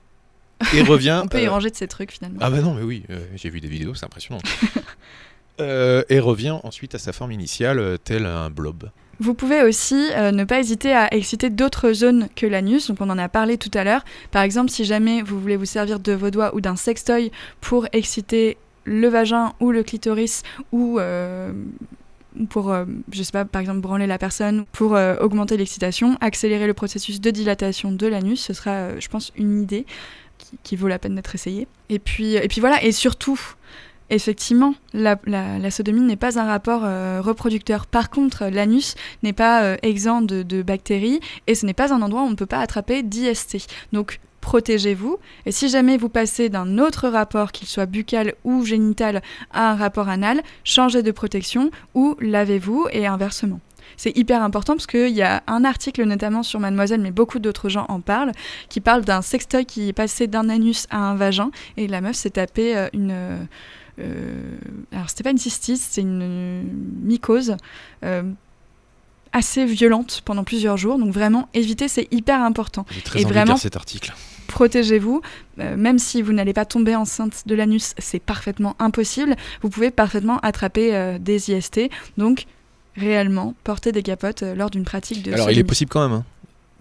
et 0.75 0.83
revient. 0.89 1.23
On 1.25 1.29
peut 1.29 1.43
y 1.43 1.47
euh, 1.47 1.51
ranger 1.51 1.71
de 1.71 1.77
ces 1.77 1.89
trucs 1.89 2.13
finalement. 2.13 2.39
Ah 2.41 2.51
bah 2.51 2.61
non, 2.61 2.75
mais 2.75 2.83
oui, 2.83 3.03
euh, 3.11 3.19
j'ai 3.35 3.51
vu 3.51 3.61
des 3.61 3.69
vidéos, 3.69 3.95
c'est 3.95 4.07
impressionnant. 4.07 4.41
Et 6.09 6.21
revient 6.21 6.57
ensuite 6.63 6.95
à 6.95 6.99
sa 6.99 7.13
forme 7.13 7.33
initiale, 7.33 7.99
tel 8.03 8.25
un 8.25 8.49
blob. 8.49 8.89
Vous 9.21 9.35
pouvez 9.35 9.63
aussi 9.63 10.09
euh, 10.17 10.31
ne 10.33 10.45
pas 10.45 10.61
hésiter 10.61 10.95
à 10.95 11.15
exciter 11.15 11.51
d'autres 11.51 11.93
zones 11.93 12.29
que 12.35 12.47
l'anus, 12.47 12.89
donc 12.89 13.03
on 13.03 13.11
en 13.11 13.19
a 13.19 13.29
parlé 13.29 13.59
tout 13.59 13.71
à 13.75 13.85
l'heure. 13.85 14.03
Par 14.31 14.43
exemple, 14.43 14.71
si 14.71 14.87
jamais 14.87 15.21
vous 15.21 15.39
voulez 15.39 15.59
vous 15.59 15.67
servir 15.67 16.01
de 16.01 16.13
vos 16.13 16.31
doigts 16.31 16.55
ou 16.55 16.63
d'un 16.63 16.77
sextoy 16.77 17.31
pour 17.61 17.87
exciter 17.93 18.57
le 18.85 19.09
vagin 19.09 19.53
ou 19.61 19.73
le 19.73 19.83
clitoris 19.83 20.43
ou 20.73 20.99
pour, 22.49 22.75
je 23.13 23.23
sais 23.23 23.33
pas, 23.33 23.45
par 23.45 23.61
exemple, 23.61 23.81
branler 23.81 24.07
la 24.07 24.19
personne, 24.19 24.65
pour 24.73 24.93
augmenter 24.93 25.57
l'excitation, 25.57 26.17
accélérer 26.21 26.67
le 26.67 26.75
processus 26.75 27.21
de 27.21 27.31
dilatation 27.31 27.93
de 27.93 28.07
l'anus, 28.07 28.41
ce 28.41 28.53
sera, 28.53 28.99
je 28.99 29.09
pense, 29.09 29.33
une 29.37 29.63
idée 29.63 29.87
qui, 30.63 30.77
vaut 30.77 30.89
la 30.89 30.99
peine 30.99 31.15
d'être 31.15 31.35
essayée. 31.35 31.69
Et 31.89 31.99
puis, 31.99 32.35
et 32.35 32.49
puis 32.49 32.61
voilà, 32.61 32.83
et 32.83 32.93
surtout, 32.93 33.39
effectivement, 34.11 34.75
la, 34.93 35.17
sodomie 35.71 36.03
n'est 36.03 36.17
pas 36.17 36.39
un 36.39 36.45
rapport 36.45 36.83
euh, 36.85 37.21
reproducteur. 37.23 37.87
Par 37.87 38.11
contre, 38.11 38.47
l'anus 38.47 38.97
n'est 39.23 39.33
pas 39.33 39.63
euh, 39.63 39.77
exempt 39.83 40.23
de, 40.23 40.63
bactéries 40.63 41.21
et 41.47 41.55
ce 41.55 41.65
n'est 41.65 41.75
pas 41.75 41.95
un 41.95 42.03
endroit 42.03 42.23
où 42.23 42.27
on 42.27 42.31
ne 42.31 42.35
peut 42.35 42.47
pas 42.47 42.61
attraper 42.61 43.03
d'IST. 43.03 43.69
Donc, 43.93 44.21
protégez-vous. 44.41 45.19
Et 45.47 45.53
si 45.53 45.69
jamais 45.69 45.97
vous 45.97 46.09
passez 46.09 46.49
d'un 46.49 46.79
autre 46.79 47.09
rapport, 47.09 47.53
qu'il 47.53 47.69
soit 47.69 47.87
buccal 47.87 48.35
ou 48.45 48.65
génital, 48.65 49.23
à 49.53 49.73
un 49.73 49.77
rapport 49.77 50.09
anal, 50.09 50.43
changez 50.65 51.03
de 51.03 51.11
protection 51.11 51.71
ou 51.95 52.17
lavez-vous 52.21 52.89
et 52.93 53.07
inversement. 53.07 53.61
C'est 53.97 54.17
hyper 54.17 54.43
important 54.43 54.75
parce 54.75 54.87
qu'il 54.87 55.11
y 55.11 55.23
a 55.23 55.43
un 55.47 55.65
article 55.65 56.05
notamment 56.05 56.43
sur 56.43 56.59
Mademoiselle, 56.59 57.01
mais 57.01 57.11
beaucoup 57.11 57.39
d'autres 57.39 57.69
gens 57.69 57.85
en 57.89 58.01
parlent, 58.01 58.33
qui 58.69 58.81
parle 58.81 59.05
d'un 59.05 59.21
sextoy 59.21 59.67
qui 59.67 59.89
est 59.89 59.93
passé 59.93 60.27
d'un 60.27 60.49
anus 60.49 60.87
à 60.91 60.99
un 60.99 61.17
vagin 61.17 61.51
et 61.77 61.87
la 61.87 62.01
meuf 62.01 62.17
s'est 62.17 62.31
tapé 62.31 62.77
euh, 62.77 62.89
une 62.95 63.47
euh, 63.99 64.57
alors 64.93 65.11
c'était 65.11 65.25
pas 65.25 65.31
une 65.31 65.39
cystite, 65.39 65.77
c'est 65.79 66.01
une 66.01 66.63
mycose 67.03 67.57
euh, 68.05 68.23
assez 69.33 69.65
violente 69.65 70.23
pendant 70.25 70.45
plusieurs 70.45 70.77
jours. 70.77 70.99
Donc 70.99 71.13
vraiment, 71.13 71.49
éviter, 71.55 71.89
c'est 71.89 72.09
hyper 72.11 72.41
important. 72.41 72.87
et 73.15 73.25
vraiment, 73.25 73.57
cet 73.57 73.77
article. 73.77 74.15
Protégez-vous, 74.51 75.23
euh, 75.59 75.77
même 75.77 75.99
si 75.99 76.23
vous 76.23 76.33
n'allez 76.33 76.53
pas 76.53 76.65
tomber 76.65 76.97
enceinte 76.97 77.43
de 77.47 77.55
l'anus, 77.55 77.95
c'est 77.99 78.21
parfaitement 78.21 78.77
impossible. 78.79 79.37
Vous 79.63 79.71
pouvez 79.71 79.91
parfaitement 79.91 80.39
attraper 80.41 81.19
des 81.21 81.51
IST. 81.51 81.89
Donc 82.19 82.47
réellement, 82.97 83.55
porter 83.65 83.93
des 83.93 84.03
capotes 84.03 84.43
lors 84.43 84.71
d'une 84.71 84.85
pratique 84.85 85.23
de. 85.23 85.33
Alors 85.33 85.51
il 85.51 85.59
est 85.59 85.65
possible 85.65 85.91
quand 85.91 86.09
même. 86.09 86.19
Hein 86.19 86.25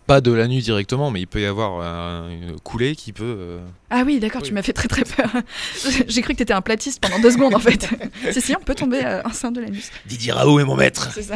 pas 0.09 0.21
de 0.21 0.31
la 0.31 0.47
nuit 0.47 0.63
directement, 0.63 1.11
mais 1.11 1.21
il 1.21 1.27
peut 1.27 1.39
y 1.39 1.45
avoir 1.45 1.83
une 2.31 2.59
coulée 2.61 2.95
qui 2.95 3.13
peut. 3.13 3.35
Euh, 3.37 3.59
ah 3.91 4.01
oui, 4.03 4.19
d'accord, 4.19 4.41
tu 4.41 4.53
m'as 4.53 4.63
fait 4.63 4.73
très 4.73 4.87
très 4.87 5.03
peur. 5.03 5.29
J'ai 6.07 6.21
cru 6.23 6.33
que 6.33 6.37
tu 6.37 6.43
étais 6.43 6.53
un 6.53 6.63
platiste 6.63 6.99
pendant 6.99 7.19
deux 7.19 7.29
secondes 7.29 7.53
en 7.53 7.59
fait. 7.59 7.87
C'est 8.31 8.41
si, 8.41 8.55
on 8.55 8.59
peut 8.59 8.73
tomber 8.73 9.01
euh, 9.05 9.21
enceinte 9.23 9.53
de 9.53 9.61
l'anus. 9.61 9.91
Didier 10.07 10.31
Raoult 10.31 10.59
est 10.59 10.65
mon 10.65 10.75
maître. 10.75 11.11
C'est 11.13 11.21
ça. 11.21 11.35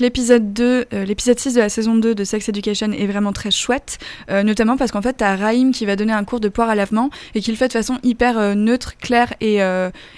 L'épisode 0.00 0.52
2, 0.52 0.86
euh, 0.92 1.04
l'épisode 1.04 1.38
6 1.38 1.54
de 1.54 1.60
la 1.60 1.68
saison 1.68 1.94
2 1.94 2.14
de 2.14 2.24
Sex 2.24 2.48
Education 2.48 2.90
est 2.92 3.06
vraiment 3.06 3.32
très 3.32 3.50
chouette, 3.50 3.98
notamment 4.28 4.76
parce 4.76 4.90
qu'en 4.90 5.02
fait, 5.02 5.14
t'as 5.14 5.36
Raïm 5.36 5.72
qui 5.72 5.86
va 5.86 5.96
donner 5.96 6.12
un 6.12 6.24
cours 6.24 6.40
de 6.40 6.48
poire 6.48 6.68
à 6.68 6.74
lavement 6.74 7.10
et 7.34 7.40
qui 7.40 7.50
le 7.50 7.56
fait 7.56 7.68
de 7.68 7.72
façon 7.72 7.98
hyper 8.02 8.56
neutre, 8.56 8.96
claire 8.98 9.32
et, 9.40 9.60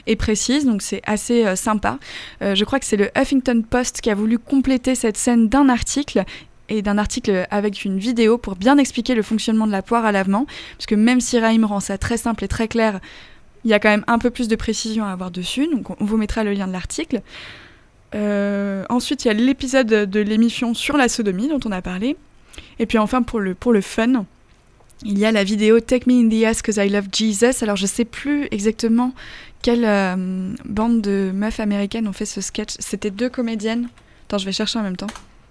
et 0.07 0.17
précise, 0.17 0.65
donc 0.65 0.83
c'est 0.83 1.03
assez 1.05 1.55
sympa. 1.57 1.99
je 2.41 2.65
crois 2.65 2.79
que 2.79 2.87
c'est 2.87 2.97
le 2.97 3.11
Huffington 3.17 3.63
Post 3.69 4.01
qui 4.01 4.11
a 4.11 4.15
voulu 4.15 4.39
compléter 4.39 4.95
cette 4.95 5.17
scène 5.17 5.49
d'un 5.49 5.69
article 5.69 6.25
et 6.69 6.83
d'un 6.83 6.99
article 6.99 7.47
avec 7.51 7.85
une 7.85 7.99
vidéo 7.99 8.39
pour 8.39 8.57
bien 8.57 8.79
expliquer 8.79 9.15
le 9.15 9.23
fonctionnement 9.23 9.67
de 9.67 9.73
la 9.73 9.83
poire 9.83 10.05
à 10.05 10.13
lavement, 10.13 10.47
parce 10.77 10.87
que 10.87 10.95
même 10.95 11.21
si 11.21 11.39
Raïm 11.39 11.65
rend 11.65 11.81
ça 11.81 11.99
très 11.99 12.17
simple 12.17 12.45
et 12.45 12.49
très 12.49 12.69
clair, 12.69 13.01
il 13.65 13.71
y 13.71 13.75
a 13.75 13.79
quand 13.79 13.89
même 13.89 14.05
un 14.07 14.19
peu 14.19 14.31
plus 14.31 14.49
de 14.49 14.57
précision 14.57 15.05
à 15.05 15.11
avoir 15.11 15.31
dessus, 15.31 15.67
donc 15.67 15.91
on 16.01 16.05
vous 16.05 16.17
mettra 16.17 16.45
le 16.45 16.53
lien 16.53 16.67
de 16.67 16.73
l'article. 16.73 17.23
Euh, 18.15 18.85
ensuite, 18.89 19.25
il 19.25 19.29
y 19.29 19.31
a 19.31 19.35
l'épisode 19.35 19.87
de 19.87 20.21
l'émission 20.21 20.75
sur 20.75 20.97
la 20.97 21.09
sodomie 21.09 21.49
dont 21.49 21.61
on 21.65 21.73
a 21.73 21.83
parlé. 21.83 22.17
Et 22.79 22.87
puis 22.87 22.99
enfin, 22.99 23.23
pour 23.23 23.41
le, 23.41 23.55
pour 23.55 23.73
le 23.73 23.81
fun, 23.81 24.25
il 25.05 25.19
y 25.19 25.27
a 25.27 25.33
la 25.33 25.45
vidéo 25.45 25.81
Take 25.81 26.11
Me 26.11 26.25
in 26.25 26.29
the 26.29 26.45
Ass 26.45 26.63
Cause 26.63 26.77
I 26.77 26.89
Love 26.89 27.07
Jesus. 27.13 27.63
Alors 27.63 27.77
je 27.77 27.87
sais 27.87 28.05
plus 28.05 28.49
exactement 28.51 29.13
quelle 29.63 29.85
euh, 29.85 30.55
bande 30.65 31.03
de 31.03 31.31
meufs 31.35 31.61
américaines 31.61 32.09
ont 32.09 32.13
fait 32.13 32.27
ce 32.27 32.41
sketch. 32.41 32.75
C'était 32.79 33.11
deux 33.11 33.29
comédiennes. 33.29 33.89
Attends, 34.27 34.39
je 34.39 34.47
vais 34.47 34.53
chercher 34.53 34.79
en 34.79 34.83
même 34.83 34.97
temps. 34.97 35.09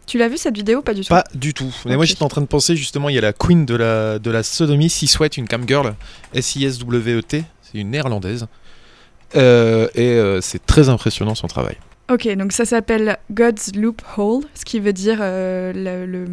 Tu 0.07 0.17
l'as 0.17 0.27
vu 0.27 0.37
cette 0.37 0.55
vidéo 0.55 0.81
Pas 0.81 0.93
du 0.93 1.01
tout? 1.01 1.09
Pas 1.09 1.23
du 1.33 1.53
tout. 1.53 1.73
Mais 1.85 1.95
moi 1.95 2.05
j'étais 2.05 2.23
en 2.23 2.27
train 2.27 2.41
de 2.41 2.45
penser 2.45 2.75
justement, 2.75 3.09
il 3.09 3.15
y 3.15 3.17
a 3.17 3.21
la 3.21 3.33
queen 3.33 3.65
de 3.65 3.75
la, 3.75 4.19
de 4.19 4.29
la 4.29 4.43
sodomie, 4.43 4.89
Si 4.89 5.07
Sweat, 5.07 5.37
une 5.37 5.47
cam 5.47 5.67
girl, 5.67 5.95
S-I-S-W-E-T, 6.33 7.43
c'est 7.63 7.77
une 7.77 7.89
néerlandaise. 7.89 8.47
Euh, 9.35 9.87
et 9.95 10.11
euh, 10.11 10.41
c'est 10.41 10.63
très 10.65 10.89
impressionnant 10.89 11.33
son 11.35 11.47
travail. 11.47 11.77
Ok, 12.09 12.27
donc 12.35 12.51
ça 12.51 12.65
s'appelle 12.65 13.17
God's 13.31 13.75
Loophole, 13.75 14.43
ce 14.53 14.63
qui 14.63 14.79
veut 14.79 14.93
dire 14.93 15.17
euh, 15.21 16.05
le, 16.05 16.27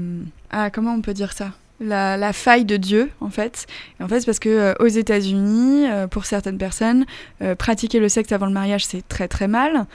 Ah, 0.51 0.71
comment 0.71 0.93
on 0.93 1.01
peut 1.01 1.15
dire 1.15 1.33
ça? 1.33 1.53
La, 1.81 2.33
faille 2.33 2.65
de 2.65 2.77
Dieu, 2.77 3.11
en 3.21 3.31
fait. 3.31 3.67
en 4.01 4.07
fait, 4.07 4.21
c'est 4.21 4.27
parce 4.27 4.39
que 4.39 4.75
aux 4.81 4.87
États-Unis, 4.87 5.87
pour 6.13 6.27
certaines 6.27 6.59
personnes, 6.59 7.07
pratiquer 7.59 7.99
le 7.99 8.09
sexe 8.09 8.31
avant 8.31 8.47
le 8.47 8.53
mariage, 8.53 8.87
c'est 8.87 9.07
très 9.09 9.27
très 9.27 9.49
mal 9.49 9.87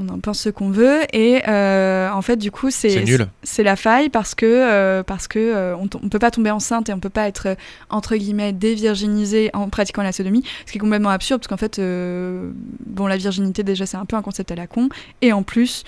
on 0.00 0.08
en 0.08 0.18
pense 0.18 0.40
ce 0.40 0.48
qu'on 0.48 0.70
veut 0.70 1.00
et 1.12 1.42
euh, 1.48 2.10
en 2.10 2.22
fait 2.22 2.36
du 2.36 2.50
coup 2.50 2.70
c'est 2.70 3.04
c'est 3.42 3.62
la 3.62 3.76
faille 3.76 4.08
parce 4.08 4.34
que 4.34 4.46
euh, 4.46 5.02
parce 5.02 5.28
que 5.28 5.38
euh, 5.38 5.76
on, 5.76 5.86
peut 5.86 6.18
pas 6.18 6.30
tomber 6.30 6.50
enceinte 6.50 6.88
et 6.88 6.92
on 6.92 6.98
peut 6.98 7.10
pas 7.10 7.28
être 7.28 7.56
entre 7.90 8.16
guillemets 8.16 8.52
dévirginisé 8.52 9.50
en 9.52 9.68
pratiquant 9.68 10.02
la 10.02 10.12
sodomie 10.12 10.44
ce 10.66 10.72
qui 10.72 10.78
est 10.78 10.80
complètement 10.80 11.10
absurde 11.10 11.40
parce 11.40 11.48
qu'en 11.48 11.56
fait 11.56 11.78
bon 11.78 13.06
la 13.06 13.16
virginité 13.16 13.62
déjà 13.62 13.84
c'est 13.84 13.98
un 13.98 14.06
peu 14.06 14.16
un 14.16 14.22
concept 14.22 14.50
à 14.50 14.54
la 14.54 14.66
con 14.66 14.88
et 15.20 15.32
en 15.32 15.42
plus 15.42 15.84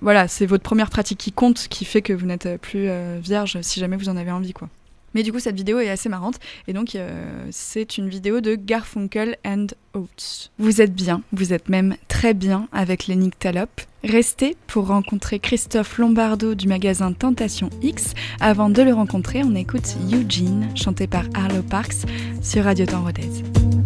voilà 0.00 0.28
c'est 0.28 0.46
votre 0.46 0.62
première 0.62 0.90
pratique 0.90 1.18
qui 1.18 1.32
compte 1.32 1.66
qui 1.68 1.84
fait 1.84 2.02
que 2.02 2.12
vous 2.12 2.26
n'êtes 2.26 2.60
plus 2.60 2.88
vierge 3.20 3.58
si 3.62 3.80
jamais 3.80 3.96
vous 3.96 4.08
en 4.08 4.16
avez 4.16 4.30
envie 4.30 4.52
quoi 4.52 4.68
mais 5.14 5.22
du 5.22 5.32
coup, 5.32 5.38
cette 5.38 5.56
vidéo 5.56 5.78
est 5.78 5.90
assez 5.90 6.08
marrante. 6.08 6.38
Et 6.68 6.72
donc, 6.72 6.94
euh, 6.94 7.46
c'est 7.50 7.98
une 7.98 8.08
vidéo 8.08 8.40
de 8.40 8.54
Garfunkel 8.54 9.36
and 9.44 9.68
Oates. 9.94 10.50
Vous 10.58 10.80
êtes 10.80 10.94
bien, 10.94 11.22
vous 11.32 11.52
êtes 11.52 11.68
même 11.68 11.96
très 12.08 12.34
bien 12.34 12.68
avec 12.72 13.06
les 13.06 13.16
Nyctalopes. 13.16 13.82
Restez 14.04 14.56
pour 14.66 14.88
rencontrer 14.88 15.38
Christophe 15.38 15.98
Lombardo 15.98 16.54
du 16.54 16.66
magasin 16.66 17.12
Tentation 17.12 17.70
X. 17.82 18.14
Avant 18.40 18.68
de 18.68 18.82
le 18.82 18.92
rencontrer, 18.92 19.42
on 19.44 19.54
écoute 19.54 19.96
Eugene, 20.12 20.68
chanté 20.74 21.06
par 21.06 21.24
Arlo 21.34 21.62
Parks, 21.62 22.06
sur 22.42 22.64
Radio 22.64 22.86
Temps. 22.86 23.04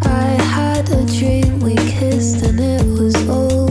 I 0.03 0.37
had 0.41 0.89
a 0.91 1.05
dream 1.07 1.63
we 1.63 1.75
kissed 1.75 2.43
and 2.45 2.61
it 2.61 2.85
was 2.99 3.15
all 3.29 3.67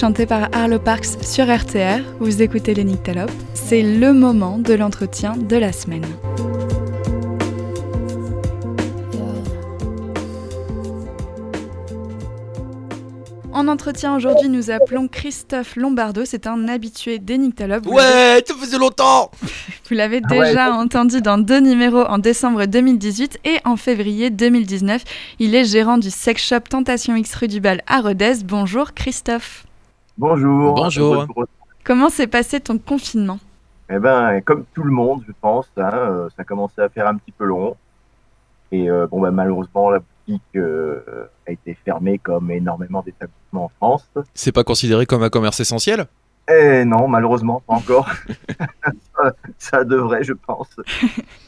chanté 0.00 0.24
par 0.24 0.48
Arlo 0.52 0.78
Parks 0.78 1.22
sur 1.22 1.54
RTR, 1.54 2.00
vous 2.20 2.40
écoutez 2.40 2.72
les. 2.72 3.26
C'est 3.52 3.82
le 3.82 4.14
moment 4.14 4.56
de 4.56 4.72
l'entretien 4.72 5.36
de 5.36 5.56
la 5.56 5.72
semaine. 5.72 6.06
En 13.52 13.68
entretien 13.68 14.16
aujourd'hui, 14.16 14.48
nous 14.48 14.70
appelons 14.70 15.06
Christophe 15.06 15.76
Lombardo. 15.76 16.24
C'est 16.24 16.46
un 16.46 16.66
habitué 16.68 17.18
des 17.18 17.36
Ouais, 17.90 18.42
ça 18.46 18.54
faisait 18.54 18.78
longtemps 18.78 19.30
Vous 19.42 19.94
l'avez 19.94 20.22
Ah 20.30 20.34
ouais, 20.34 20.48
déjà 20.48 20.72
entendu 20.72 21.20
dans 21.20 21.36
deux 21.36 21.60
numéros 21.60 22.04
en 22.04 22.16
décembre 22.16 22.64
2018 22.64 23.40
et 23.44 23.58
en 23.66 23.76
février 23.76 24.30
2019. 24.30 25.04
Il 25.40 25.54
est 25.54 25.66
gérant 25.66 25.98
du 25.98 26.08
sex 26.08 26.42
shop 26.42 26.60
Tentation 26.70 27.16
X 27.16 27.34
rue 27.34 27.48
du 27.48 27.60
Bal 27.60 27.82
à 27.86 28.00
Rodez. 28.00 28.36
Bonjour 28.46 28.94
Christophe. 28.94 29.66
Bonjour. 30.20 30.74
Bonjour. 30.74 31.26
Comment 31.82 32.10
s'est 32.10 32.26
passé 32.26 32.60
ton 32.60 32.76
confinement? 32.76 33.38
Eh 33.88 33.98
ben, 33.98 34.42
comme 34.42 34.66
tout 34.74 34.82
le 34.82 34.90
monde, 34.90 35.22
je 35.26 35.32
pense, 35.40 35.66
hein, 35.78 35.90
euh, 35.94 36.28
ça 36.36 36.44
commençait 36.44 36.82
à 36.82 36.90
faire 36.90 37.08
un 37.08 37.16
petit 37.16 37.32
peu 37.32 37.46
long. 37.46 37.74
Et 38.70 38.90
euh, 38.90 39.06
bon, 39.06 39.22
ben, 39.22 39.30
malheureusement, 39.30 39.88
la 39.88 40.00
boutique 40.00 40.42
euh, 40.56 41.00
a 41.48 41.52
été 41.52 41.72
fermée 41.86 42.18
comme 42.18 42.50
énormément 42.50 43.00
d'établissements 43.00 43.64
en 43.64 43.68
France. 43.78 44.10
C'est 44.34 44.52
pas 44.52 44.62
considéré 44.62 45.06
comme 45.06 45.22
un 45.22 45.30
commerce 45.30 45.58
essentiel? 45.58 46.04
Eh 46.52 46.84
non, 46.84 47.08
malheureusement, 47.08 47.62
pas 47.66 47.72
encore. 47.72 48.10
ça, 49.16 49.32
ça 49.56 49.84
devrait, 49.84 50.22
je 50.22 50.34
pense. 50.34 50.68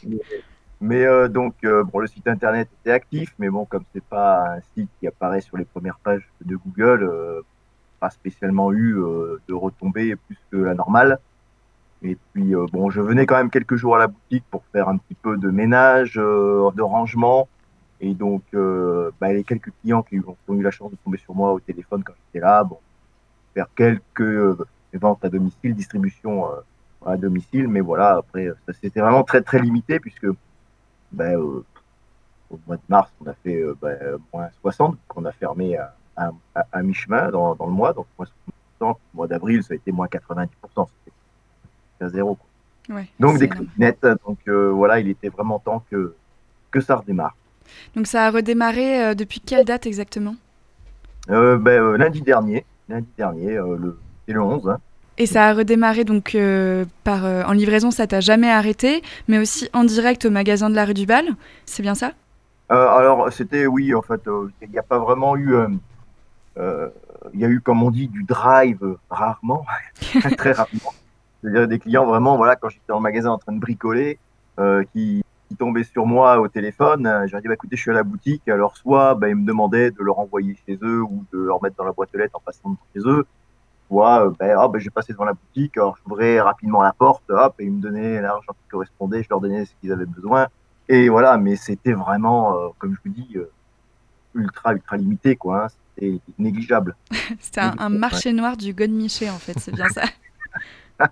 Mais, 0.03 0.17
mais, 0.81 1.05
euh, 1.05 1.27
donc, 1.27 1.53
euh, 1.63 1.83
bon, 1.83 1.99
le 1.99 2.07
site 2.07 2.27
internet 2.27 2.67
était 2.81 2.93
actif, 2.93 3.35
mais 3.37 3.49
bon, 3.49 3.65
comme 3.65 3.83
c'est 3.93 4.03
pas 4.03 4.55
un 4.55 4.61
site 4.75 4.89
qui 4.99 5.05
apparaît 5.05 5.41
sur 5.41 5.57
les 5.57 5.65
premières 5.65 5.99
pages 6.03 6.27
de 6.43 6.55
Google, 6.55 7.03
euh, 7.03 7.41
pas 8.03 8.09
spécialement 8.09 8.73
eu 8.73 8.97
euh, 8.97 9.39
de 9.47 9.53
retombées 9.53 10.17
plus 10.17 10.37
que 10.51 10.57
la 10.57 10.73
normale. 10.73 11.19
Et 12.01 12.17
puis, 12.33 12.53
euh, 12.53 12.65
bon, 12.73 12.89
je 12.89 12.99
venais 12.99 13.25
quand 13.25 13.37
même 13.37 13.49
quelques 13.49 13.77
jours 13.77 13.95
à 13.95 13.99
la 13.99 14.07
boutique 14.07 14.43
pour 14.51 14.61
faire 14.73 14.89
un 14.89 14.97
petit 14.97 15.13
peu 15.13 15.37
de 15.37 15.49
ménage, 15.49 16.15
euh, 16.17 16.69
de 16.75 16.81
rangement. 16.81 17.47
Et 18.01 18.13
donc, 18.13 18.43
bah, 19.21 19.31
les 19.31 19.45
quelques 19.45 19.71
clients 19.79 20.03
qui 20.03 20.19
ont, 20.19 20.53
eu 20.53 20.61
la 20.61 20.71
chance 20.71 20.91
de 20.91 20.97
tomber 20.97 21.17
sur 21.17 21.33
moi 21.33 21.53
au 21.53 21.61
téléphone 21.61 22.03
quand 22.03 22.11
j'étais 22.17 22.43
là, 22.45 22.65
bon, 22.65 22.77
faire 23.53 23.67
quelques 23.73 24.57
ventes 24.93 25.23
à 25.23 25.29
domicile, 25.29 25.73
distribution 25.73 26.45
à 27.05 27.15
domicile. 27.15 27.69
Mais 27.69 27.79
voilà, 27.79 28.17
après, 28.17 28.49
c'était 28.81 28.99
vraiment 28.99 29.23
très, 29.23 29.41
très 29.41 29.59
limité 29.59 30.01
puisque 30.01 30.25
euh, 30.25 31.63
au 32.49 32.59
mois 32.67 32.75
de 32.75 32.81
mars, 32.89 33.09
on 33.21 33.29
a 33.29 33.33
fait 33.35 33.63
ben, 33.81 33.97
moins 34.33 34.49
60, 34.59 34.97
qu'on 35.07 35.23
a 35.23 35.31
fermé 35.31 35.77
à, 35.77 35.95
à, 36.15 36.31
à- 36.55 36.65
à 36.71 36.81
mi-chemin 36.83 37.29
dans, 37.31 37.55
dans 37.55 37.65
le 37.65 37.71
mois. 37.73 37.93
Donc, 37.93 38.07
moins 38.17 38.27
60, 38.79 38.97
au 39.13 39.17
mois 39.17 39.27
d'avril, 39.27 39.63
ça 39.63 39.73
a 39.73 39.75
été 39.75 39.91
moins 39.91 40.07
90%. 40.07 40.87
C'était 41.05 42.05
à 42.05 42.09
zéro. 42.09 42.35
quoi. 42.35 42.95
Ouais, 42.97 43.07
Donc, 43.19 43.37
des 43.39 43.49
nets. 43.77 44.05
Donc, 44.25 44.39
euh, 44.47 44.71
voilà, 44.71 44.99
il 44.99 45.07
était 45.09 45.29
vraiment 45.29 45.59
temps 45.59 45.83
que, 45.89 46.13
que 46.71 46.81
ça 46.81 46.95
redémarre. 46.97 47.35
Donc 47.95 48.07
ça 48.07 48.27
a 48.27 48.29
redémarré 48.31 49.03
euh, 49.03 49.13
depuis 49.15 49.39
quelle 49.39 49.63
date 49.65 49.85
exactement? 49.85 50.35
Euh, 51.29 51.57
ben, 51.57 51.95
lundi 51.95 52.21
dernier, 52.21 52.65
lundi 52.89 53.07
dernier, 53.17 53.53
le, 53.55 53.97
c'est 54.27 54.33
le 54.33 54.41
11. 54.41 54.67
hein. 54.67 54.79
Et 55.17 55.25
ça 55.25 55.45
a 55.45 55.53
redémarré 55.53 56.03
donc 56.03 56.35
par 57.03 57.23
en 57.23 57.51
livraison, 57.53 57.91
ça 57.91 58.05
t'a 58.07 58.19
jamais 58.19 58.49
arrêté, 58.49 59.01
mais 59.27 59.37
aussi 59.37 59.69
en 59.71 59.83
direct 59.85 60.25
au 60.25 60.31
magasin 60.31 60.69
de 60.69 60.75
la 60.75 60.85
rue 60.85 60.93
du 60.95 61.05
Bal, 61.05 61.25
c'est 61.65 61.83
bien 61.83 61.95
ça? 61.95 62.11
Alors, 62.67 63.31
c'était, 63.31 63.67
oui, 63.67 63.93
en 63.93 64.01
fait, 64.01 64.21
il 64.61 64.69
n'y 64.71 64.79
a 64.79 64.83
pas 64.83 64.97
vraiment 64.97 65.37
eu. 65.37 65.55
Euh, 66.57 66.89
Il 67.33 67.39
y 67.39 67.45
a 67.45 67.49
eu, 67.49 67.61
comme 67.61 67.83
on 67.83 67.91
dit, 67.91 68.07
du 68.07 68.23
drive 68.23 68.97
rarement, 69.09 69.65
très 70.37 70.51
rarement. 70.51 70.93
C'est-à-dire 71.41 71.67
des 71.67 71.79
clients 71.79 72.05
vraiment, 72.05 72.37
voilà, 72.37 72.55
quand 72.55 72.69
j'étais 72.69 72.91
en 72.91 72.99
magasin 72.99 73.31
en 73.31 73.37
train 73.37 73.53
de 73.53 73.59
bricoler, 73.59 74.17
euh, 74.59 74.83
qui, 74.93 75.23
qui 75.49 75.55
tombaient 75.55 75.83
sur 75.83 76.05
moi 76.05 76.39
au 76.39 76.47
téléphone, 76.47 77.03
je 77.27 77.31
leur 77.31 77.41
dis, 77.41 77.47
bah, 77.47 77.55
écoutez, 77.55 77.75
je 77.75 77.81
suis 77.81 77.91
à 77.91 77.95
la 77.95 78.03
boutique. 78.03 78.47
Alors, 78.47 78.77
soit 78.77 79.15
bah, 79.15 79.29
ils 79.29 79.35
me 79.35 79.45
demandaient 79.45 79.91
de 79.91 80.01
leur 80.01 80.19
envoyer 80.19 80.55
chez 80.65 80.77
eux 80.81 81.01
ou 81.01 81.25
de 81.33 81.39
leur 81.39 81.61
mettre 81.61 81.75
dans 81.75 81.85
la 81.85 81.91
boîte 81.91 82.09
aux 82.13 82.17
lettres 82.17 82.35
en 82.35 82.39
passant 82.39 82.69
devant 82.69 82.77
chez 82.93 83.01
eux, 83.05 83.25
soit, 83.87 84.31
ben, 84.39 84.55
ah, 84.57 84.67
ben, 84.67 84.79
j'ai 84.79 84.89
passé 84.89 85.13
devant 85.13 85.25
la 85.25 85.33
boutique, 85.33 85.77
alors 85.77 85.97
j'ouvrais 85.97 86.39
rapidement 86.39 86.81
la 86.81 86.93
porte, 86.93 87.23
hop, 87.29 87.55
et 87.59 87.65
ils 87.65 87.71
me 87.71 87.81
donnaient 87.81 88.21
l'argent 88.21 88.53
qui 88.53 88.69
correspondait, 88.69 89.23
je 89.23 89.29
leur 89.29 89.41
donnais 89.41 89.65
ce 89.65 89.73
qu'ils 89.81 89.91
avaient 89.91 90.05
besoin. 90.05 90.47
Et 90.89 91.09
voilà, 91.09 91.37
mais 91.37 91.55
c'était 91.55 91.93
vraiment, 91.93 92.55
euh, 92.55 92.67
comme 92.77 92.95
je 92.95 93.09
vous 93.09 93.15
dis, 93.15 93.37
euh, 93.37 93.49
ultra, 94.35 94.73
ultra 94.73 94.97
limité, 94.97 95.35
quoi. 95.35 95.65
hein. 95.65 95.67
C'était 95.95 96.19
négligeable. 96.39 96.95
C'était 97.39 97.61
un, 97.61 97.75
un 97.77 97.89
marché 97.89 98.33
noir 98.33 98.57
du 98.57 98.73
godemiché 98.73 99.29
en 99.29 99.37
fait, 99.37 99.59
c'est 99.59 99.73
bien 99.73 99.87
ça. 99.89 100.03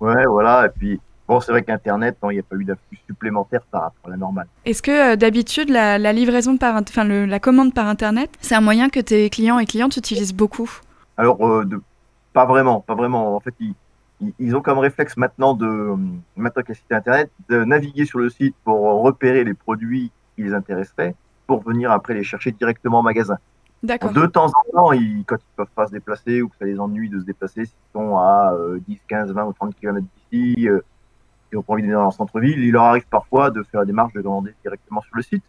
Ouais, 0.00 0.24
voilà. 0.26 0.66
Et 0.66 0.70
puis, 0.70 1.00
bon, 1.28 1.40
c'est 1.40 1.52
vrai 1.52 1.62
qu'Internet, 1.62 2.16
il 2.24 2.28
n'y 2.30 2.38
a 2.38 2.42
pas 2.42 2.56
eu 2.56 2.64
d'afflux 2.64 2.98
supplémentaire 3.06 3.60
par 3.70 3.82
rapport 3.82 4.06
à 4.06 4.10
la 4.10 4.16
normale. 4.16 4.48
Est-ce 4.64 4.82
que 4.82 5.12
euh, 5.12 5.16
d'habitude 5.16 5.68
la, 5.68 5.98
la 5.98 6.12
livraison 6.12 6.56
par, 6.56 6.74
enfin 6.76 7.04
la 7.04 7.38
commande 7.38 7.72
par 7.72 7.86
internet, 7.86 8.30
c'est 8.40 8.54
un 8.54 8.60
moyen 8.60 8.88
que 8.88 9.00
tes 9.00 9.30
clients 9.30 9.58
et 9.58 9.66
clientes 9.66 9.96
utilisent 9.96 10.34
beaucoup? 10.34 10.70
Alors, 11.16 11.46
euh, 11.46 11.64
de, 11.64 11.80
pas 12.32 12.46
vraiment, 12.46 12.80
pas 12.80 12.94
vraiment. 12.96 13.36
En 13.36 13.40
fait, 13.40 13.54
ils, 13.60 13.74
ils- 14.40 14.56
ont 14.56 14.60
comme 14.60 14.78
réflexe 14.78 15.16
maintenant 15.16 15.54
de, 15.54 15.94
maintenant 16.36 16.62
qu'il 16.62 16.70
y 16.70 16.72
a 16.72 16.74
le 16.74 16.74
site 16.74 16.92
Internet, 16.92 17.30
de 17.48 17.64
naviguer 17.64 18.04
sur 18.04 18.18
le 18.18 18.28
site 18.30 18.56
pour 18.64 18.80
repérer 19.02 19.44
les 19.44 19.54
produits 19.54 20.10
qui 20.34 20.42
les 20.42 20.52
intéresseraient, 20.54 21.14
pour 21.52 21.62
venir 21.70 21.90
après 21.92 22.14
les 22.14 22.24
chercher 22.24 22.50
directement 22.52 23.00
en 23.00 23.02
magasin. 23.02 23.36
D'accord. 23.82 24.12
De 24.12 24.24
temps 24.26 24.46
en 24.46 24.72
temps, 24.72 24.92
ils, 24.92 25.22
quand 25.26 25.36
ils 25.36 25.54
peuvent 25.56 25.74
pas 25.74 25.86
se 25.86 25.92
déplacer 25.92 26.40
ou 26.40 26.48
que 26.48 26.56
ça 26.58 26.64
les 26.64 26.78
ennuie 26.80 27.10
de 27.10 27.18
se 27.20 27.24
déplacer, 27.24 27.66
s'ils 27.66 27.90
sont 27.92 28.16
à 28.16 28.54
euh, 28.54 28.78
10, 28.88 28.98
15, 29.06 29.32
20 29.32 29.44
ou 29.44 29.52
30 29.52 29.74
km 29.74 30.06
d'ici, 30.30 30.68
euh, 30.68 30.80
et 31.52 31.56
ont 31.56 31.62
pas 31.62 31.74
envie 31.74 31.82
d'aller 31.82 31.92
dans 31.94 32.02
leur 32.02 32.12
centre-ville, 32.14 32.58
il 32.58 32.72
leur 32.72 32.84
arrive 32.84 33.06
parfois 33.10 33.50
de 33.50 33.62
faire 33.64 33.80
la 33.80 33.86
démarche 33.86 34.14
de 34.14 34.22
commander 34.22 34.54
directement 34.62 35.02
sur 35.02 35.14
le 35.14 35.22
site. 35.22 35.44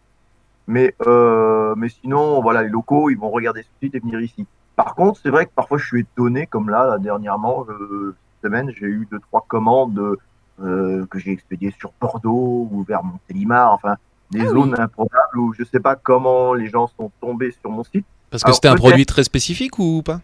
Mais, 0.66 0.94
euh, 1.06 1.74
mais 1.76 1.88
sinon, 1.88 2.42
voilà, 2.42 2.62
les 2.62 2.68
locaux, 2.68 3.08
ils 3.08 3.16
vont 3.16 3.30
regarder 3.30 3.62
ce 3.62 3.68
site 3.80 3.94
et 3.94 4.00
venir 4.00 4.20
ici. 4.20 4.46
Par 4.76 4.94
contre, 4.94 5.18
c'est 5.22 5.30
vrai 5.30 5.46
que 5.46 5.52
parfois 5.54 5.78
je 5.78 5.86
suis 5.86 6.00
étonné, 6.00 6.46
comme 6.46 6.68
là, 6.68 6.86
là, 6.86 6.98
dernièrement, 6.98 7.64
je- 7.66 8.10
cette 8.12 8.50
semaine, 8.50 8.70
j'ai 8.76 8.86
eu 8.86 9.06
deux, 9.10 9.20
trois 9.20 9.44
commandes 9.48 10.18
euh, 10.60 11.06
que 11.06 11.18
j'ai 11.18 11.32
expédiées 11.32 11.74
sur 11.78 11.92
Bordeaux 12.00 12.68
ou 12.70 12.82
vers 12.82 13.02
Montélimar, 13.02 13.72
enfin, 13.72 13.96
des 14.30 14.40
Ah 14.40 14.44
oui. 14.44 14.48
zones 14.48 14.78
improbables 14.78 15.38
où 15.38 15.52
je 15.54 15.64
sais 15.64 15.80
pas 15.80 15.96
comment 15.96 16.54
les 16.54 16.68
gens 16.68 16.88
sont 16.98 17.10
tombés 17.20 17.52
sur 17.60 17.70
mon 17.70 17.84
site. 17.84 18.06
Parce 18.30 18.42
que 18.42 18.52
c'était 18.52 18.68
un 18.68 18.76
produit 18.76 19.06
très 19.06 19.24
spécifique 19.24 19.78
ou 19.78 20.02
pas? 20.02 20.20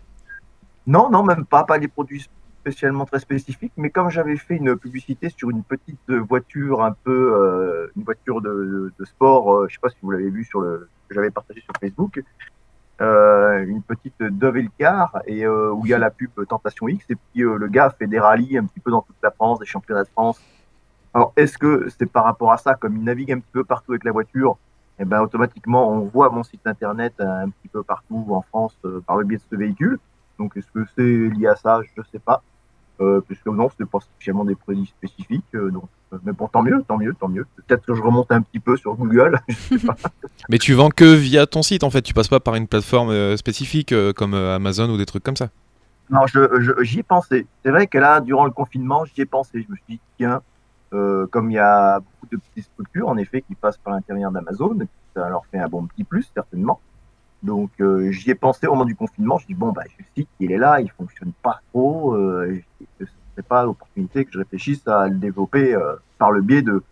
Non, 0.86 1.10
non, 1.10 1.22
même 1.22 1.44
pas, 1.44 1.64
pas 1.64 1.78
les 1.78 1.88
produits 1.88 2.26
spécialement 2.60 3.06
très 3.06 3.20
spécifique, 3.20 3.72
mais 3.76 3.88
comme 3.88 4.10
j'avais 4.10 4.36
fait 4.36 4.56
une 4.56 4.76
publicité 4.76 5.30
sur 5.34 5.48
une 5.50 5.62
petite 5.62 6.10
voiture 6.10 6.82
un 6.82 6.92
peu, 7.04 7.32
euh, 7.34 7.92
une 7.96 8.02
voiture 8.02 8.42
de, 8.42 8.92
de 8.98 9.04
sport, 9.04 9.54
euh, 9.54 9.66
je 9.68 9.74
sais 9.74 9.80
pas 9.80 9.88
si 9.88 9.96
vous 10.02 10.10
l'avez 10.10 10.28
vu 10.28 10.44
sur 10.44 10.60
le, 10.60 10.88
que 11.08 11.14
j'avais 11.14 11.30
partagé 11.30 11.60
sur 11.60 11.72
Facebook, 11.80 12.22
euh, 13.00 13.64
une 13.64 13.82
petite 13.82 14.22
Dove 14.22 14.58
Elcar 14.58 15.22
et 15.26 15.46
euh, 15.46 15.72
où 15.72 15.86
il 15.86 15.90
y 15.90 15.94
a 15.94 15.98
la 15.98 16.10
pub 16.10 16.30
Tentation 16.46 16.86
X 16.88 17.06
et 17.08 17.16
puis 17.16 17.42
euh, 17.42 17.56
le 17.56 17.68
gars 17.68 17.94
fait 17.98 18.06
des 18.06 18.18
rallyes 18.18 18.58
un 18.58 18.64
petit 18.64 18.80
peu 18.80 18.90
dans 18.90 19.00
toute 19.00 19.16
la 19.22 19.30
France, 19.30 19.58
des 19.58 19.66
championnats 19.66 20.04
de 20.04 20.08
France. 20.10 20.38
Alors 21.14 21.32
est-ce 21.36 21.58
que 21.58 21.88
c'est 21.98 22.06
par 22.06 22.24
rapport 22.24 22.52
à 22.52 22.58
ça, 22.58 22.74
comme 22.74 22.96
il 22.96 23.04
navigue 23.04 23.32
un 23.32 23.40
petit 23.40 23.52
peu 23.52 23.64
partout 23.64 23.92
avec 23.92 24.04
la 24.04 24.12
voiture, 24.12 24.58
et 24.98 25.04
ben 25.04 25.20
automatiquement 25.20 25.90
on 25.90 26.00
voit 26.00 26.30
mon 26.30 26.42
site 26.42 26.66
internet 26.66 27.14
un 27.18 27.48
petit 27.48 27.68
peu 27.68 27.82
partout 27.82 28.26
en 28.30 28.42
France 28.42 28.76
euh, 28.84 29.00
par 29.06 29.16
le 29.16 29.24
biais 29.24 29.38
de 29.38 29.42
ce 29.50 29.56
véhicule. 29.56 29.98
Donc 30.38 30.56
est-ce 30.56 30.70
que 30.72 30.86
c'est 30.96 31.02
lié 31.36 31.46
à 31.46 31.56
ça? 31.56 31.80
Je 31.96 32.02
sais 32.12 32.18
pas. 32.18 32.42
Euh, 33.00 33.20
puisque 33.26 33.46
non, 33.46 33.70
c'est 33.78 33.88
pas 33.88 34.00
spécialement 34.00 34.44
des 34.44 34.54
produits 34.54 34.86
spécifiques. 34.86 35.54
euh, 35.54 35.70
donc, 35.70 35.84
euh, 36.12 36.18
mais 36.22 36.32
bon, 36.32 36.48
tant 36.48 36.62
mieux, 36.62 36.82
tant 36.86 36.98
mieux, 36.98 37.14
tant 37.14 37.28
mieux. 37.28 37.46
Peut-être 37.56 37.86
que 37.86 37.94
je 37.94 38.02
remonte 38.02 38.30
un 38.30 38.42
petit 38.42 38.60
peu 38.60 38.76
sur 38.76 38.94
Google. 38.94 39.40
je 39.48 39.78
sais 39.78 39.86
pas. 39.86 39.96
Mais 40.50 40.58
tu 40.58 40.74
vends 40.74 40.90
que 40.90 41.14
via 41.14 41.46
ton 41.46 41.62
site 41.62 41.82
en 41.82 41.90
fait, 41.90 42.02
tu 42.02 42.12
passes 42.12 42.28
pas 42.28 42.40
par 42.40 42.56
une 42.56 42.66
plateforme 42.66 43.10
euh, 43.10 43.36
spécifique 43.38 43.92
euh, 43.92 44.12
comme 44.12 44.34
euh, 44.34 44.56
Amazon 44.56 44.90
ou 44.90 44.98
des 44.98 45.06
trucs 45.06 45.22
comme 45.22 45.36
ça. 45.36 45.48
Non, 46.10 46.26
j'y 46.82 46.98
ai 46.98 47.02
pensé. 47.02 47.46
C'est 47.62 47.70
vrai 47.70 47.86
que 47.86 47.96
là, 47.96 48.20
durant 48.20 48.44
le 48.44 48.50
confinement, 48.50 49.04
j'y 49.04 49.22
ai 49.22 49.26
pensé. 49.26 49.64
Je 49.66 49.70
me 49.70 49.76
suis 49.76 49.84
dit, 49.88 50.00
tiens, 50.18 50.42
euh, 50.92 51.26
comme 51.28 51.50
il 51.50 51.54
y 51.54 51.58
a 51.58 52.00
beaucoup 52.00 52.26
de 52.30 52.36
petites 52.36 52.64
structures, 52.64 53.08
en 53.08 53.16
effet, 53.16 53.42
qui 53.42 53.54
passent 53.54 53.78
par 53.78 53.94
l'intérieur 53.94 54.30
d'Amazon, 54.30 54.78
ça 55.14 55.28
leur 55.28 55.44
fait 55.46 55.58
un 55.58 55.68
bon 55.68 55.86
petit 55.86 56.04
plus, 56.04 56.30
certainement. 56.34 56.80
Donc, 57.42 57.70
euh, 57.80 58.10
j'y 58.10 58.30
ai 58.30 58.34
pensé 58.34 58.66
au 58.66 58.72
moment 58.72 58.84
du 58.84 58.94
confinement. 58.94 59.38
Je 59.38 59.46
dis, 59.46 59.54
bon, 59.54 59.72
bah, 59.72 59.82
le 59.98 60.04
site, 60.14 60.28
il 60.40 60.52
est 60.52 60.58
là, 60.58 60.80
il 60.80 60.90
fonctionne 60.90 61.32
pas 61.42 61.60
trop. 61.70 62.14
Euh, 62.14 62.62
et 62.80 62.86
ce 62.98 63.06
serait 63.06 63.42
pas 63.42 63.64
l'opportunité 63.64 64.24
que 64.24 64.32
je 64.32 64.38
réfléchisse 64.38 64.86
à 64.86 65.08
le 65.08 65.16
développer 65.16 65.74
euh, 65.74 65.94
par 66.18 66.32
le 66.32 66.42
biais 66.42 66.62
de, 66.62 66.82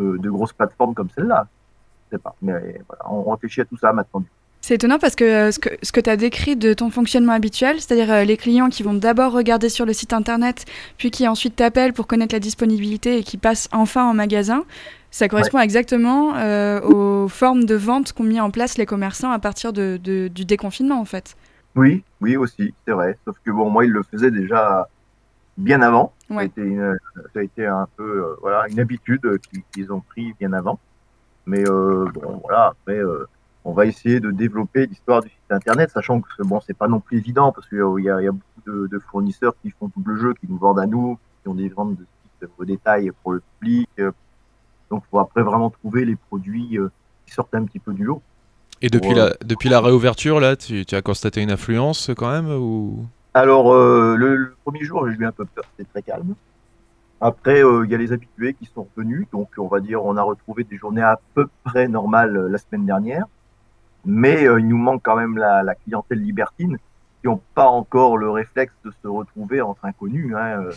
euh, 0.00 0.18
de 0.18 0.30
grosses 0.30 0.52
plateformes 0.52 0.94
comme 0.94 1.10
celle-là. 1.10 1.46
Je 2.06 2.16
sais 2.16 2.22
pas. 2.22 2.34
Mais 2.42 2.80
voilà, 2.88 3.10
on 3.10 3.30
réfléchit 3.30 3.60
à 3.60 3.64
tout 3.64 3.76
ça 3.76 3.92
maintenant. 3.92 4.24
C'est 4.60 4.74
étonnant 4.74 4.98
parce 4.98 5.14
que 5.14 5.24
euh, 5.24 5.52
ce 5.52 5.60
que, 5.60 5.68
ce 5.82 5.92
que 5.92 6.00
tu 6.00 6.10
as 6.10 6.16
décrit 6.16 6.56
de 6.56 6.72
ton 6.74 6.90
fonctionnement 6.90 7.32
habituel, 7.32 7.80
c'est-à-dire 7.80 8.10
euh, 8.12 8.24
les 8.24 8.36
clients 8.36 8.68
qui 8.68 8.82
vont 8.82 8.94
d'abord 8.94 9.32
regarder 9.32 9.68
sur 9.68 9.86
le 9.86 9.92
site 9.92 10.12
internet, 10.12 10.64
puis 10.98 11.12
qui 11.12 11.28
ensuite 11.28 11.54
t'appellent 11.56 11.92
pour 11.92 12.08
connaître 12.08 12.34
la 12.34 12.40
disponibilité 12.40 13.18
et 13.18 13.22
qui 13.22 13.36
passent 13.36 13.68
enfin 13.70 14.04
en 14.04 14.14
magasin, 14.14 14.64
ça 15.12 15.28
correspond 15.28 15.60
exactement 15.60 16.34
euh, 16.36 16.80
aux 16.80 17.28
formes 17.28 17.64
de 17.64 17.76
vente 17.76 18.12
qu'ont 18.12 18.24
mis 18.24 18.40
en 18.40 18.50
place 18.50 18.76
les 18.76 18.86
commerçants 18.86 19.30
à 19.30 19.38
partir 19.38 19.72
de, 19.72 19.98
de- 20.02 20.28
du 20.28 20.44
déconfinement 20.44 21.00
en 21.00 21.04
fait. 21.04 21.36
Oui, 21.76 22.02
oui 22.20 22.36
aussi, 22.36 22.74
c'est 22.86 22.92
vrai. 22.92 23.16
Sauf 23.24 23.36
que 23.44 23.50
bon, 23.52 23.70
moi, 23.70 23.84
il 23.84 23.92
le 23.92 24.02
faisait 24.02 24.30
déjà 24.32 24.88
bien 25.56 25.80
avant. 25.80 26.12
Ça, 26.28 26.34
a 26.34 26.36
Ouais. 26.38 26.46
été 26.46 26.60
une, 26.62 26.96
ça 27.32 27.40
a 27.40 27.42
été 27.42 27.66
un 27.66 27.86
peu 27.96 28.02
euh, 28.24 28.34
voilà 28.42 28.64
une 28.68 28.80
habitude 28.80 29.20
qu'ils 29.48 29.62
qu'ils 29.72 29.92
ont 29.92 30.00
pris 30.00 30.34
bien 30.40 30.52
avant. 30.52 30.80
Mais 31.46 31.62
euh, 31.68 32.06
bon, 32.14 32.40
voilà. 32.42 32.72
Après, 32.72 32.98
euh, 32.98 33.26
on 33.68 33.72
va 33.72 33.84
essayer 33.86 34.20
de 34.20 34.30
développer 34.30 34.86
l'histoire 34.86 35.20
du 35.22 35.28
site 35.28 35.50
internet, 35.50 35.90
sachant 35.90 36.20
que 36.20 36.42
bon, 36.44 36.60
c'est 36.64 36.78
pas 36.82 36.88
non 36.88 37.00
plus 37.00 37.18
évident 37.18 37.52
parce 37.52 37.68
qu'il 37.68 37.78
y, 37.98 38.04
y 38.04 38.08
a 38.08 38.32
beaucoup 38.32 38.62
de, 38.64 38.86
de 38.86 38.98
fournisseurs 39.10 39.54
qui 39.60 39.70
font 39.70 39.90
double 39.96 40.16
jeu, 40.18 40.34
qui 40.34 40.46
nous 40.48 40.56
vendent 40.56 40.78
à 40.78 40.86
nous, 40.86 41.18
qui 41.42 41.48
ont 41.48 41.54
des 41.54 41.68
ventes 41.68 41.96
de 41.96 42.04
sites 42.40 42.48
au 42.58 42.64
détail 42.64 43.10
pour 43.22 43.32
le 43.32 43.42
public. 43.58 43.90
Donc, 44.88 45.02
faut 45.10 45.18
après 45.18 45.42
vraiment 45.42 45.70
trouver 45.70 46.04
les 46.04 46.14
produits 46.14 46.78
euh, 46.78 46.92
qui 47.26 47.32
sortent 47.34 47.56
un 47.56 47.64
petit 47.64 47.80
peu 47.80 47.92
du 47.92 48.04
lot. 48.04 48.22
Et 48.82 48.88
depuis, 48.88 49.14
la, 49.14 49.34
depuis 49.44 49.68
la 49.68 49.80
réouverture, 49.80 50.38
là, 50.38 50.54
tu, 50.54 50.86
tu 50.86 50.94
as 50.94 51.02
constaté 51.02 51.42
une 51.42 51.50
affluence 51.50 52.10
quand 52.16 52.30
même 52.30 52.50
ou... 52.50 53.04
Alors, 53.34 53.72
euh, 53.72 54.14
le, 54.16 54.36
le 54.36 54.54
premier 54.64 54.84
jour, 54.84 55.08
j'ai 55.08 55.16
eu 55.16 55.26
un 55.26 55.32
peu 55.32 55.44
peur, 55.44 55.64
c'était 55.76 55.90
très 55.90 56.02
calme. 56.02 56.34
Après, 57.20 57.64
euh, 57.64 57.84
il 57.84 57.90
y 57.90 57.94
a 57.94 57.98
les 57.98 58.12
habitués 58.12 58.54
qui 58.54 58.66
sont 58.66 58.86
revenus, 58.94 59.26
donc 59.32 59.48
on 59.58 59.66
va 59.66 59.80
dire 59.80 60.04
on 60.04 60.16
a 60.16 60.22
retrouvé 60.22 60.64
des 60.64 60.76
journées 60.76 61.02
à 61.02 61.18
peu 61.34 61.48
près 61.64 61.88
normales 61.88 62.36
la 62.48 62.58
semaine 62.58 62.86
dernière. 62.86 63.26
Mais 64.06 64.46
euh, 64.46 64.60
il 64.60 64.68
nous 64.68 64.78
manque 64.78 65.02
quand 65.02 65.16
même 65.16 65.36
la, 65.36 65.62
la 65.62 65.74
clientèle 65.74 66.20
libertine 66.20 66.78
qui 67.20 67.26
n'ont 67.26 67.40
pas 67.54 67.66
encore 67.66 68.16
le 68.16 68.30
réflexe 68.30 68.72
de 68.84 68.92
se 69.02 69.08
retrouver 69.08 69.60
entre 69.60 69.84
inconnus. 69.84 70.32
Hein. 70.34 70.62
euh. 70.62 70.72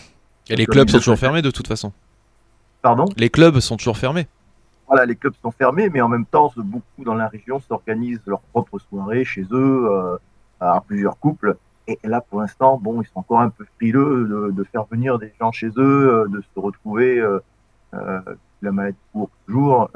Et 0.49 0.55
les 0.55 0.65
clubs 0.65 0.89
sont 0.89 0.97
toujours 0.97 1.17
fermés 1.17 1.43
de 1.43 1.51
toute 1.51 1.67
façon. 1.67 1.93
Pardon? 2.81 3.05
Les 3.17 3.29
clubs 3.29 3.59
sont 3.59 3.77
toujours 3.77 3.97
fermés. 3.97 4.27
Voilà, 4.87 5.05
les 5.05 5.15
clubs 5.15 5.35
sont 5.43 5.51
fermés, 5.51 5.89
mais 5.89 6.01
en 6.01 6.07
même 6.07 6.25
temps, 6.25 6.51
beaucoup 6.57 7.03
dans 7.03 7.13
la 7.13 7.27
région 7.27 7.59
s'organisent 7.59 8.25
leurs 8.25 8.41
propres 8.41 8.79
soirées 8.79 9.23
chez 9.23 9.45
eux, 9.51 9.87
euh, 9.91 10.17
à 10.59 10.81
plusieurs 10.81 11.19
couples. 11.19 11.55
Et 11.87 11.99
là, 12.03 12.21
pour 12.21 12.41
l'instant, 12.41 12.79
bon, 12.81 13.01
ils 13.01 13.05
sont 13.05 13.19
encore 13.19 13.41
un 13.41 13.49
peu 13.49 13.65
frileux 13.75 14.27
de, 14.27 14.51
de 14.51 14.63
faire 14.63 14.85
venir 14.85 15.19
des 15.19 15.31
gens 15.39 15.51
chez 15.51 15.69
eux, 15.77 16.25
de 16.29 16.41
se 16.41 16.59
retrouver. 16.59 17.19
Euh, 17.19 17.39
euh, 17.93 18.21
la 18.61 18.71
maladie 18.71 18.97
court 19.13 19.29
toujours. 19.45 19.89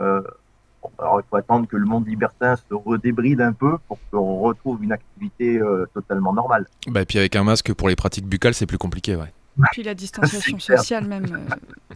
Euh, 0.84 0.88
bon, 0.98 1.04
alors, 1.04 1.22
il 1.22 1.24
faut 1.30 1.36
attendre 1.38 1.68
que 1.68 1.78
le 1.78 1.86
monde 1.86 2.08
libertin 2.08 2.56
se 2.56 2.74
redébride 2.74 3.42
un 3.42 3.54
peu 3.54 3.78
pour 3.88 3.98
qu'on 4.12 4.40
retrouve 4.40 4.84
une 4.84 4.92
activité 4.92 5.58
euh, 5.60 5.86
totalement 5.94 6.34
normale. 6.34 6.68
Bah, 6.88 7.02
et 7.02 7.06
puis 7.06 7.20
avec 7.20 7.36
un 7.36 7.44
masque 7.44 7.74
pour 7.74 7.90
les 7.90 7.96
pratiques 7.96 8.28
buccales, 8.28 8.54
c'est 8.54 8.66
plus 8.66 8.78
compliqué, 8.78 9.16
ouais. 9.16 9.32
Puis 9.72 9.84
la 9.84 9.94
distanciation 9.94 10.60
sociale 10.60 11.08
même. 11.08 11.26
euh, 11.26 11.96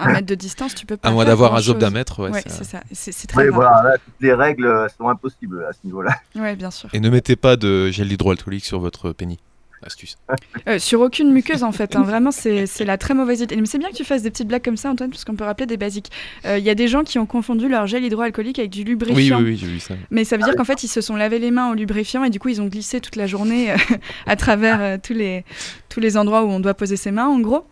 un 0.00 0.12
mètre 0.12 0.26
de 0.26 0.34
distance, 0.34 0.74
tu 0.74 0.86
peux 0.86 0.96
pas. 0.96 1.08
À 1.08 1.12
moins 1.12 1.24
d'avoir 1.24 1.54
un 1.54 1.60
job 1.60 1.78
d'un 1.78 1.90
mètre, 1.90 2.22
ouais. 2.22 2.30
Ouais, 2.30 2.42
c'est 2.46 2.64
ça. 2.64 2.80
C'est 2.92 3.12
c'est 3.12 3.26
très 3.26 3.48
rare. 3.48 3.54
voilà, 3.54 3.82
là, 3.82 3.98
toutes 4.04 4.20
les 4.20 4.32
règles 4.32 4.66
euh, 4.66 4.88
sont 4.96 5.08
impossibles 5.08 5.64
à 5.68 5.72
ce 5.72 5.78
niveau-là. 5.84 6.14
Ouais, 6.36 6.54
bien 6.56 6.70
sûr. 6.70 6.88
Et 6.92 7.00
ne 7.00 7.10
mettez 7.10 7.34
pas 7.36 7.56
de 7.56 7.90
gel 7.90 8.10
hydroalcoolique 8.12 8.64
sur 8.64 8.78
votre 8.78 9.12
pénis. 9.12 9.38
Astuce. 9.86 10.16
Euh, 10.66 10.78
sur 10.78 11.00
aucune 11.00 11.32
muqueuse 11.32 11.62
en 11.62 11.72
fait, 11.72 11.94
hein. 11.96 12.02
vraiment 12.02 12.30
c'est 12.30 12.66
la 12.84 12.98
très 12.98 13.14
mauvaise 13.14 13.40
idée. 13.40 13.56
Mais 13.56 13.66
c'est 13.66 13.78
bien 13.78 13.90
que 13.90 13.94
tu 13.96 14.04
fasses 14.04 14.22
des 14.22 14.30
petites 14.30 14.48
blagues 14.48 14.64
comme 14.64 14.76
ça 14.76 14.90
Antoine, 14.90 15.10
parce 15.10 15.24
qu'on 15.24 15.34
peut 15.36 15.44
rappeler 15.44 15.66
des 15.66 15.76
basiques. 15.76 16.10
Euh, 16.46 16.58
Il 16.58 16.64
y 16.64 16.70
a 16.70 16.74
des 16.74 16.88
gens 16.88 17.04
qui 17.04 17.18
ont 17.18 17.26
confondu 17.26 17.68
leur 17.68 17.86
gel 17.86 18.04
hydroalcoolique 18.04 18.58
avec 18.58 18.70
du 18.70 18.80
Oui, 18.80 18.84
lubrifiant. 18.86 19.38
oui, 19.38 19.44
oui, 19.50 19.56
j'ai 19.56 19.66
vu 19.66 19.80
ça. 19.80 19.94
Mais 20.10 20.24
ça 20.24 20.36
veut 20.36 20.42
dire 20.42 20.56
qu'en 20.56 20.64
fait 20.64 20.82
ils 20.82 20.88
se 20.88 21.00
sont 21.00 21.16
lavé 21.16 21.38
les 21.38 21.50
mains 21.50 21.70
au 21.70 21.74
lubrifiant 21.74 22.24
et 22.24 22.30
du 22.30 22.38
coup 22.40 22.48
ils 22.48 22.60
ont 22.60 22.66
glissé 22.66 23.00
toute 23.00 23.16
la 23.16 23.26
journée 23.26 23.70
euh, 23.72 23.76
à 24.26 24.36
travers 24.36 24.80
euh, 24.80 24.96
tous, 25.02 25.12
les, 25.14 25.44
tous 25.88 26.00
les 26.00 26.16
endroits 26.16 26.44
où 26.44 26.48
on 26.48 26.60
doit 26.60 26.74
poser 26.74 26.96
ses 26.96 27.10
mains 27.10 27.26
en 27.28 27.38
gros. 27.40 27.64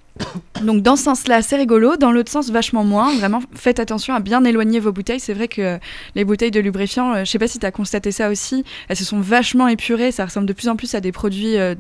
Donc 0.62 0.83
dans 0.83 0.97
ce 0.97 1.05
sens-là, 1.05 1.43
c'est 1.43 1.57
rigolo. 1.57 1.97
Dans 1.97 2.12
l'autre 2.12 2.31
sens, 2.31 2.51
vachement 2.51 2.85
moins. 2.85 3.14
Vraiment, 3.19 3.43
faites 3.53 3.79
attention 3.79 4.14
à 4.14 4.21
bien 4.21 4.45
éloigner 4.45 4.81
vos 4.81 4.93
bouteilles. 4.93 5.21
C'est 5.21 5.35
vrai 5.35 5.49
que 5.49 5.79
les 6.14 6.25
bouteilles 6.25 6.51
de 6.51 6.61
lubrifiant, 6.61 7.14
euh, 7.14 7.25
je 7.25 7.31
sais 7.31 7.39
pas 7.39 7.49
si 7.49 7.59
tu 7.59 7.67
as 7.67 7.73
constaté 7.73 8.12
ça 8.12 8.31
aussi, 8.31 8.64
elles 8.89 8.97
se 8.97 9.05
sont 9.05 9.21
vachement 9.21 9.69
épurées. 9.69 10.12
Ça 10.12 10.25
ressemble 10.25 10.47
de 10.47 10.53
plus 10.53 10.69
en 10.69 10.77
plus 10.77 10.95
à 10.95 11.01
des 11.01 11.12
produits 11.12 11.59
euh, 11.59 11.75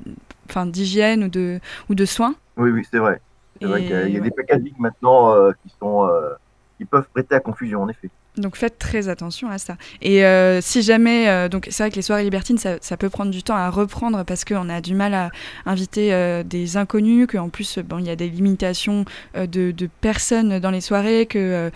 d'hygiène 0.66 1.24
ou 1.24 1.28
de, 1.28 1.60
ou 1.88 1.94
de 1.94 2.04
soins. 2.04 2.34
Oui, 2.56 2.70
oui, 2.70 2.86
c'est 2.90 2.98
vrai. 2.98 3.20
C'est 3.60 3.66
vrai 3.66 3.82
qu'il 3.82 3.90
y 3.90 3.94
a, 3.94 4.06
il 4.06 4.14
y 4.14 4.18
a 4.18 4.20
ouais. 4.20 4.28
des 4.28 4.30
packaging 4.30 4.74
maintenant 4.78 5.32
euh, 5.32 5.52
qui 5.62 5.72
sont 5.80 6.06
euh, 6.06 6.30
qui 6.78 6.84
peuvent 6.84 7.08
prêter 7.12 7.34
à 7.34 7.40
confusion, 7.40 7.82
en 7.82 7.88
effet. 7.88 8.10
Donc 8.36 8.56
faites 8.56 8.78
très 8.78 9.08
attention 9.08 9.48
à 9.48 9.58
ça. 9.58 9.76
Et 10.02 10.24
euh, 10.24 10.60
si 10.60 10.82
jamais, 10.82 11.28
euh, 11.28 11.48
donc 11.48 11.68
c'est 11.70 11.82
vrai 11.82 11.90
que 11.90 11.96
les 11.96 12.02
soirées 12.02 12.24
libertines, 12.24 12.58
ça, 12.58 12.96
peut 12.96 13.08
prendre 13.08 13.30
du 13.30 13.42
temps 13.42 13.56
à 13.56 13.70
reprendre 13.70 14.24
parce 14.24 14.44
qu'on 14.44 14.68
a 14.68 14.80
du 14.80 14.94
mal 14.94 15.14
à 15.14 15.30
inviter 15.64 16.12
euh, 16.12 16.42
des 16.42 16.76
inconnus, 16.76 17.26
qu'en 17.30 17.48
plus, 17.48 17.78
il 17.98 18.04
y 18.04 18.10
a 18.10 18.16
des 18.16 18.28
limitations 18.28 19.04
de, 19.34 19.72
personnes 20.00 20.58
dans 20.58 20.70
les 20.70 20.80
soirées, 20.80 21.26
que 21.26 21.70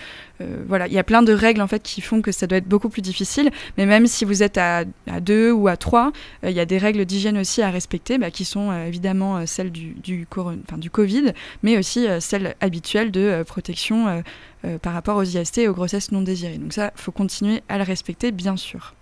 voilà, 0.66 0.86
il 0.86 0.92
y 0.94 0.98
a 0.98 1.04
plein 1.04 1.22
de 1.22 1.34
règles 1.34 1.60
en 1.60 1.66
fait 1.66 1.82
qui 1.82 2.00
font 2.00 2.22
que 2.22 2.32
ça 2.32 2.46
doit 2.46 2.58
être 2.58 2.68
beaucoup 2.68 2.88
plus 2.88 3.02
difficile. 3.02 3.50
Mais 3.76 3.86
même 3.86 4.06
si 4.06 4.24
vous 4.24 4.42
êtes 4.42 4.58
à, 4.58 4.84
deux 5.20 5.52
ou 5.52 5.68
à 5.68 5.76
trois, 5.76 6.12
il 6.42 6.52
y 6.52 6.60
a 6.60 6.64
des 6.64 6.78
règles 6.78 7.04
d'hygiène 7.04 7.38
aussi 7.38 7.62
à 7.62 7.70
respecter, 7.70 8.18
bah, 8.18 8.30
qui 8.30 8.44
sont 8.44 8.72
évidemment 8.86 9.46
celles 9.46 9.70
du, 9.70 9.94
du, 10.02 10.26
Covid, 10.26 11.32
mais 11.62 11.78
aussi 11.78 12.06
celles 12.20 12.54
habituelles 12.60 13.10
de 13.10 13.42
protection 13.46 14.22
euh, 14.64 14.78
par 14.78 14.92
rapport 14.92 15.16
aux 15.16 15.22
IST 15.24 15.58
et 15.58 15.68
aux 15.68 15.74
grossesses 15.74 16.12
non 16.12 16.22
désirées. 16.22 16.58
Donc 16.58 16.72
ça, 16.72 16.92
faut 16.96 17.12
continuer 17.12 17.62
à 17.68 17.78
le 17.78 17.84
respecter, 17.84 18.32
bien 18.32 18.56
sûr. 18.56 18.94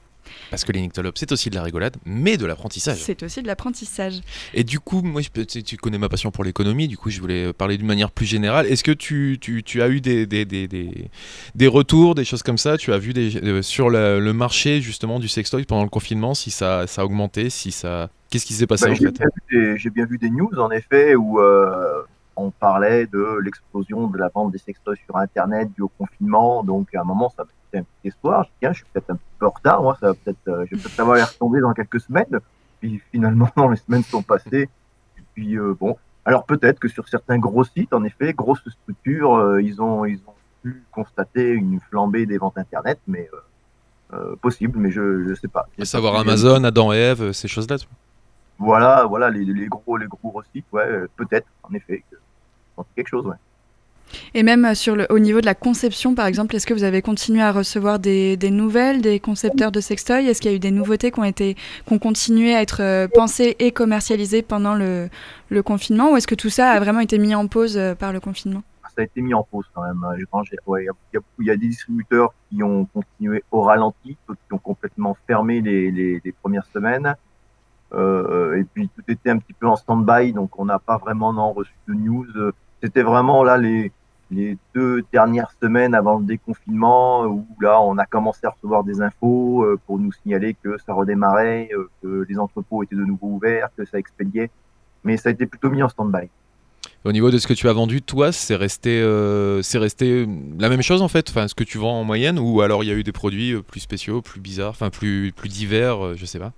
Parce 0.51 0.65
que 0.65 0.73
les 0.73 0.81
nyctalopes, 0.81 1.19
c'est 1.19 1.31
aussi 1.33 1.51
de 1.51 1.55
la 1.55 1.63
rigolade, 1.63 1.97
mais 2.07 2.37
de 2.39 2.47
l'apprentissage. 2.47 2.99
C'est 2.99 3.23
aussi 3.23 3.43
de 3.43 3.47
l'apprentissage. 3.47 4.21
Et 4.55 4.65
du 4.65 4.81
coup, 4.81 5.03
moi, 5.03 5.21
je 5.21 5.29
tu, 5.43 5.63
tu 5.63 5.77
connais 5.77 5.99
ma 5.99 6.09
passion 6.09 6.31
pour 6.31 6.43
l'économie, 6.45 6.89
du 6.89 6.97
coup, 6.97 7.11
je 7.11 7.21
voulais 7.21 7.53
parler 7.53 7.77
d'une 7.77 7.87
manière 7.87 8.11
plus 8.11 8.25
générale. 8.27 8.67
Est-ce 8.67 8.83
que 8.83 8.93
tu, 8.93 9.39
tu, 9.41 9.63
tu 9.63 9.83
as 9.83 9.89
eu 9.89 10.01
des, 10.01 10.27
des, 10.27 10.45
des, 10.47 10.67
des, 10.67 11.11
des 11.55 11.67
retours, 11.67 12.15
des 12.15 12.25
choses 12.25 12.43
comme 12.43 12.59
ça? 12.59 12.79
Tu 12.79 12.93
as 12.93 12.99
vu 12.99 13.13
des, 13.13 13.37
euh, 13.37 13.63
sur 13.63 13.91
la- 13.91 14.19
le 14.19 14.33
marché, 14.33 14.81
justement, 14.81 15.19
du 15.19 15.29
sextoy 15.29 15.65
pendant 15.65 15.83
le 15.85 15.91
confinement, 15.91 16.35
si 16.35 16.51
ça, 16.51 16.87
ça 16.87 17.03
a 17.03 17.05
augmenté, 17.05 17.51
si 17.51 17.71
ça... 17.73 18.09
Qu'est-ce 18.31 18.47
qui 18.47 18.55
s'est 18.55 18.67
passé, 18.67 18.87
Bah, 18.87 18.93
en 18.93 18.95
J'ai 18.95 19.05
fait? 19.07 19.13
bien, 19.13 19.27
vu 19.51 19.59
des- 19.75 19.79
j'ai 19.79 19.91
bien 19.91 20.07
vu 20.07 20.19
des 20.19 20.31
news, 20.31 20.51
en 20.59 20.71
effet, 20.71 21.15
où 21.15 21.41
euh, 21.41 22.03
on 22.39 22.51
parlait 22.51 23.07
de 23.07 23.39
l'explosion 23.43 24.07
de 24.07 24.17
la 24.17 24.29
vente 24.33 24.53
des 24.53 24.59
sextoys 24.59 24.97
sur 25.05 25.17
Internet 25.17 25.71
dû 25.75 25.83
au 25.83 25.89
confinement. 25.89 26.63
Donc, 26.63 26.95
à 26.95 27.01
un 27.01 27.05
moment, 27.05 27.33
ça 27.37 27.43
m'a 27.43 27.51
fait 27.73 27.79
un 27.79 27.83
petit 27.83 28.09
espoir. 28.09 28.45
Je 28.45 28.49
dis, 28.49 28.55
tiens, 28.61 28.73
je 28.73 28.77
suis 28.79 28.87
peut-être 28.93 29.11
un 29.11 29.17
petit 29.17 29.35
peu 29.39 29.47
en 29.47 29.51
retard. 29.51 29.83
Moi, 29.83 29.97
ça 30.01 30.09
va 30.09 30.15
peut-être, 30.15 30.49
euh, 30.49 30.65
je 30.71 30.77
vais 30.77 30.83
peut-être 30.83 31.01
avoir 31.01 31.17
les 31.17 31.25
retomber 31.25 31.61
dans 31.61 31.73
quelques 31.73 32.01
semaines. 32.01 32.39
Puis, 32.81 33.03
finalement, 33.11 33.51
les 33.71 33.77
semaines 33.77 34.05
sont 34.05 34.23
passées. 34.23 34.69
Et 35.19 35.23
puis, 35.35 35.59
euh, 35.59 35.75
bon. 35.79 35.97
Alors, 36.25 36.45
peut-être 36.45 36.79
que 36.79 36.89
sur 36.89 37.09
certains 37.09 37.39
gros 37.39 37.65
sites, 37.65 37.93
en 37.93 38.05
effet, 38.05 38.33
grosses 38.33 38.69
structures, 38.69 39.35
euh, 39.35 39.61
ils, 39.61 39.83
ont, 39.83 40.05
ils 40.05 40.21
ont 40.27 40.35
pu 40.63 40.85
constater 40.93 41.51
une 41.51 41.81
flambée 41.91 42.25
des 42.27 42.39
ventes 42.39 42.59
Internet, 42.59 43.01
mais 43.09 43.29
euh, 44.13 44.37
possible, 44.37 44.79
mais 44.79 44.91
je 44.91 45.01
ne 45.01 45.35
sais 45.35 45.49
pas. 45.49 45.67
À 45.81 45.85
savoir 45.85 46.17
Amazon, 46.17 46.63
Adam 46.63 46.93
et 46.93 46.99
Ève, 46.99 47.33
ces 47.33 47.49
choses-là 47.49 47.77
voilà, 48.61 49.05
voilà 49.05 49.31
les, 49.31 49.45
les 49.45 49.69
gros, 49.69 49.97
les 49.97 50.09
gros 50.09 50.43
sites, 50.53 50.67
ouais, 50.73 51.05
peut-être, 51.15 51.47
en 51.63 51.73
effet, 51.75 52.03
quelque 52.97 53.09
chose, 53.09 53.27
ouais. 53.27 53.37
Et 54.35 54.43
même 54.43 54.65
euh, 54.65 54.75
sur 54.75 54.97
le, 54.97 55.07
au 55.11 55.19
niveau 55.19 55.41
de 55.43 55.47
la 55.47 55.55
conception, 55.55 56.15
par 56.15 56.27
exemple, 56.27 56.57
est-ce 56.57 56.67
que 56.67 56.73
vous 56.73 56.85
avez 56.85 57.03
continué 57.03 57.43
à 57.43 57.53
recevoir 57.53 57.99
des, 57.99 58.39
des 58.39 58.51
nouvelles 58.51 59.03
des 59.03 59.21
concepteurs 59.21 59.71
de 59.71 59.81
sextoy 59.81 60.27
Est-ce 60.27 60.41
qu'il 60.41 60.51
y 60.51 60.55
a 60.55 60.57
eu 60.57 60.61
des 60.61 60.71
nouveautés 60.71 61.11
qui 61.11 61.21
ont, 61.21 61.25
été, 61.25 61.55
qui 61.55 61.93
ont 61.93 61.99
continué 61.99 62.55
à 62.55 62.63
être 62.63 62.81
euh, 62.83 63.07
pensées 63.07 63.57
et 63.59 63.71
commercialisées 63.71 64.41
pendant 64.41 64.75
le, 64.75 65.11
le 65.51 65.63
confinement? 65.63 66.13
Ou 66.13 66.17
est-ce 66.17 66.27
que 66.27 66.35
tout 66.35 66.49
ça 66.49 66.71
a 66.71 66.81
vraiment 66.81 67.01
été 67.01 67.19
mis 67.19 67.35
en 67.35 67.49
pause 67.49 67.77
euh, 67.77 67.95
par 67.95 68.15
le 68.15 68.21
confinement? 68.21 68.63
Ça 68.97 69.03
a 69.03 69.05
été 69.05 69.21
mis 69.21 69.35
en 69.35 69.43
pause 69.45 69.67
quand 69.75 69.83
même. 69.83 70.03
j'ai- 70.17 70.57
ouais, 70.67 70.85
Il 70.85 70.87
y, 70.87 70.89
a- 70.89 71.21
il 71.39 71.47
y 71.47 71.51
a 71.51 71.55
il 71.55 71.61
des 71.61 71.69
distributeurs 71.69 72.33
qui 72.51 72.63
ont 72.63 72.87
continué 72.87 73.45
au 73.53 73.61
ralenti, 73.61 74.17
qui 74.27 74.53
ont 74.55 74.59
complètement 74.59 75.17
fermé 75.27 75.61
les, 75.61 75.91
les, 75.91 76.21
les 76.25 76.33
premières 76.33 76.67
semaines. 76.73 77.15
Euh, 77.93 78.57
et 78.59 78.65
puis 78.65 78.89
tout 78.89 79.03
était 79.09 79.31
un 79.31 79.39
petit 79.39 79.53
peu 79.53 79.67
en 79.67 79.77
stand-by, 79.77 80.33
donc 80.33 80.59
on 80.59 80.65
n'a 80.65 80.79
pas 80.79 80.97
vraiment 80.99 81.33
non, 81.33 81.53
reçu 81.53 81.73
de 81.87 81.95
news. 81.95 82.27
Euh, 82.83 82.87
C'était 82.87 83.03
vraiment 83.03 83.43
là 83.45 83.57
les, 83.57 83.93
les 84.31 84.57
deux 84.75 85.03
dernières 85.13 85.53
semaines 85.63 85.95
avant 85.95 86.19
le 86.19 86.25
déconfinement 86.25 87.25
où 87.25 87.47
là 87.61 87.81
on 87.81 87.99
a 87.99 88.07
commencé 88.07 88.47
à 88.47 88.51
recevoir 88.51 88.85
des 88.85 89.01
infos 89.01 89.65
euh, 89.65 89.79
pour 89.87 89.99
nous 89.99 90.13
signaler 90.13 90.57
que 90.63 90.77
ça 90.87 90.93
redémarrait, 90.93 91.71
euh, 91.73 91.89
que 92.03 92.27
les 92.29 92.39
entrepôts 92.39 92.83
étaient 92.83 92.97
de 92.97 93.05
nouveau 93.05 93.29
ouverts, 93.29 93.69
que 93.77 93.85
ça 93.85 93.99
expédiait. 93.99 94.51
Mais 95.05 95.17
ça 95.17 95.29
a 95.29 95.33
été 95.33 95.47
plutôt 95.47 95.71
mis 95.71 95.83
en 95.83 95.89
stand-by. 95.89 96.29
Au 97.05 97.13
niveau 97.13 97.31
de 97.31 97.39
ce 97.39 97.47
que 97.47 97.55
tu 97.55 97.69
as 97.69 97.73
vendu, 97.73 98.03
toi, 98.03 98.33
c'est 98.33 98.57
resté, 98.57 99.01
euh, 99.01 99.63
resté 99.75 100.27
la 100.59 100.69
même 100.69 100.83
chose 100.83 101.01
en 101.01 101.09
fait, 101.09 101.31
enfin, 101.31 101.47
ce 101.47 101.55
que 101.55 101.65
tu 101.65 101.79
vends 101.79 102.01
en 102.01 102.05
moyenne, 102.05 102.39
ou 102.39 102.61
alors 102.61 102.83
il 102.83 102.89
y 102.89 102.91
a 102.91 102.95
eu 102.95 103.05
des 103.05 103.13
produits 103.13 103.53
euh, 103.53 103.63
plus 103.63 103.81
spéciaux, 103.81 104.21
plus 104.21 104.41
bizarres, 104.41 104.71
enfin 104.71 104.91
plus, 104.91 105.33
plus 105.33 105.49
divers, 105.49 106.05
euh, 106.05 106.15
je 106.17 106.27
sais 106.27 106.41
pas? 106.41 106.53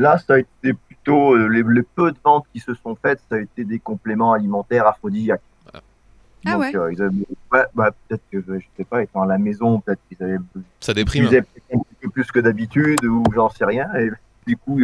Là, 0.00 0.16
ça 0.16 0.34
a 0.34 0.38
été 0.38 0.72
plutôt 0.72 1.34
euh, 1.34 1.46
les, 1.48 1.62
les 1.62 1.82
peu 1.82 2.10
de 2.10 2.16
ventes 2.24 2.46
qui 2.54 2.58
se 2.60 2.72
sont 2.72 2.96
faites, 2.96 3.20
ça 3.28 3.36
a 3.36 3.40
été 3.40 3.64
des 3.64 3.78
compléments 3.78 4.32
alimentaires 4.32 4.86
aphrodisiaques. 4.86 5.42
Ah 5.74 6.52
Donc, 6.52 6.60
ouais. 6.62 6.74
euh, 6.74 6.90
ils 6.92 7.02
avaient, 7.02 7.14
ouais, 7.52 7.64
bah, 7.74 7.90
peut-être 8.08 8.22
que 8.32 8.40
je 8.40 8.64
sais 8.78 8.84
pas, 8.84 9.02
étant 9.02 9.20
à 9.20 9.26
la 9.26 9.36
maison, 9.36 9.78
peut-être 9.80 10.00
qu'ils 10.08 10.22
avaient 10.24 10.38
Ça 10.80 10.94
déprime. 10.94 11.28
peut-être 11.28 11.46
un 11.74 11.80
peu 12.00 12.08
plus 12.08 12.32
que 12.32 12.40
d'habitude 12.40 13.04
ou 13.04 13.22
j'en 13.34 13.50
sais 13.50 13.66
rien. 13.66 13.88
Et 13.94 14.08
du 14.46 14.56
coup, 14.56 14.80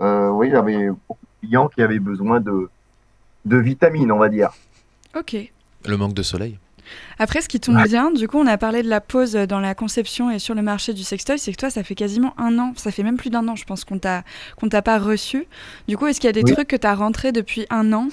euh, 0.00 0.28
oui, 0.28 0.46
il 0.46 0.52
y 0.52 0.56
avait 0.56 0.90
beaucoup 0.90 1.18
de 1.42 1.46
clients 1.48 1.66
qui 1.68 1.82
avaient 1.82 1.98
besoin 1.98 2.40
de 2.40 2.70
de 3.44 3.56
vitamines, 3.56 4.12
on 4.12 4.18
va 4.18 4.28
dire. 4.28 4.50
Ok. 5.16 5.34
Le 5.88 5.96
manque 5.96 6.14
de 6.14 6.22
soleil. 6.22 6.60
Après, 7.18 7.40
ce 7.40 7.48
qui 7.48 7.60
tombe 7.60 7.82
bien, 7.84 8.10
du 8.10 8.26
coup, 8.28 8.38
on 8.38 8.46
a 8.46 8.58
parlé 8.58 8.82
de 8.82 8.88
la 8.88 9.00
pause 9.00 9.32
dans 9.34 9.60
la 9.60 9.74
conception 9.74 10.30
et 10.30 10.38
sur 10.38 10.54
le 10.54 10.62
marché 10.62 10.92
du 10.92 11.02
sextoy, 11.02 11.38
c'est 11.38 11.52
que 11.52 11.56
toi, 11.56 11.70
ça 11.70 11.82
fait 11.82 11.94
quasiment 11.94 12.34
un 12.38 12.58
an, 12.58 12.72
ça 12.76 12.90
fait 12.90 13.02
même 13.02 13.16
plus 13.16 13.30
d'un 13.30 13.46
an, 13.48 13.56
je 13.56 13.64
pense, 13.64 13.84
qu'on 13.84 13.98
t'a 13.98 14.24
qu'on 14.56 14.68
t'a 14.68 14.82
pas 14.82 14.98
reçu. 14.98 15.46
Du 15.88 15.96
coup, 15.96 16.06
est-ce 16.06 16.20
qu'il 16.20 16.28
y 16.28 16.30
a 16.30 16.32
des 16.32 16.42
Oui. 16.42 16.52
trucs 16.52 16.68
que 16.68 16.76
tu 16.76 16.86
as 16.86 16.94
rentrés 16.94 17.32
depuis 17.32 17.66
un 17.70 17.92
an? 17.92 18.08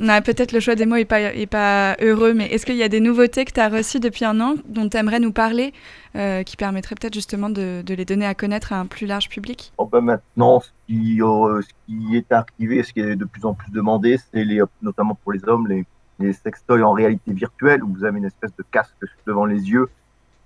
Non, 0.00 0.20
Peut-être 0.22 0.52
le 0.52 0.60
choix 0.60 0.74
des 0.74 0.86
mots 0.86 0.96
est 0.96 1.04
pas, 1.04 1.20
est 1.20 1.46
pas 1.46 1.96
heureux, 2.00 2.34
mais 2.34 2.46
est-ce 2.46 2.64
qu'il 2.66 2.76
y 2.76 2.82
a 2.82 2.88
des 2.88 3.00
nouveautés 3.00 3.44
que 3.44 3.52
tu 3.52 3.60
as 3.60 3.68
reçues 3.68 4.00
depuis 4.00 4.24
un 4.24 4.40
an 4.40 4.54
dont 4.68 4.88
tu 4.88 4.96
aimerais 4.96 5.20
nous 5.20 5.32
parler, 5.32 5.72
euh, 6.16 6.42
qui 6.42 6.56
permettraient 6.56 6.94
peut-être 6.94 7.14
justement 7.14 7.50
de, 7.50 7.82
de 7.84 7.94
les 7.94 8.04
donner 8.04 8.26
à 8.26 8.34
connaître 8.34 8.72
à 8.72 8.76
un 8.80 8.86
plus 8.86 9.06
large 9.06 9.28
public? 9.28 9.72
Bon, 9.78 9.86
ben, 9.90 10.00
maintenant, 10.00 10.60
ce 10.60 10.68
qui, 10.86 11.20
euh, 11.22 11.60
ce 11.62 11.68
qui 11.86 12.16
est 12.16 12.30
arrivé, 12.32 12.82
ce 12.82 12.92
qui 12.92 13.00
est 13.00 13.16
de 13.16 13.24
plus 13.24 13.44
en 13.44 13.54
plus 13.54 13.70
demandé, 13.70 14.18
c'est 14.32 14.44
les, 14.44 14.60
notamment 14.80 15.14
pour 15.14 15.32
les 15.32 15.40
hommes, 15.46 15.66
les, 15.68 15.84
les 16.22 16.32
sextoys 16.32 16.82
en 16.82 16.92
réalité 16.92 17.32
virtuelle, 17.32 17.82
où 17.84 17.92
vous 17.92 18.04
avez 18.04 18.18
une 18.18 18.24
espèce 18.24 18.54
de 18.56 18.64
casque 18.70 18.94
devant 19.26 19.44
les 19.44 19.70
yeux, 19.70 19.88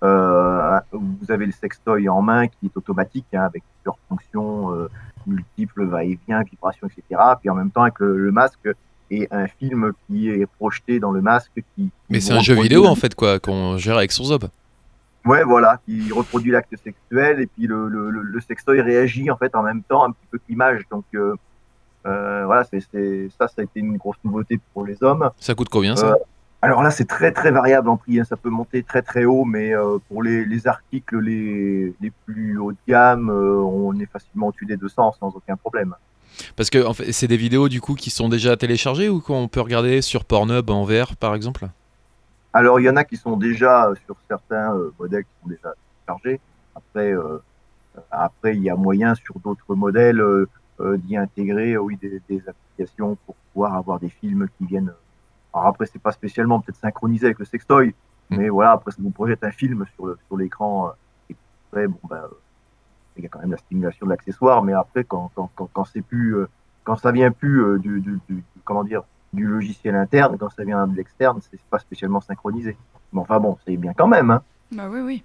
euh, 0.02 0.80
où 0.92 1.00
vous 1.20 1.30
avez 1.30 1.46
le 1.46 1.52
sextoy 1.52 2.08
en 2.08 2.22
main 2.22 2.48
qui 2.48 2.66
est 2.66 2.76
automatique, 2.76 3.26
hein, 3.32 3.42
avec 3.42 3.62
plusieurs 3.76 3.98
fonctions 4.08 4.72
euh, 4.74 4.90
multiples, 5.26 5.84
va-et-vient, 5.84 6.42
vibrations, 6.42 6.86
etc. 6.86 7.20
Puis 7.40 7.50
en 7.50 7.54
même 7.54 7.70
temps, 7.70 7.82
avec 7.82 7.98
le, 8.00 8.16
le 8.18 8.32
masque 8.32 8.68
et 9.10 9.28
un 9.30 9.46
film 9.46 9.92
qui 10.06 10.28
est 10.28 10.46
projeté 10.58 10.98
dans 10.98 11.12
le 11.12 11.22
masque. 11.22 11.62
Qui, 11.74 11.90
Mais 12.10 12.20
c'est 12.20 12.32
un 12.32 12.40
jeu 12.40 12.54
vidéo 12.54 12.86
en 12.86 12.94
fait, 12.96 13.14
quoi, 13.14 13.38
qu'on 13.38 13.76
gère 13.78 13.96
avec 13.96 14.12
son 14.12 14.24
zob. 14.24 14.48
Ouais, 15.24 15.42
voilà, 15.42 15.80
qui 15.84 16.12
reproduit 16.12 16.52
l'acte 16.52 16.72
sexuel 16.84 17.40
et 17.40 17.46
puis 17.46 17.66
le, 17.66 17.88
le, 17.88 18.10
le, 18.10 18.22
le 18.22 18.40
sextoy 18.40 18.80
réagit 18.80 19.28
en 19.28 19.36
fait 19.36 19.54
en 19.56 19.62
même 19.62 19.82
temps 19.82 20.04
un 20.04 20.12
petit 20.12 20.26
peu 20.30 20.38
que 20.38 20.44
l'image. 20.48 20.82
Donc 20.90 21.04
euh, 21.14 21.34
euh, 22.06 22.44
voilà, 22.46 22.64
c'est- 22.64 22.80
ça, 23.38 23.48
ça 23.48 23.54
a 23.58 23.62
été 23.62 23.80
une 23.80 23.96
grosse 23.96 24.16
nouveauté 24.24 24.60
pour 24.72 24.84
les 24.86 25.02
hommes. 25.02 25.30
Ça 25.38 25.54
coûte 25.54 25.68
combien 25.68 25.96
ça 25.96 26.12
Euh, 26.12 26.14
Alors 26.62 26.82
là, 26.82 26.90
c'est 26.90 27.04
très 27.04 27.32
très 27.32 27.50
variable 27.50 27.88
en 27.88 27.96
prix, 27.96 28.18
hein, 28.20 28.24
ça 28.24 28.36
peut 28.36 28.48
monter 28.50 28.82
très 28.82 29.02
très 29.02 29.24
haut, 29.24 29.44
mais 29.44 29.74
euh, 29.74 29.98
pour 30.08 30.22
les, 30.22 30.44
les 30.44 30.66
articles 30.66 31.18
les, 31.18 31.94
les 32.00 32.12
plus 32.24 32.58
haut 32.58 32.72
de 32.72 32.78
gamme, 32.88 33.28
euh, 33.30 33.56
on 33.60 33.98
est 34.00 34.06
facilement 34.06 34.48
au-dessus 34.48 34.66
des 34.66 34.76
200 34.76 35.14
sans 35.20 35.28
aucun 35.36 35.56
problème. 35.56 35.94
Parce 36.56 36.70
que 36.70 36.84
en 36.84 36.92
fait, 36.94 37.12
c'est 37.12 37.28
des 37.28 37.36
vidéos 37.36 37.68
du 37.68 37.80
coup 37.80 37.94
qui 37.94 38.10
sont 38.10 38.28
déjà 38.28 38.56
téléchargées 38.56 39.08
ou 39.08 39.20
qu'on 39.20 39.48
peut 39.48 39.60
regarder 39.60 40.00
sur 40.02 40.24
Pornhub 40.24 40.68
en 40.70 40.84
VR 40.84 41.16
par 41.16 41.34
exemple? 41.34 41.66
Alors, 42.52 42.80
il 42.80 42.84
y 42.84 42.90
en 42.90 42.96
a 42.96 43.04
qui 43.04 43.16
sont 43.16 43.36
déjà 43.36 43.88
euh, 43.88 43.94
sur 44.06 44.16
certains 44.28 44.74
modèles 44.98 45.24
qui 45.24 45.30
sont 45.42 45.48
déjà 45.50 45.74
chargés. 46.06 46.40
Après, 46.74 47.12
après, 48.10 48.56
il 48.56 48.62
y 48.62 48.70
a 48.70 48.76
moyen 48.76 49.14
sur 49.14 49.38
d'autres 49.40 49.74
modèles 49.74 50.20
d'y 50.80 51.16
intégrer, 51.16 51.72
euh, 51.74 51.78
oui, 51.80 51.96
des, 51.96 52.20
des 52.28 52.42
applications 52.48 53.16
pour 53.26 53.34
pouvoir 53.52 53.74
avoir 53.74 53.98
des 54.00 54.08
films 54.08 54.48
qui 54.58 54.66
viennent. 54.66 54.92
Alors 55.54 55.68
après, 55.68 55.86
c'est 55.86 55.98
pas 56.02 56.12
spécialement 56.12 56.60
peut-être 56.60 56.78
synchronisé 56.78 57.26
avec 57.26 57.38
le 57.38 57.44
sextoy, 57.44 57.94
Mm. 58.30 58.36
mais 58.38 58.48
voilà, 58.48 58.72
après, 58.72 58.90
ça 58.90 58.98
vous 59.00 59.10
projette 59.10 59.44
un 59.44 59.52
film 59.52 59.84
sur 59.94 60.06
le- 60.06 60.18
sur 60.26 60.36
l'écran. 60.36 60.88
euh, 60.88 60.90
et 61.30 61.36
après, 61.70 61.86
bon, 61.86 61.98
ben, 62.10 62.16
euh, 62.16 62.28
il 63.16 63.22
y 63.22 63.26
a 63.26 63.28
quand 63.28 63.38
même 63.38 63.52
la 63.52 63.56
stimulation 63.56 64.04
de 64.06 64.10
l'accessoire, 64.10 64.62
mais 64.64 64.72
après, 64.72 65.04
quand 65.04 65.30
quand 65.34 65.50
quand, 65.54 65.70
quand 65.72 65.84
c'est 65.84 66.02
plus, 66.02 66.36
euh, 66.36 66.48
quand 66.84 66.96
ça 66.96 67.12
vient 67.12 67.30
plus 67.30 67.62
euh, 67.64 67.78
du, 67.78 68.00
du, 68.00 68.18
du- 68.28 68.42
comment 68.64 68.84
dire, 68.84 69.02
du 69.32 69.46
logiciel 69.46 69.94
interne, 69.94 70.36
quand 70.38 70.50
ça 70.50 70.64
vient 70.64 70.86
de 70.86 70.96
l'externe, 70.96 71.40
c'est 71.50 71.60
pas 71.70 71.78
spécialement 71.78 72.20
synchronisé. 72.20 72.76
Mais 73.12 73.20
enfin 73.20 73.38
bon, 73.40 73.56
c'est 73.64 73.76
bien 73.76 73.92
quand 73.94 74.08
même. 74.08 74.30
Hein. 74.30 74.42
Bah 74.72 74.88
oui, 74.90 75.00
oui. 75.00 75.22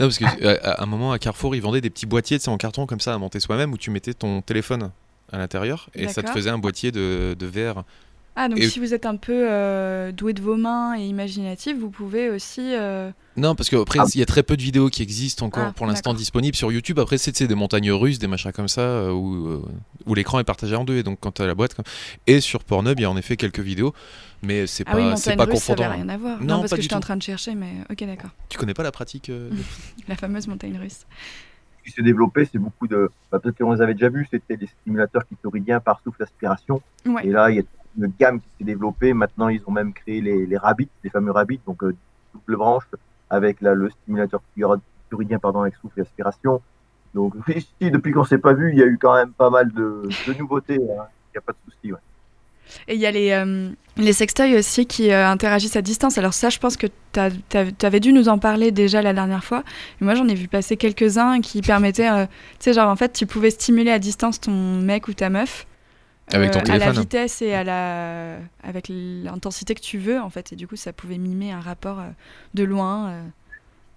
Non, 0.00 0.08
parce 0.08 0.18
qu'à 0.18 0.76
un 0.78 0.86
moment 0.86 1.12
à 1.12 1.18
Carrefour, 1.18 1.54
ils 1.54 1.62
vendaient 1.62 1.80
des 1.80 1.90
petits 1.90 2.06
boîtiers 2.06 2.38
en 2.46 2.56
carton 2.56 2.86
comme 2.86 3.00
ça 3.00 3.14
à 3.14 3.18
monter 3.18 3.40
soi-même 3.40 3.72
où 3.72 3.78
tu 3.78 3.90
mettais 3.90 4.14
ton 4.14 4.42
téléphone 4.42 4.90
à 5.32 5.38
l'intérieur 5.38 5.90
et 5.94 6.08
ça 6.08 6.22
te 6.22 6.30
faisait 6.30 6.50
un 6.50 6.58
boîtier 6.58 6.92
de, 6.92 7.36
de 7.38 7.46
VR. 7.46 7.84
Ah, 8.38 8.48
donc 8.48 8.58
Et- 8.58 8.68
si 8.68 8.78
vous 8.80 8.92
êtes 8.92 9.06
un 9.06 9.16
peu 9.16 9.32
euh, 9.50 10.12
doué 10.12 10.34
de 10.34 10.42
vos 10.42 10.56
mains 10.56 10.94
et 10.98 11.04
imaginatif, 11.06 11.78
vous 11.78 11.88
pouvez 11.88 12.28
aussi. 12.28 12.74
euh, 12.74 13.10
Non, 13.38 13.54
parce 13.54 13.70
qu'après, 13.70 13.98
Ah. 14.00 14.04
il 14.14 14.18
y 14.18 14.22
a 14.22 14.26
très 14.26 14.42
peu 14.42 14.56
de 14.58 14.62
vidéos 14.62 14.88
qui 14.90 15.02
existent 15.02 15.46
encore 15.46 15.68
Ah, 15.68 15.72
pour 15.74 15.86
l'instant 15.86 16.12
disponibles 16.14 16.54
sur 16.56 16.70
YouTube. 16.70 16.98
Après, 16.98 17.16
c'est 17.18 17.42
des 17.42 17.54
montagnes 17.54 17.90
russes, 17.92 18.18
des 18.18 18.26
machins 18.26 18.52
comme 18.52 18.68
ça, 18.68 18.82
euh, 18.82 19.10
où, 19.10 19.62
où 20.06 20.14
l'écran 20.14 20.38
est 20.38 20.44
partagé 20.44 20.76
en 20.76 20.84
deux. 20.84 20.96
Et 20.98 21.02
donc, 21.02 21.18
quand 21.20 21.32
tu 21.32 21.42
as 21.42 21.46
la 21.46 21.54
boîte. 21.54 21.72
comme- 21.74 21.84
Et 22.26 22.40
sur 22.40 22.62
Pornhub, 22.62 22.98
il 22.98 23.02
y 23.02 23.04
a 23.06 23.10
en 23.10 23.16
effet 23.16 23.36
quelques 23.38 23.60
vidéos, 23.60 23.94
mais 24.42 24.66
c'est 24.66 24.84
Ah 24.86 24.96
oui, 24.96 25.02
pas, 25.10 25.16
c'est 25.16 25.30
montagne 25.30 25.36
pas 25.46 25.52
russe, 25.52 25.62
ça 25.62 25.72
confondant. 25.74 25.90
avait 25.90 26.02
rien 26.02 26.08
à 26.10 26.16
voir. 26.18 26.40
Non, 26.42 26.58
parce 26.60 26.70
pas 26.70 26.76
que 26.76 26.82
j'étais 26.82 26.94
en 26.94 27.00
train 27.00 27.16
de 27.16 27.22
chercher, 27.22 27.54
mais 27.54 27.72
ok, 27.90 28.04
d'accord. 28.06 28.30
Tu 28.50 28.58
connais 28.58 28.74
pas 28.74 28.82
la 28.82 28.92
pratique 28.92 29.30
euh, 29.30 29.48
de- 29.50 29.56
La 30.08 30.16
fameuse 30.16 30.46
montagne 30.46 30.78
russe. 30.78 31.06
Ce 31.84 31.90
qui 31.90 31.96
s'est 31.96 32.02
développé, 32.02 32.46
c'est 32.50 32.58
beaucoup 32.58 32.86
de. 32.88 33.10
bah, 33.32 33.38
Peut-être 33.38 33.56
qu'on 33.58 33.72
les 33.72 33.80
avait 33.80 33.94
déjà 33.94 34.08
vus, 34.08 34.26
c'était 34.30 34.56
des 34.56 34.66
stimulateurs 34.66 35.26
clitoridiens 35.26 35.80
par 35.80 36.00
souffle 36.02 36.22
aspiration. 36.22 36.82
Ouais. 37.06 37.26
Et 37.26 37.30
là, 37.30 37.48
il 37.50 37.56
y 37.56 37.60
a 37.60 37.62
une 37.98 38.12
gamme 38.18 38.40
qui 38.40 38.46
s'est 38.58 38.64
développée. 38.64 39.12
Maintenant, 39.12 39.48
ils 39.48 39.62
ont 39.66 39.72
même 39.72 39.92
créé 39.92 40.20
les, 40.20 40.46
les 40.46 40.56
rabbits, 40.56 40.88
les 41.04 41.10
fameux 41.10 41.32
rabbits, 41.32 41.60
donc 41.66 41.82
euh, 41.82 41.94
double 42.34 42.56
branche 42.56 42.84
avec 43.30 43.60
la, 43.60 43.74
le 43.74 43.90
stimulateur 43.90 44.40
clitoridien 44.54 45.38
pardon, 45.38 45.62
avec 45.62 45.74
souffle 45.76 45.98
et 45.98 46.02
aspiration. 46.02 46.60
Donc, 47.14 47.34
si, 47.80 47.90
depuis 47.90 48.12
qu'on 48.12 48.24
s'est 48.24 48.38
pas 48.38 48.52
vu, 48.52 48.70
il 48.72 48.78
y 48.78 48.82
a 48.82 48.86
eu 48.86 48.98
quand 48.98 49.14
même 49.14 49.32
pas 49.32 49.50
mal 49.50 49.72
de, 49.72 50.02
nouveautés. 50.38 50.74
hein. 50.76 51.04
Il 51.28 51.34
n'y 51.34 51.38
a 51.38 51.40
pas 51.40 51.52
de 51.52 51.58
souci. 51.70 51.92
Et 52.88 52.94
il 52.94 53.00
y 53.00 53.06
a 53.06 53.10
les, 53.10 53.30
euh, 53.30 53.70
les 53.96 54.12
sextoys 54.12 54.56
aussi 54.58 54.86
qui 54.86 55.12
euh, 55.12 55.28
interagissent 55.28 55.76
à 55.76 55.82
distance. 55.82 56.18
Alors 56.18 56.34
ça, 56.34 56.50
je 56.50 56.58
pense 56.58 56.76
que 56.76 56.86
tu 57.12 57.86
avais 57.86 58.00
dû 58.00 58.12
nous 58.12 58.28
en 58.28 58.38
parler 58.38 58.72
déjà 58.72 59.02
la 59.02 59.12
dernière 59.12 59.44
fois. 59.44 59.62
Mais 60.00 60.06
moi, 60.06 60.14
j'en 60.14 60.26
ai 60.28 60.34
vu 60.34 60.48
passer 60.48 60.76
quelques-uns 60.76 61.40
qui 61.40 61.62
permettaient... 61.62 62.10
euh, 62.10 62.26
tu 62.26 62.32
sais, 62.60 62.72
genre, 62.72 62.88
en 62.90 62.96
fait, 62.96 63.12
tu 63.12 63.26
pouvais 63.26 63.50
stimuler 63.50 63.90
à 63.92 63.98
distance 63.98 64.40
ton 64.40 64.52
mec 64.80 65.08
ou 65.08 65.14
ta 65.14 65.30
meuf. 65.30 65.66
Euh, 66.32 66.36
Avec 66.36 66.50
ton 66.50 66.58
À 66.60 66.62
la 66.64 66.78
téléphone. 66.78 67.00
vitesse 67.00 67.42
et 67.42 67.54
à 67.54 67.64
la... 67.64 68.36
avec 68.62 68.86
l'intensité 68.88 69.74
que 69.74 69.80
tu 69.80 69.98
veux, 69.98 70.20
en 70.20 70.30
fait. 70.30 70.52
Et 70.52 70.56
du 70.56 70.66
coup, 70.66 70.76
ça 70.76 70.92
pouvait 70.92 71.18
mimer 71.18 71.52
un 71.52 71.60
rapport 71.60 72.00
euh, 72.00 72.08
de 72.54 72.64
loin 72.64 73.08
euh, 73.08 73.22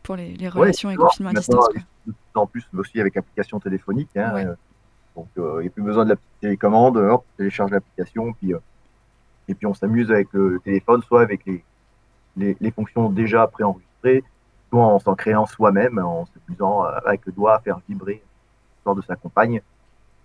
pour 0.04 0.16
les, 0.16 0.34
les 0.36 0.50
relations 0.50 0.90
et 0.90 0.94
tu 0.94 0.98
vois, 1.00 1.08
confinement 1.10 1.32
à 1.32 1.34
distance. 1.34 1.66
quoi. 1.70 1.74
De 2.08 2.12
plus 2.12 2.16
en 2.36 2.48
plus, 2.48 2.68
aussi 2.78 3.00
avec 3.00 3.18
application 3.18 3.60
téléphonique. 3.60 4.10
Hein, 4.16 4.34
Ouais. 4.34 4.46
euh, 4.46 4.56
donc, 5.16 5.28
euh, 5.38 5.58
il 5.60 5.62
n'y 5.64 5.68
a 5.68 5.72
plus 5.72 5.84
besoin 5.84 6.06
de 6.06 6.10
la 6.10 6.16
petite 6.16 6.40
télécommande. 6.42 6.98
Hop, 6.98 7.26
on 7.34 7.38
télécharge 7.38 7.72
l'application, 7.72 8.32
puis, 8.34 8.54
euh, 8.54 8.60
et 9.48 9.54
puis 9.56 9.66
on 9.66 9.74
s'amuse 9.74 10.12
avec 10.12 10.28
le 10.32 10.60
téléphone, 10.64 11.02
soit 11.04 11.22
avec 11.22 11.46
les, 11.46 11.64
les, 12.38 12.56
les 12.60 12.72
fonctions 12.72 13.10
déjà 13.10 13.46
préenregistrées, 13.48 14.24
soit 14.70 14.86
en 14.86 15.00
s'en 15.00 15.16
créant 15.16 15.46
soi-même, 15.48 15.98
en 16.00 16.26
s'amusant 16.28 16.86
euh, 16.86 16.92
avec 17.06 17.26
le 17.26 17.32
doigt 17.34 17.56
à 17.56 17.60
faire 17.60 17.80
vibrer 17.90 18.22
l'histoire 18.76 18.96
de 18.96 19.02
sa 19.02 19.16
compagne. 19.16 19.62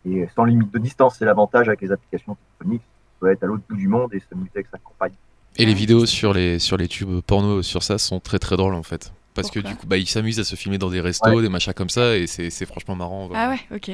Et 0.07 0.29
sans 0.35 0.45
limite 0.45 0.73
de 0.73 0.79
distance, 0.79 1.17
c'est 1.19 1.25
l'avantage 1.25 1.69
avec 1.69 1.81
les 1.81 1.93
applications 1.93 2.37
téléphoniques. 2.59 2.83
On 3.17 3.25
peut 3.25 3.33
être 3.33 3.43
à 3.43 3.47
l'autre 3.47 3.63
bout 3.69 3.77
du 3.77 3.89
monde 3.89 4.13
et 4.13 4.21
s'amuser 4.21 4.51
avec 4.55 4.67
sa 4.71 4.79
compagne. 4.79 5.13
Et 5.57 5.65
les 5.65 5.75
vidéos 5.75 6.05
sur 6.05 6.33
les, 6.33 6.59
sur 6.59 6.77
les 6.77 6.89
tubes 6.89 7.21
porno 7.21 7.63
sur 7.63 7.83
ça 7.83 7.97
sont 7.99 8.21
très 8.21 8.39
très 8.39 8.57
drôles 8.57 8.75
en 8.75 8.83
fait. 8.83 9.13
Parce 9.35 9.51
que 9.51 9.61
du 9.61 9.75
coup, 9.75 9.87
bah, 9.87 9.97
ils 9.97 10.09
s'amusent 10.09 10.39
à 10.39 10.45
se 10.45 10.55
filmer 10.55 10.79
dans 10.79 10.91
des 10.91 11.01
restos, 11.01 11.41
des 11.41 11.49
machins 11.49 11.75
comme 11.75 11.89
ça, 11.89 12.17
et 12.17 12.27
c'est 12.27 12.51
c'est 12.51 12.67
franchement 12.67 12.95
marrant. 12.95 13.29
Ah 13.35 13.51
ouais, 13.51 13.61
ok. 13.75 13.89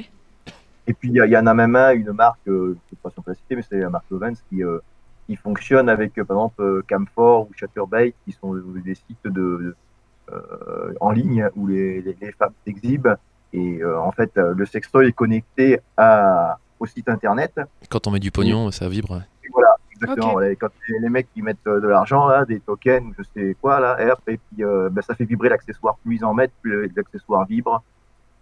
Et 0.86 0.92
puis, 0.92 1.08
il 1.08 1.14
y, 1.14 1.36
en 1.36 1.46
a 1.46 1.54
même 1.54 1.76
un, 1.76 1.92
une 1.92 2.12
marque, 2.12 2.48
euh, 2.48 2.68
je 2.68 2.70
ne 2.70 2.74
sais 2.90 2.96
pas 3.02 3.10
si 3.10 3.18
on 3.18 3.22
peut 3.22 3.30
la 3.30 3.36
citer, 3.36 3.56
mais 3.56 3.62
c'est 3.62 3.78
la 3.78 3.90
marque 3.90 4.06
Lovens 4.10 4.36
qui, 4.48 4.64
euh, 4.64 4.78
qui 5.26 5.36
fonctionne 5.36 5.88
avec, 5.88 6.14
par 6.14 6.36
exemple, 6.36 6.82
Camphor 6.88 7.42
ou 7.42 7.50
Chatterbait, 7.54 8.14
qui 8.24 8.32
sont 8.32 8.54
des 8.54 8.94
sites 8.94 9.26
de, 9.26 9.76
en 11.00 11.10
ligne 11.10 11.48
où 11.56 11.66
les, 11.66 12.02
les, 12.02 12.32
femmes 12.32 12.52
s'exhibent. 12.66 13.16
Et 13.52 13.84
en 13.84 14.12
fait, 14.12 14.30
le 14.36 14.64
sextoy 14.64 15.08
est 15.08 15.12
connecté 15.12 15.80
à, 15.96 16.58
au 16.78 16.86
site 16.86 17.08
internet. 17.08 17.60
Quand 17.88 18.06
on 18.06 18.10
met 18.12 18.20
du 18.20 18.30
pognon, 18.30 18.70
ça 18.70 18.88
vibre. 18.88 19.22
voilà, 19.52 19.74
exactement. 19.92 20.40
Quand 20.60 20.68
les 20.88 21.08
mecs 21.08 21.32
qui 21.34 21.42
mettent 21.42 21.64
de 21.66 21.88
l'argent, 21.88 22.28
là, 22.28 22.44
des 22.44 22.60
tokens, 22.60 23.12
je 23.18 23.24
sais 23.34 23.56
quoi, 23.60 23.80
là, 23.80 23.96
et 24.28 24.38
puis 24.38 24.64
ben, 24.64 25.02
ça 25.02 25.14
fait 25.14 25.24
vibrer 25.24 25.48
l'accessoire. 25.48 25.96
Plus 26.04 26.16
ils 26.16 26.24
en 26.24 26.32
mettent, 26.32 26.52
plus 26.62 26.92
l'accessoire 26.94 27.44
vibre. 27.46 27.82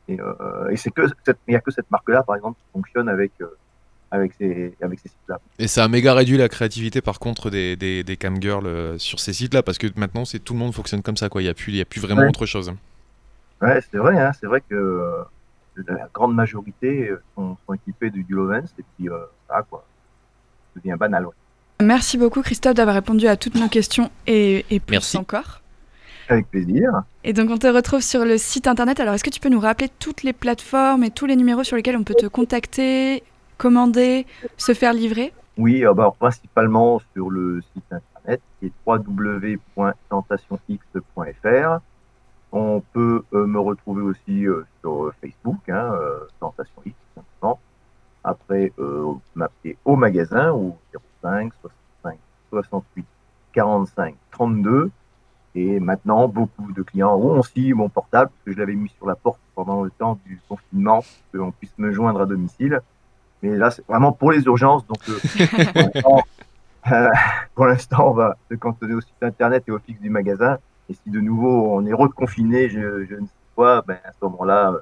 Et, 0.09 0.19
euh, 0.21 0.71
et 0.71 0.77
c'est 0.77 0.91
que 0.91 1.03
il 1.47 1.51
n'y 1.51 1.57
a 1.57 1.61
que 1.61 1.71
cette 1.71 1.91
marque-là, 1.91 2.23
par 2.23 2.37
exemple, 2.37 2.59
qui 2.59 2.73
fonctionne 2.73 3.09
avec 3.09 3.33
euh, 3.41 3.57
avec 4.11 4.33
ces, 4.39 4.75
avec 4.81 4.99
ces 5.01 5.11
sites-là. 5.11 5.39
Et 5.59 5.69
ça 5.69 5.85
a 5.85 5.89
méga 5.89 6.15
réduit 6.15 6.39
la 6.39 6.49
créativité 6.49 7.03
par 7.03 7.19
contre 7.19 7.51
des, 7.51 7.77
des, 7.77 8.03
des 8.03 8.17
camgirls 8.17 8.67
euh, 8.67 8.97
sur 8.97 9.21
ces 9.21 9.35
sites-là 9.35 9.63
parce 9.63 9.77
que 9.77 9.87
maintenant 9.97 10.25
c'est 10.25 10.39
tout 10.39 10.55
le 10.55 10.59
monde 10.61 10.73
fonctionne 10.73 11.03
comme 11.03 11.19
ça 11.19 11.29
quoi. 11.29 11.43
Il 11.43 11.45
n'y 11.45 11.51
a 11.51 11.55
plus 11.55 11.73
il 11.73 11.77
y 11.77 11.81
a 11.83 11.85
plus 11.85 12.01
vraiment 12.01 12.27
autre 12.27 12.47
chose. 12.47 12.73
Ouais, 13.61 13.81
c'est 13.91 13.99
vrai. 13.99 14.19
Hein, 14.19 14.33
c'est 14.39 14.47
vrai 14.47 14.61
que 14.61 15.25
la 15.87 16.09
grande 16.13 16.35
majorité 16.35 17.11
sont, 17.35 17.57
sont 17.67 17.75
équipés 17.75 18.11
du, 18.11 18.25
Lovens 18.29 18.73
et 18.79 18.85
puis 18.97 19.09
ça 19.49 19.63
quoi, 19.69 19.85
ça 20.75 20.81
devient 20.81 20.97
banal. 20.99 21.27
Merci 21.81 22.19
beaucoup 22.19 22.43
Christophe 22.43 22.75
d'avoir 22.75 22.97
répondu 22.97 23.29
à 23.29 23.37
toutes 23.37 23.55
nos 23.55 23.69
questions 23.69 24.11
et, 24.27 24.67
et 24.71 24.81
plus 24.81 24.95
Merci. 24.95 25.17
encore. 25.17 25.61
Avec 26.29 26.51
plaisir. 26.51 26.91
Et 27.25 27.33
donc 27.33 27.51
on 27.51 27.57
te 27.57 27.69
retrouve 27.69 28.01
sur 28.01 28.25
le 28.25 28.37
site 28.37 28.67
internet. 28.67 28.99
Alors 29.01 29.15
est-ce 29.15 29.25
que 29.25 29.31
tu 29.31 29.41
peux 29.41 29.49
nous 29.49 29.61
rappeler 29.61 29.89
toutes 29.99 30.25
les 30.25 30.33
plateformes 30.33 31.05
et 31.05 31.11
tous 31.11 31.27
les 31.27 31.37
numéros 31.37 31.63
sur 31.65 31.77
lesquels 31.77 31.97
on 31.97 32.05
peut 32.05 32.15
te 32.15 32.27
contacter, 32.27 33.23
commander, 33.57 34.27
se 34.57 34.75
faire 34.75 34.93
livrer? 34.93 35.33
Oui, 35.57 35.83
alors 35.83 36.17
principalement 36.17 37.01
sur 37.15 37.31
le 37.31 37.63
site 37.75 37.85
internet 37.91 38.41
qui 38.61 38.67
est 38.67 38.73
www.tentationx.fr. 38.87 41.81
On 42.53 42.83
peut 42.93 43.25
euh, 43.33 43.47
me 43.47 43.61
retrouver 43.61 44.03
aussi 44.03 44.47
euh, 44.47 44.67
sur 44.81 45.13
Facebook, 45.21 45.69
hein, 45.69 45.93
euh, 45.95 46.21
Tentation 46.41 46.83
X, 46.85 46.97
simplement. 47.15 47.59
Après, 48.25 48.73
euh, 48.79 49.13
m'appeler 49.35 49.77
au 49.85 49.97
magasin 49.97 50.53
au 50.53 50.77
05 51.23 51.53
65 51.63 52.19
68 52.51 53.07
45 53.53 54.15
32 54.31 54.91
et 55.55 55.81
maintenant, 55.81 56.29
beaucoup 56.29 56.73
de 56.73 56.83
clients 56.83 57.17
ont 57.17 57.41
aussi 57.41 57.73
mon 57.73 57.89
portable, 57.89 58.31
parce 58.31 58.45
que 58.45 58.53
je 58.53 58.59
l'avais 58.59 58.75
mis 58.75 58.91
sur 58.91 59.07
la 59.07 59.17
porte 59.17 59.41
pendant 59.55 59.83
le 59.83 59.91
temps 59.91 60.19
du 60.25 60.41
confinement, 60.49 61.03
pour 61.33 61.41
qu'on 61.41 61.51
puisse 61.51 61.77
me 61.79 61.93
joindre 61.93 62.21
à 62.21 62.27
domicile. 62.27 62.81
Mais 63.43 63.57
là, 63.57 63.71
c'est 63.71 63.85
vraiment 63.87 64.13
pour 64.13 64.31
les 64.31 64.45
urgences. 64.45 64.87
Donc, 64.87 64.99
euh, 66.93 67.09
pour 67.55 67.67
l'instant, 67.67 68.11
on 68.11 68.13
va 68.13 68.37
se 68.49 68.55
cantonner 68.55 68.95
au 68.95 69.01
site 69.01 69.23
internet 69.23 69.65
et 69.67 69.73
au 69.73 69.79
fixe 69.79 70.01
du 70.01 70.11
magasin. 70.11 70.59
Et 70.89 70.95
si 70.95 71.11
de 71.11 71.21
nouveau 71.21 71.75
on 71.75 71.87
est 71.87 71.93
reconfiné, 71.93 72.69
je, 72.69 73.07
je 73.09 73.15
ne 73.15 73.21
sais 73.27 73.55
pas, 73.57 73.83
ben, 73.87 73.99
à 74.05 74.13
ce 74.13 74.25
moment-là, 74.25 74.75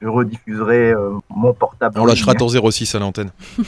je 0.00 0.08
rediffuserai 0.08 0.92
euh, 0.92 1.12
mon 1.30 1.54
portable. 1.54 1.98
On 1.98 2.04
lâchera 2.04 2.34
ton 2.34 2.48
06 2.48 2.94
à 2.94 2.98
l'antenne. 2.98 3.30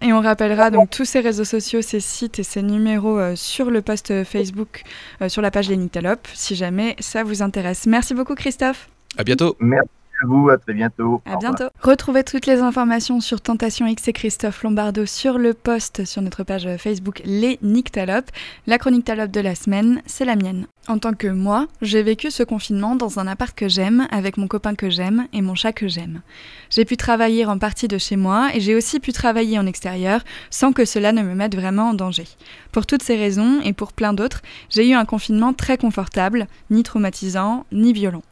Et 0.00 0.12
on 0.12 0.20
rappellera 0.20 0.70
donc 0.70 0.90
tous 0.90 1.04
ces 1.04 1.18
réseaux 1.18 1.44
sociaux, 1.44 1.82
ces 1.82 1.98
sites 1.98 2.38
et 2.38 2.44
ces 2.44 2.62
numéros 2.62 3.18
euh, 3.18 3.34
sur 3.34 3.68
le 3.68 3.82
post 3.82 4.22
Facebook, 4.22 4.84
euh, 5.22 5.28
sur 5.28 5.42
la 5.42 5.50
page 5.50 5.68
Lénictalope, 5.68 6.28
si 6.34 6.54
jamais 6.54 6.94
ça 7.00 7.24
vous 7.24 7.42
intéresse. 7.42 7.84
Merci 7.86 8.14
beaucoup 8.14 8.36
Christophe. 8.36 8.88
À 9.16 9.24
bientôt. 9.24 9.56
Merci 9.58 9.88
à 10.22 10.26
vous, 10.26 10.48
à 10.48 10.58
très 10.58 10.74
bientôt. 10.74 11.22
À 11.24 11.36
bientôt. 11.36 11.68
Retrouvez 11.80 12.24
toutes 12.24 12.46
les 12.46 12.60
informations 12.60 13.20
sur 13.20 13.40
Tentation 13.40 13.86
X 13.86 14.08
et 14.08 14.12
Christophe 14.12 14.62
Lombardo 14.62 15.06
sur 15.06 15.38
le 15.38 15.54
post 15.54 16.04
sur 16.04 16.22
notre 16.22 16.42
page 16.42 16.68
Facebook 16.78 17.22
Les 17.24 17.58
Nyctalopes. 17.62 18.30
La 18.66 18.78
chronique 18.78 19.04
talope 19.04 19.30
de 19.30 19.40
la 19.40 19.54
semaine, 19.54 20.02
c'est 20.06 20.24
la 20.24 20.36
mienne. 20.36 20.66
En 20.88 20.98
tant 20.98 21.12
que 21.12 21.28
moi, 21.28 21.66
j'ai 21.82 22.02
vécu 22.02 22.30
ce 22.30 22.42
confinement 22.42 22.96
dans 22.96 23.18
un 23.18 23.26
appart 23.26 23.54
que 23.54 23.68
j'aime, 23.68 24.08
avec 24.10 24.38
mon 24.38 24.48
copain 24.48 24.74
que 24.74 24.88
j'aime 24.88 25.26
et 25.32 25.42
mon 25.42 25.54
chat 25.54 25.72
que 25.72 25.86
j'aime. 25.86 26.22
J'ai 26.70 26.84
pu 26.84 26.96
travailler 26.96 27.44
en 27.44 27.58
partie 27.58 27.88
de 27.88 27.98
chez 27.98 28.16
moi 28.16 28.48
et 28.54 28.60
j'ai 28.60 28.74
aussi 28.74 28.98
pu 28.98 29.12
travailler 29.12 29.58
en 29.58 29.66
extérieur 29.66 30.22
sans 30.50 30.72
que 30.72 30.84
cela 30.84 31.12
ne 31.12 31.22
me 31.22 31.34
mette 31.34 31.54
vraiment 31.54 31.90
en 31.90 31.94
danger. 31.94 32.24
Pour 32.72 32.86
toutes 32.86 33.02
ces 33.02 33.16
raisons 33.16 33.60
et 33.62 33.74
pour 33.74 33.92
plein 33.92 34.14
d'autres, 34.14 34.42
j'ai 34.70 34.88
eu 34.88 34.94
un 34.94 35.04
confinement 35.04 35.52
très 35.52 35.76
confortable, 35.76 36.46
ni 36.70 36.82
traumatisant, 36.82 37.66
ni 37.70 37.92
violent. 37.92 38.22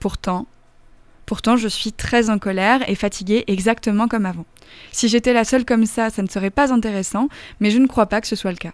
Pourtant, 0.00 0.46
Pourtant, 1.26 1.56
je 1.56 1.68
suis 1.68 1.92
très 1.92 2.30
en 2.30 2.38
colère 2.38 2.88
et 2.88 2.94
fatiguée 2.94 3.44
exactement 3.48 4.06
comme 4.06 4.26
avant. 4.26 4.46
Si 4.92 5.08
j'étais 5.08 5.32
la 5.32 5.44
seule 5.44 5.64
comme 5.64 5.84
ça, 5.84 6.08
ça 6.10 6.22
ne 6.22 6.28
serait 6.28 6.50
pas 6.50 6.72
intéressant, 6.72 7.28
mais 7.60 7.70
je 7.70 7.78
ne 7.78 7.86
crois 7.86 8.06
pas 8.06 8.20
que 8.20 8.28
ce 8.28 8.36
soit 8.36 8.52
le 8.52 8.56
cas. 8.56 8.72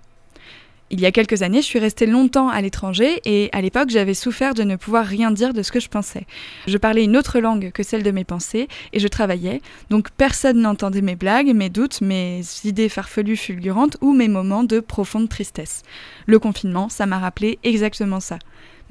Il 0.91 1.01
y 1.01 1.07
a 1.07 1.13
quelques 1.13 1.41
années, 1.41 1.63
je 1.63 1.67
suis 1.67 1.79
restée 1.79 2.05
longtemps 2.05 2.51
à 2.51 2.61
l'étranger 2.61 3.23
et 3.25 3.49
à 3.53 3.63
l'époque, 3.63 3.89
j'avais 3.89 4.13
souffert 4.13 4.53
de 4.53 4.63
ne 4.63 4.77
pouvoir 4.77 5.07
rien 5.07 5.31
dire 5.31 5.55
de 5.55 5.63
ce 5.63 5.73
que 5.73 5.81
je 5.81 5.89
pensais. 5.89 6.27
Je 6.67 6.77
parlais 6.77 7.05
une 7.05 7.17
autre 7.17 7.41
langue 7.41 7.71
que 7.73 7.83
celle 7.83 8.03
de 8.03 8.11
mes 8.11 8.25
pensées 8.25 8.69
et 8.93 9.01
je 9.01 9.09
travaillais, 9.09 9.63
donc 9.89 10.11
personne 10.11 10.61
n'entendait 10.61 11.01
mes 11.01 11.17
blagues, 11.17 11.55
mes 11.55 11.71
doutes, 11.71 12.03
mes 12.03 12.43
idées 12.65 12.91
farfelues 12.91 13.39
fulgurantes 13.39 13.97
ou 14.03 14.13
mes 14.13 14.29
moments 14.29 14.65
de 14.65 14.81
profonde 14.81 15.31
tristesse. 15.31 15.83
Le 16.27 16.39
confinement, 16.39 16.91
ça 16.91 17.07
m'a 17.07 17.19
rappelé 17.19 17.59
exactement 17.65 18.21
ça. 18.21 18.39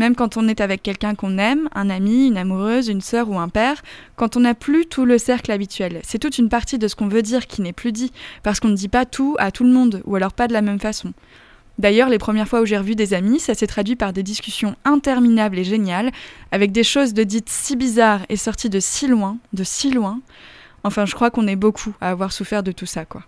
Même 0.01 0.15
quand 0.15 0.35
on 0.35 0.47
est 0.47 0.61
avec 0.61 0.81
quelqu'un 0.81 1.13
qu'on 1.13 1.37
aime, 1.37 1.69
un 1.75 1.91
ami, 1.91 2.25
une 2.25 2.37
amoureuse, 2.37 2.87
une 2.87 3.01
sœur 3.01 3.29
ou 3.29 3.37
un 3.37 3.49
père, 3.49 3.83
quand 4.15 4.35
on 4.35 4.39
n'a 4.39 4.55
plus 4.55 4.87
tout 4.87 5.05
le 5.05 5.19
cercle 5.19 5.51
habituel. 5.51 5.99
C'est 6.01 6.17
toute 6.17 6.39
une 6.39 6.49
partie 6.49 6.79
de 6.79 6.87
ce 6.87 6.95
qu'on 6.95 7.07
veut 7.07 7.21
dire 7.21 7.45
qui 7.45 7.61
n'est 7.61 7.71
plus 7.71 7.91
dit, 7.91 8.11
parce 8.41 8.59
qu'on 8.59 8.69
ne 8.69 8.75
dit 8.75 8.87
pas 8.87 9.05
tout 9.05 9.35
à 9.37 9.51
tout 9.51 9.63
le 9.63 9.69
monde, 9.69 10.01
ou 10.05 10.15
alors 10.15 10.33
pas 10.33 10.47
de 10.47 10.53
la 10.53 10.63
même 10.63 10.79
façon. 10.79 11.13
D'ailleurs, 11.77 12.09
les 12.09 12.17
premières 12.17 12.47
fois 12.47 12.61
où 12.61 12.65
j'ai 12.65 12.79
revu 12.79 12.95
des 12.95 13.13
amis, 13.13 13.39
ça 13.39 13.53
s'est 13.53 13.67
traduit 13.67 13.95
par 13.95 14.11
des 14.11 14.23
discussions 14.23 14.75
interminables 14.85 15.59
et 15.59 15.63
géniales, 15.63 16.09
avec 16.51 16.71
des 16.71 16.83
choses 16.83 17.13
de 17.13 17.21
dites 17.21 17.49
si 17.49 17.75
bizarres 17.75 18.25
et 18.27 18.37
sorties 18.37 18.71
de 18.71 18.79
si 18.79 19.05
loin, 19.05 19.37
de 19.53 19.63
si 19.63 19.91
loin. 19.91 20.19
Enfin, 20.83 21.05
je 21.05 21.13
crois 21.13 21.29
qu'on 21.29 21.45
est 21.45 21.55
beaucoup 21.55 21.93
à 22.01 22.09
avoir 22.09 22.31
souffert 22.31 22.63
de 22.63 22.71
tout 22.71 22.87
ça, 22.87 23.05
quoi. 23.05 23.21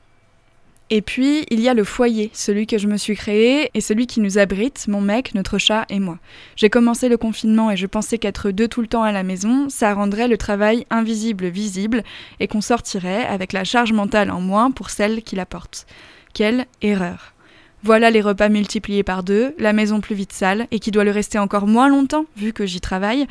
Et 0.90 1.02
puis, 1.02 1.46
il 1.50 1.60
y 1.60 1.70
a 1.70 1.74
le 1.74 1.84
foyer, 1.84 2.30
celui 2.34 2.68
que 2.68 2.78
je 2.78 2.88
me 2.88 2.98
suis 2.98 3.16
créé 3.16 3.72
et 3.74 3.82
celui 3.82 4.06
qui 4.06 4.20
nous 4.20 4.38
abrite, 4.38 4.86
mon 4.88 5.02
mec, 5.02 5.34
notre 5.34 5.58
chat 5.58 5.86
et 5.90 6.00
moi. 6.00 6.20
J'ai 6.56 6.70
commencé 6.70 7.10
le 7.10 7.18
confinement 7.18 7.72
et 7.72 7.78
je 7.78 7.88
pensais 7.88 8.18
qu'être 8.18 8.52
deux 8.52 8.68
tout 8.68 8.82
le 8.82 8.88
temps 8.88 9.04
à 9.04 9.12
la 9.12 9.24
maison, 9.24 9.70
ça 9.70 9.94
rendrait 9.94 10.28
le 10.28 10.38
travail 10.38 10.86
invisible 10.90 11.48
visible 11.48 12.04
et 12.40 12.48
qu'on 12.48 12.62
sortirait 12.62 13.26
avec 13.26 13.54
la 13.54 13.64
charge 13.64 13.94
mentale 13.94 14.30
en 14.30 14.42
moins 14.42 14.72
pour 14.72 14.90
celle 14.90 15.24
qui 15.24 15.36
la 15.36 15.46
porte. 15.46 15.88
Quelle 16.34 16.66
erreur. 16.82 17.34
Voilà 17.82 18.12
les 18.12 18.22
repas 18.22 18.50
multipliés 18.50 19.04
par 19.04 19.24
deux, 19.24 19.56
la 19.58 19.74
maison 19.74 20.00
plus 20.00 20.16
vite 20.16 20.32
sale 20.32 20.68
et 20.72 20.80
qui 20.80 20.92
doit 20.92 21.04
le 21.04 21.12
rester 21.12 21.40
encore 21.40 21.68
moins 21.68 21.90
longtemps 21.90 22.26
vu 22.38 22.54
que 22.54 22.66
j'y 22.66 22.82
travaille. 22.82 23.26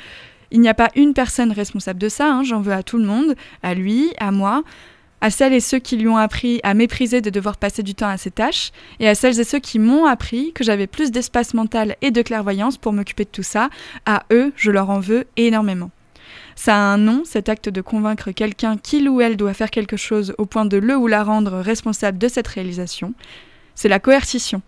Il 0.50 0.60
n'y 0.60 0.68
a 0.68 0.74
pas 0.74 0.90
une 0.94 1.14
personne 1.14 1.52
responsable 1.52 1.98
de 1.98 2.08
ça, 2.08 2.30
hein, 2.30 2.42
j'en 2.42 2.60
veux 2.60 2.74
à 2.74 2.82
tout 2.82 2.98
le 2.98 3.06
monde, 3.06 3.34
à 3.62 3.74
lui, 3.74 4.12
à 4.18 4.30
moi 4.30 4.62
à 5.22 5.30
celles 5.30 5.52
et 5.52 5.60
ceux 5.60 5.78
qui 5.78 5.96
lui 5.96 6.08
ont 6.08 6.16
appris 6.16 6.60
à 6.64 6.74
mépriser 6.74 7.20
de 7.20 7.30
devoir 7.30 7.56
passer 7.56 7.84
du 7.84 7.94
temps 7.94 8.08
à 8.08 8.16
ses 8.16 8.32
tâches, 8.32 8.72
et 8.98 9.08
à 9.08 9.14
celles 9.14 9.38
et 9.38 9.44
ceux 9.44 9.60
qui 9.60 9.78
m'ont 9.78 10.04
appris 10.04 10.52
que 10.52 10.64
j'avais 10.64 10.88
plus 10.88 11.12
d'espace 11.12 11.54
mental 11.54 11.96
et 12.02 12.10
de 12.10 12.22
clairvoyance 12.22 12.76
pour 12.76 12.92
m'occuper 12.92 13.24
de 13.24 13.30
tout 13.30 13.44
ça, 13.44 13.70
à 14.04 14.24
eux, 14.32 14.52
je 14.56 14.72
leur 14.72 14.90
en 14.90 14.98
veux 14.98 15.24
énormément. 15.36 15.92
Ça 16.56 16.74
a 16.74 16.78
un 16.78 16.98
nom, 16.98 17.22
cet 17.24 17.48
acte 17.48 17.68
de 17.68 17.80
convaincre 17.80 18.32
quelqu'un 18.32 18.76
qu'il 18.76 19.08
ou 19.08 19.20
elle 19.20 19.36
doit 19.36 19.54
faire 19.54 19.70
quelque 19.70 19.96
chose 19.96 20.34
au 20.38 20.44
point 20.44 20.64
de 20.64 20.76
le 20.76 20.96
ou 20.96 21.06
la 21.06 21.22
rendre 21.22 21.58
responsable 21.58 22.18
de 22.18 22.26
cette 22.26 22.48
réalisation. 22.48 23.14
C'est 23.76 23.88
la 23.88 24.00
coercition. 24.00 24.60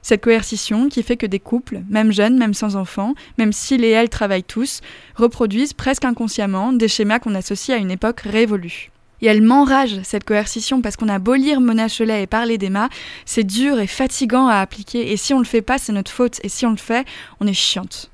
Cette 0.00 0.24
coercition 0.24 0.88
qui 0.88 1.02
fait 1.02 1.18
que 1.18 1.26
des 1.26 1.38
couples, 1.38 1.82
même 1.90 2.12
jeunes, 2.12 2.38
même 2.38 2.54
sans 2.54 2.76
enfants, 2.76 3.14
même 3.36 3.52
s'ils 3.52 3.84
et 3.84 3.90
elles 3.90 4.08
travaillent 4.08 4.42
tous, 4.42 4.80
reproduisent 5.16 5.74
presque 5.74 6.06
inconsciemment 6.06 6.72
des 6.72 6.88
schémas 6.88 7.18
qu'on 7.18 7.34
associe 7.34 7.76
à 7.76 7.80
une 7.80 7.90
époque 7.90 8.20
révolue. 8.20 8.90
Et 9.20 9.26
elle 9.26 9.42
m'enrage, 9.42 10.00
cette 10.04 10.24
coercition, 10.24 10.80
parce 10.80 10.96
qu'on 10.96 11.08
a 11.08 11.18
beau 11.18 11.34
lire 11.34 11.60
Mona 11.60 11.88
Cholet 11.88 12.22
et 12.22 12.26
parler 12.26 12.56
d'Emma, 12.56 12.88
c'est 13.24 13.44
dur 13.44 13.80
et 13.80 13.86
fatigant 13.86 14.46
à 14.46 14.56
appliquer, 14.56 15.10
et 15.12 15.16
si 15.16 15.34
on 15.34 15.38
le 15.38 15.44
fait 15.44 15.62
pas, 15.62 15.78
c'est 15.78 15.92
notre 15.92 16.12
faute, 16.12 16.38
et 16.44 16.48
si 16.48 16.66
on 16.66 16.70
le 16.70 16.76
fait, 16.76 17.06
on 17.40 17.46
est 17.46 17.52
chiante. 17.52 18.10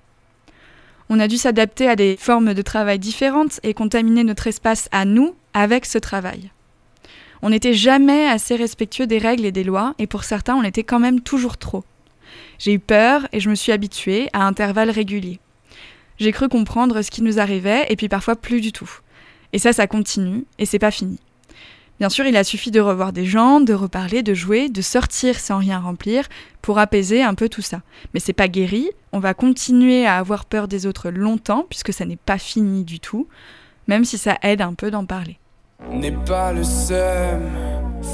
On 1.11 1.21
a 1.21 1.29
dû 1.29 1.37
s'adapter 1.37 1.89
à 1.89 1.97
des 1.97 2.17
formes 2.17 2.55
de 2.55 2.63
travail 2.63 2.99
différentes 2.99 3.61
et 3.63 3.75
contaminer 3.75 4.25
notre 4.25 4.47
espace 4.47 4.89
à 4.93 5.05
nous 5.05 5.35
avec 5.53 5.85
ce 5.85 5.99
travail. 5.99 6.51
On 7.43 7.51
n'était 7.51 7.75
jamais 7.75 8.27
assez 8.27 8.57
respectueux 8.57 9.07
des 9.07 9.19
règles 9.19 9.45
et 9.45 9.53
des 9.53 9.65
lois, 9.65 9.95
et 9.99 10.07
pour 10.07 10.25
certains, 10.25 10.57
on 10.57 10.63
était 10.63 10.85
quand 10.85 10.99
même 10.99 11.21
toujours 11.21 11.59
trop. 11.59 11.85
J'ai 12.59 12.73
eu 12.73 12.79
peur 12.79 13.29
et 13.33 13.41
je 13.41 13.51
me 13.51 13.55
suis 13.55 13.73
habituée 13.73 14.31
à 14.33 14.47
intervalles 14.47 14.91
réguliers. 14.91 15.41
J'ai 16.19 16.33
cru 16.33 16.49
comprendre 16.49 17.03
ce 17.03 17.11
qui 17.11 17.21
nous 17.21 17.39
arrivait, 17.39 17.85
et 17.91 17.97
puis 17.97 18.09
parfois 18.09 18.37
plus 18.37 18.63
du 18.63 18.73
tout. 18.73 18.91
Et 19.55 19.59
ça, 19.59 19.73
ça 19.73 19.87
continue, 19.87 20.45
et 20.59 20.67
c'est 20.67 20.81
pas 20.81 20.91
fini. 20.91 21.19
Bien 22.01 22.09
sûr, 22.09 22.27
il 22.27 22.37
a 22.37 22.43
suffi 22.43 22.73
de 22.73 22.81
revoir 22.81 23.13
des 23.13 23.25
gens, 23.25 23.61
de 23.61 23.73
reparler, 23.73 24.25
de 24.25 24.35
jouer, 24.35 24.69
de 24.69 24.83
sortir 24.83 25.39
sans 25.39 25.59
rien 25.59 25.79
remplir, 25.79 26.29
pour 26.61 26.81
apaiser 26.81 27.23
un 27.23 27.35
peu 27.35 27.49
tout 27.49 27.63
ça. 27.63 27.83
Mais 28.13 28.21
c'est 28.21 28.33
pas 28.33 28.49
guéri, 28.49 28.91
on 29.13 29.21
va 29.21 29.33
continuer 29.33 30.07
à 30.07 30.17
avoir 30.17 30.45
peur 30.45 30.67
des 30.67 30.87
autres 30.87 31.11
longtemps, 31.11 31.67
puisque 31.71 31.93
ça 31.93 32.05
n'est 32.05 32.17
pas 32.17 32.37
fini 32.37 32.83
du 32.83 32.99
tout. 32.99 33.29
même 33.87 34.05
si 34.05 34.19
ça 34.19 34.39
aide 34.43 34.63
un 34.63 34.75
peu 34.75 34.91
d'en 34.91 35.05
parler. 35.05 35.39
N'est 35.91 36.11
pas 36.13 36.53
le 36.53 36.65
seum, 36.65 37.43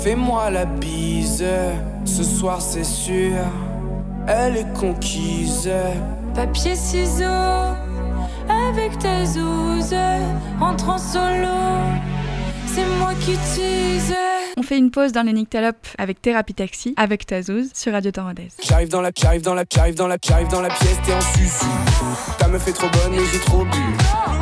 fais-moi 0.02 0.50
la 0.50 0.64
bise. 0.64 1.44
Ce 2.04 2.24
soir, 2.24 2.60
c'est 2.60 2.84
sûr, 2.84 3.36
elle 4.26 4.56
est 4.56 4.72
conquise. 4.74 5.70
Papier, 6.34 6.74
ciseaux, 6.74 7.74
avec 8.70 8.98
ta 8.98 9.24
zouze, 9.24 9.96
entre 10.60 10.88
en 10.90 10.98
solo, 10.98 11.48
c'est 12.66 12.86
moi 13.00 13.12
qui 13.20 13.32
tease. 13.32 14.14
On 14.56 14.62
fait 14.62 14.78
une 14.78 14.92
pause 14.92 15.10
dans 15.10 15.22
les 15.22 15.32
Nyctalopes 15.32 15.88
avec 15.98 16.22
Thérapie 16.22 16.54
Taxi, 16.54 16.94
avec 16.96 17.26
Tazouz, 17.26 17.70
sur 17.74 17.92
Radio 17.92 18.12
Torodaise. 18.12 18.56
J'arrive 18.62 18.88
dans 18.88 19.00
la, 19.00 19.10
j'arrive 19.16 19.42
dans 19.42 19.54
la, 19.54 19.64
j'arrive 19.72 19.94
dans 19.94 20.06
la, 20.06 20.16
j'arrive 20.24 20.48
dans 20.48 20.60
la 20.60 20.68
pièce, 20.68 20.98
t'es 21.04 21.12
en 21.12 21.20
susu. 21.20 21.66
Ta 22.38 22.46
meuf 22.46 22.66
est 22.68 22.72
trop 22.72 22.88
bonne 22.88 23.14
et 23.14 23.26
j'ai 23.32 23.40
trop 23.40 23.64
bu. 23.64 23.78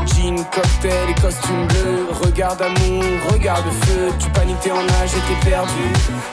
Jean, 0.06 0.36
cocktail 0.52 1.08
et 1.08 1.20
costume 1.20 1.66
bleu. 1.68 2.08
Regarde 2.22 2.60
amour, 2.60 3.04
regarde 3.32 3.64
feu. 3.84 4.12
Tu 4.18 4.28
paniquais 4.30 4.72
en 4.72 4.84
âge 5.00 5.14
et 5.16 5.42
t'es 5.42 5.50
perdu. 5.50 5.72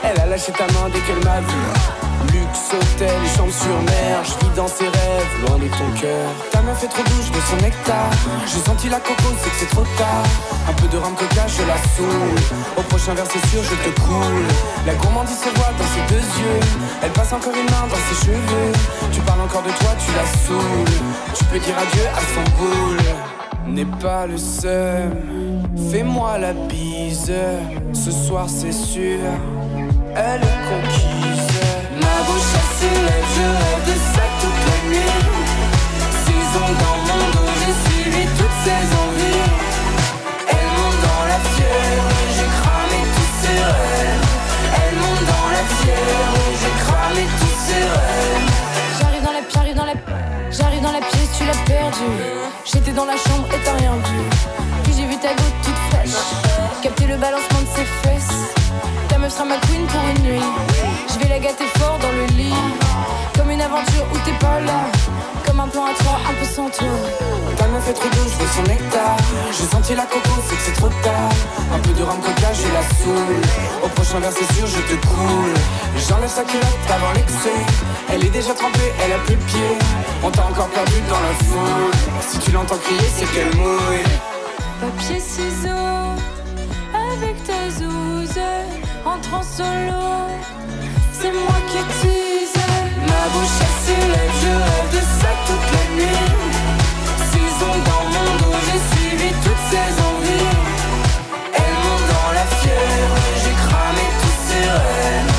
Elle 0.04 0.20
a 0.20 0.26
lâché 0.26 0.52
ta 0.52 0.66
main 0.66 0.90
dès 0.92 1.00
qu'elle 1.00 1.24
m'a 1.24 1.40
vu. 1.40 2.05
Luxe, 2.32 2.72
hôtel 2.72 3.20
chambre 3.36 3.52
sur 3.52 3.76
mer. 3.82 4.22
Je 4.24 4.44
vis 4.44 4.54
dans 4.56 4.68
ses 4.68 4.84
rêves, 4.84 5.32
loin 5.46 5.58
de 5.58 5.68
ton 5.68 5.88
cœur. 6.00 6.28
Ta 6.50 6.62
meuf 6.62 6.82
est 6.82 6.88
trop 6.88 7.02
douce 7.02 7.30
de 7.30 7.40
son 7.40 7.56
nectar. 7.56 8.10
J'ai 8.46 8.60
senti 8.60 8.88
la 8.88 9.00
coco, 9.00 9.28
c'est 9.42 9.50
que 9.50 9.56
c'est 9.60 9.70
trop 9.74 9.84
tard. 9.96 10.24
Un 10.68 10.72
peu 10.72 10.88
de 10.88 10.96
rhum 10.98 11.14
coca, 11.14 11.46
je 11.46 11.62
la 11.62 11.78
saoule. 11.94 12.38
Au 12.76 12.82
prochain 12.82 13.14
verre, 13.14 13.26
c'est 13.30 13.46
sûr, 13.48 13.62
je 13.62 13.74
te 13.74 14.00
coule. 14.00 14.46
La 14.86 14.94
gourmandise 14.94 15.38
se 15.38 15.50
voit 15.56 15.72
dans 15.78 15.90
ses 15.94 16.14
deux 16.14 16.26
yeux. 16.40 16.60
Elle 17.02 17.12
passe 17.12 17.32
encore 17.32 17.54
une 17.54 17.70
main 17.70 17.86
dans 17.90 18.02
ses 18.08 18.26
cheveux. 18.26 18.72
Tu 19.12 19.20
parles 19.20 19.40
encore 19.42 19.62
de 19.62 19.70
toi, 19.70 19.90
tu 19.98 20.12
la 20.12 20.26
saoules. 20.46 21.04
Tu 21.34 21.44
peux 21.44 21.58
dire 21.58 21.74
adieu 21.78 22.06
à 22.14 22.20
son 22.34 22.44
boule. 22.58 23.06
N'est 23.66 23.98
pas 24.00 24.26
le 24.26 24.38
seul. 24.38 25.10
Fais-moi 25.90 26.38
la 26.38 26.52
bise. 26.52 27.32
Ce 27.92 28.10
soir, 28.10 28.46
c'est 28.48 28.72
sûr. 28.72 29.18
Elle 30.14 30.42
est 30.42 30.62
conquise. 30.70 31.55
Ma 32.00 32.16
bouche 32.26 32.52
elle 32.58 32.70
s'élève, 32.78 33.26
je 33.36 33.46
rêve 33.60 33.82
de 33.88 33.96
ça 34.12 34.24
toute 34.40 34.60
la 34.68 34.78
nuit. 34.88 35.14
Six 36.24 36.46
ans 36.60 36.74
dans 36.82 36.98
mon 37.08 37.22
dos, 37.34 37.50
j'ai 37.60 37.74
suivi 37.84 38.22
toutes 38.38 38.58
ses 38.64 38.84
envies. 39.02 39.44
Elle 40.54 40.68
monte 40.76 41.00
dans 41.08 41.24
la 41.32 41.38
fièvre, 41.52 42.10
j'ai 42.36 42.48
cramé 42.58 43.00
tous 43.14 43.32
ses 43.40 43.58
rêves. 43.70 44.26
Elle 44.82 44.96
monte 45.02 45.24
dans 45.32 45.48
la 45.56 45.64
fièvre, 45.78 46.38
j'ai 46.60 46.74
cramé 46.84 47.22
tous 47.40 47.56
ses 47.66 47.82
rêves. 47.94 48.48
J'arrive 49.00 49.24
dans 49.24 49.32
la, 49.32 49.42
j'arrive 49.54 49.76
dans 49.76 49.86
j'arrive 50.50 50.82
dans 50.82 50.92
la 50.92 51.00
pièce, 51.00 51.30
tu 51.38 51.44
l'as 51.46 51.62
perdu. 51.64 52.08
J'étais 52.64 52.92
dans 52.92 53.06
la 53.06 53.16
chambre 53.16 53.46
et 53.54 53.60
t'as 53.64 53.76
rien 53.76 53.92
vu. 53.92 54.20
Puis 54.84 54.92
j'ai 54.96 55.06
vu 55.06 55.16
ta 55.16 55.30
goutte 55.30 55.58
toute 55.62 55.80
fraîche, 55.90 56.20
capter 56.82 57.06
le 57.06 57.16
balancement 57.16 57.60
de 57.60 57.66
ses 57.76 57.84
fesses. 58.02 58.15
Meuf 59.26 59.34
sera 59.34 59.44
ma 59.44 59.56
queen 59.56 59.84
pour 59.88 60.00
une 60.14 60.22
nuit. 60.22 60.46
Je 61.08 61.18
vais 61.18 61.28
la 61.28 61.40
gâter 61.40 61.64
fort 61.78 61.98
dans 61.98 62.12
le 62.12 62.26
lit. 62.38 62.62
Comme 63.36 63.50
une 63.50 63.60
aventure 63.60 64.06
où 64.14 64.18
t'es 64.24 64.38
pas 64.38 64.60
là. 64.60 64.86
Comme 65.44 65.58
un 65.58 65.66
plan 65.66 65.86
à 65.86 65.94
trois, 65.98 66.20
un 66.30 66.34
peu 66.38 66.46
sans 66.46 66.70
toi. 66.70 66.86
Ta 67.58 67.66
meuf 67.66 67.88
est 67.88 67.94
trop 67.94 68.08
douce, 68.08 68.32
je 68.38 68.44
veux 68.44 68.50
son 68.54 68.62
nectar. 68.70 69.16
J'ai 69.50 69.66
senti 69.66 69.96
la 69.96 70.04
coco, 70.04 70.30
c'est 70.46 70.54
que 70.54 70.62
c'est 70.66 70.78
trop 70.80 70.90
tard. 71.02 71.32
Un 71.74 71.80
peu 71.80 71.90
de 71.98 72.04
rhum 72.04 72.20
coca, 72.20 72.52
je 72.52 72.68
la 72.72 72.82
saoule. 72.98 73.42
Au 73.82 73.88
prochain 73.88 74.20
verre, 74.20 74.30
c'est 74.30 74.52
sûr, 74.54 74.68
je 74.68 74.94
te 74.94 74.94
coule. 75.08 75.54
J'enlève 76.08 76.30
sa 76.30 76.44
culotte 76.44 76.86
avant 76.88 77.12
l'excès. 77.16 77.60
Elle 78.12 78.24
est 78.24 78.30
déjà 78.30 78.54
trempée, 78.54 78.92
elle 79.04 79.12
a 79.12 79.18
plus 79.26 79.34
de 79.34 79.42
pied. 79.50 79.70
On 80.22 80.30
t'a 80.30 80.44
encore 80.44 80.68
perdu 80.68 81.00
dans 81.10 81.22
la 81.26 81.34
foule. 81.46 81.90
Si 82.20 82.38
tu 82.38 82.52
l'entends 82.52 82.78
crier, 82.78 83.10
c'est 83.12 83.26
qu'elle 83.32 83.56
mouille. 83.56 84.06
Papier, 84.80 85.18
ciseaux, 85.18 86.14
avec 86.94 87.42
ta 87.42 87.70
zouze, 87.76 88.38
entre 89.06 89.34
en 89.34 89.42
solo. 89.42 90.02
C'est 91.12 91.32
moi 91.32 91.58
qui 91.70 91.80
tease. 92.00 92.60
Ma 93.08 93.22
bouche 93.32 93.58
elle 93.60 93.76
s'élève, 93.84 94.34
je 94.42 94.52
rêve 94.66 94.90
de 94.96 95.02
ça 95.20 95.30
toute 95.46 95.68
la 95.74 95.84
nuit. 95.96 96.24
Ans 97.58 97.80
dans 97.90 98.04
mon 98.14 98.30
dos, 98.40 98.58
j'ai 98.66 98.80
suivi 98.90 99.30
toutes 99.44 99.64
ses 99.70 99.90
envies. 100.08 100.56
Elle 101.54 101.76
monte 101.84 102.06
dans 102.14 102.32
la 102.38 102.46
fièvre, 102.58 103.16
j'ai 103.42 103.54
cramé 103.64 104.04
tous 104.20 104.38
ses 104.46 104.64
rêves. 104.68 105.32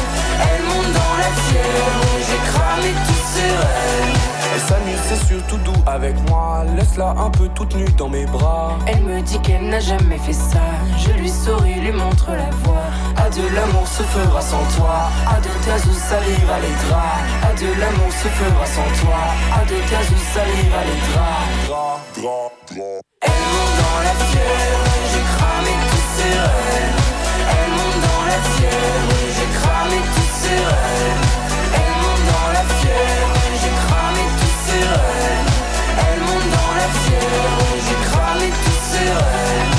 Elle 0.50 0.64
monte 0.64 0.92
dans 1.00 1.16
la 1.24 1.32
fièvre, 1.46 2.10
j'ai 2.28 2.42
cramé 2.52 2.92
tous 3.08 3.24
ses 3.34 3.52
rêves. 3.62 4.07
C'est 4.68 5.26
surtout 5.26 5.58
doux 5.60 5.82
avec 5.86 6.16
moi. 6.30 6.66
Laisse-la 6.76 7.12
un 7.12 7.30
peu 7.30 7.48
toute 7.56 7.74
nue 7.76 7.90
dans 7.98 8.10
mes 8.10 8.26
bras. 8.26 8.78
Elle 8.86 9.02
me 9.02 9.22
dit 9.22 9.40
qu'elle 9.40 9.70
n'a 9.70 9.80
jamais 9.80 10.18
fait 10.18 10.34
ça. 10.34 10.60
Je 10.98 11.12
lui 11.14 11.30
souris, 11.30 11.76
lui 11.76 11.94
montre 11.94 12.32
la 12.32 12.50
voie. 12.64 12.84
À 13.16 13.30
de 13.30 13.44
l'amour 13.56 13.88
se 13.88 14.04
fera 14.04 14.42
sans 14.42 14.66
toi. 14.76 15.10
À 15.26 15.40
de 15.40 15.48
ta 15.64 15.76
où 15.88 15.94
salive 15.94 16.52
les 16.62 16.76
draps. 16.84 17.24
À 17.44 17.54
de 17.54 17.70
l'amour 17.80 18.12
se 18.12 18.28
fera 18.28 18.66
sans 18.66 18.90
toi. 19.00 19.20
À 19.56 19.64
de 19.64 19.78
ta 19.90 20.00
où 20.12 20.18
salive 20.34 20.76
les 20.90 21.00
draps. 21.08 21.48
Elle 23.22 23.44
monte 23.54 23.76
dans 23.80 24.00
la 24.04 24.16
fièvre, 24.26 24.92
j'ai 25.12 25.26
cramé 25.38 25.74
tous 25.90 26.08
ses 26.18 26.34
rêves. 26.40 27.00
Elle 27.56 27.72
monte 27.72 28.00
dans 28.04 28.24
la 28.26 28.40
fièvre, 28.52 29.16
j'ai 29.36 29.50
cramé 29.60 29.98
tous 30.14 30.32
ses 30.42 30.60
rêves. 30.66 31.47
Tous 39.08 39.77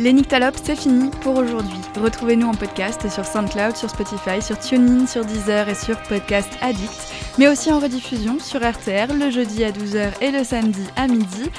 Les 0.00 0.14
Nyctalopes, 0.14 0.56
c'est 0.62 0.76
fini 0.76 1.10
pour 1.20 1.36
aujourd'hui. 1.36 1.78
Retrouvez-nous 2.00 2.46
en 2.46 2.54
podcast 2.54 3.06
sur 3.10 3.26
SoundCloud, 3.26 3.76
sur 3.76 3.90
Spotify, 3.90 4.40
sur 4.40 4.58
TuneIn, 4.58 5.06
sur 5.06 5.26
Deezer 5.26 5.68
et 5.68 5.74
sur 5.74 6.00
Podcast 6.04 6.48
Addict, 6.62 7.12
mais 7.36 7.48
aussi 7.48 7.70
en 7.70 7.80
rediffusion 7.80 8.38
sur 8.38 8.60
RTR 8.60 9.12
le 9.12 9.30
jeudi 9.30 9.62
à 9.62 9.72
12h 9.72 10.12
et 10.22 10.30
le 10.30 10.42
samedi 10.42 10.86
à 10.96 11.06
midi. 11.06 11.50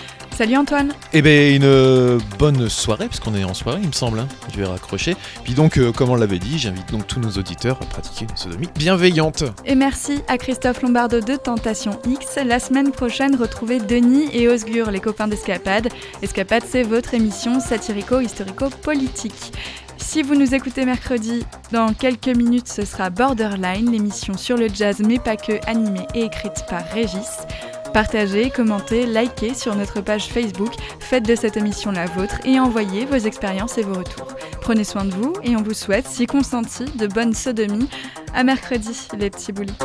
Salut 0.41 0.57
Antoine 0.57 0.91
Eh 1.13 1.21
ben 1.21 1.55
une 1.55 1.65
euh, 1.65 2.17
bonne 2.39 2.67
soirée, 2.67 3.05
parce 3.05 3.19
qu'on 3.19 3.35
est 3.35 3.43
en 3.43 3.53
soirée, 3.53 3.77
il 3.79 3.87
me 3.89 3.93
semble. 3.93 4.17
hein. 4.17 4.27
Je 4.51 4.57
vais 4.59 4.65
raccrocher. 4.65 5.15
Puis 5.43 5.53
donc, 5.53 5.77
euh, 5.77 5.91
comme 5.91 6.09
on 6.09 6.15
l'avait 6.15 6.39
dit, 6.39 6.57
j'invite 6.57 6.91
donc 6.91 7.05
tous 7.05 7.19
nos 7.19 7.29
auditeurs 7.29 7.77
à 7.79 7.85
pratiquer 7.85 8.25
une 8.27 8.35
sodomie 8.35 8.67
bienveillante. 8.75 9.43
Et 9.67 9.75
merci 9.75 10.23
à 10.27 10.39
Christophe 10.39 10.81
Lombardo 10.81 11.19
de 11.19 11.35
Tentation 11.35 11.91
X. 12.07 12.39
La 12.43 12.59
semaine 12.59 12.91
prochaine, 12.91 13.35
retrouvez 13.35 13.77
Denis 13.77 14.29
et 14.33 14.49
Osgur, 14.49 14.89
les 14.89 14.99
copains 14.99 15.27
d'Escapade. 15.27 15.89
Escapade, 16.23 16.63
c'est 16.67 16.81
votre 16.81 17.13
émission 17.13 17.59
satirico-historico-politique. 17.59 19.53
Si 19.97 20.23
vous 20.23 20.33
nous 20.33 20.55
écoutez 20.55 20.85
mercredi, 20.85 21.45
dans 21.71 21.93
quelques 21.93 22.35
minutes, 22.35 22.67
ce 22.67 22.83
sera 22.83 23.11
Borderline, 23.11 23.91
l'émission 23.91 24.35
sur 24.35 24.57
le 24.57 24.69
jazz, 24.73 25.03
mais 25.05 25.19
pas 25.19 25.37
que, 25.37 25.63
animée 25.69 26.07
et 26.15 26.23
écrite 26.23 26.65
par 26.67 26.83
Régis. 26.95 27.45
Partagez, 27.93 28.49
commentez, 28.49 29.05
likez 29.05 29.53
sur 29.53 29.75
notre 29.75 29.99
page 30.01 30.27
Facebook, 30.27 30.73
faites 30.99 31.27
de 31.27 31.35
cette 31.35 31.57
émission 31.57 31.91
la 31.91 32.05
vôtre 32.05 32.39
et 32.45 32.59
envoyez 32.59 33.05
vos 33.05 33.17
expériences 33.17 33.77
et 33.77 33.83
vos 33.83 33.95
retours. 33.95 34.27
Prenez 34.61 34.85
soin 34.85 35.03
de 35.03 35.11
vous 35.11 35.33
et 35.43 35.55
on 35.57 35.61
vous 35.61 35.73
souhaite, 35.73 36.07
si 36.07 36.25
consenti, 36.25 36.85
de 36.85 37.07
bonnes 37.07 37.33
sodomies. 37.33 37.89
À 38.33 38.43
mercredi, 38.43 39.07
les 39.17 39.29
petits 39.29 39.51
boulis. 39.51 39.75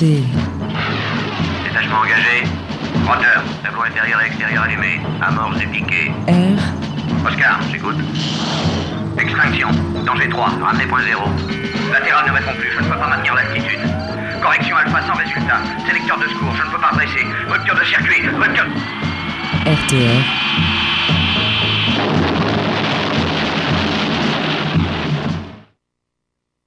Détachement 0.00 1.98
engagé. 2.00 2.44
Roger. 3.06 3.40
Tableau 3.62 3.82
intérieur 3.82 4.22
et 4.22 4.26
extérieur 4.28 4.62
allumé. 4.62 4.98
Amorce 5.20 5.60
et 5.60 5.66
piqué. 5.66 6.10
R. 6.26 7.26
Oscar, 7.26 7.60
j'écoute. 7.70 7.98
Extinction. 9.18 9.68
Danger 10.06 10.30
3. 10.30 10.52
Ramenez 10.62 10.86
point 10.86 11.02
zéro. 11.02 11.24
Latéral 11.92 12.24
ne 12.28 12.32
répond 12.32 12.52
plus. 12.58 12.70
Je 12.78 12.82
ne 12.82 12.88
peux 12.88 12.98
pas 12.98 13.08
maintenir 13.08 13.34
l'altitude. 13.34 13.80
Correction 14.40 14.74
alpha 14.74 15.02
sans 15.06 15.18
résultat. 15.18 15.60
Sélecteur 15.86 16.18
de 16.18 16.28
secours. 16.28 16.54
Je 16.56 16.62
ne 16.62 16.70
peux 16.70 16.80
pas 16.80 16.92
dresser. 16.94 17.26
Rupture 17.50 17.74
de 17.74 17.84
circuit. 17.84 18.26
Rupture. 18.26 18.66
RTR. 19.66 20.39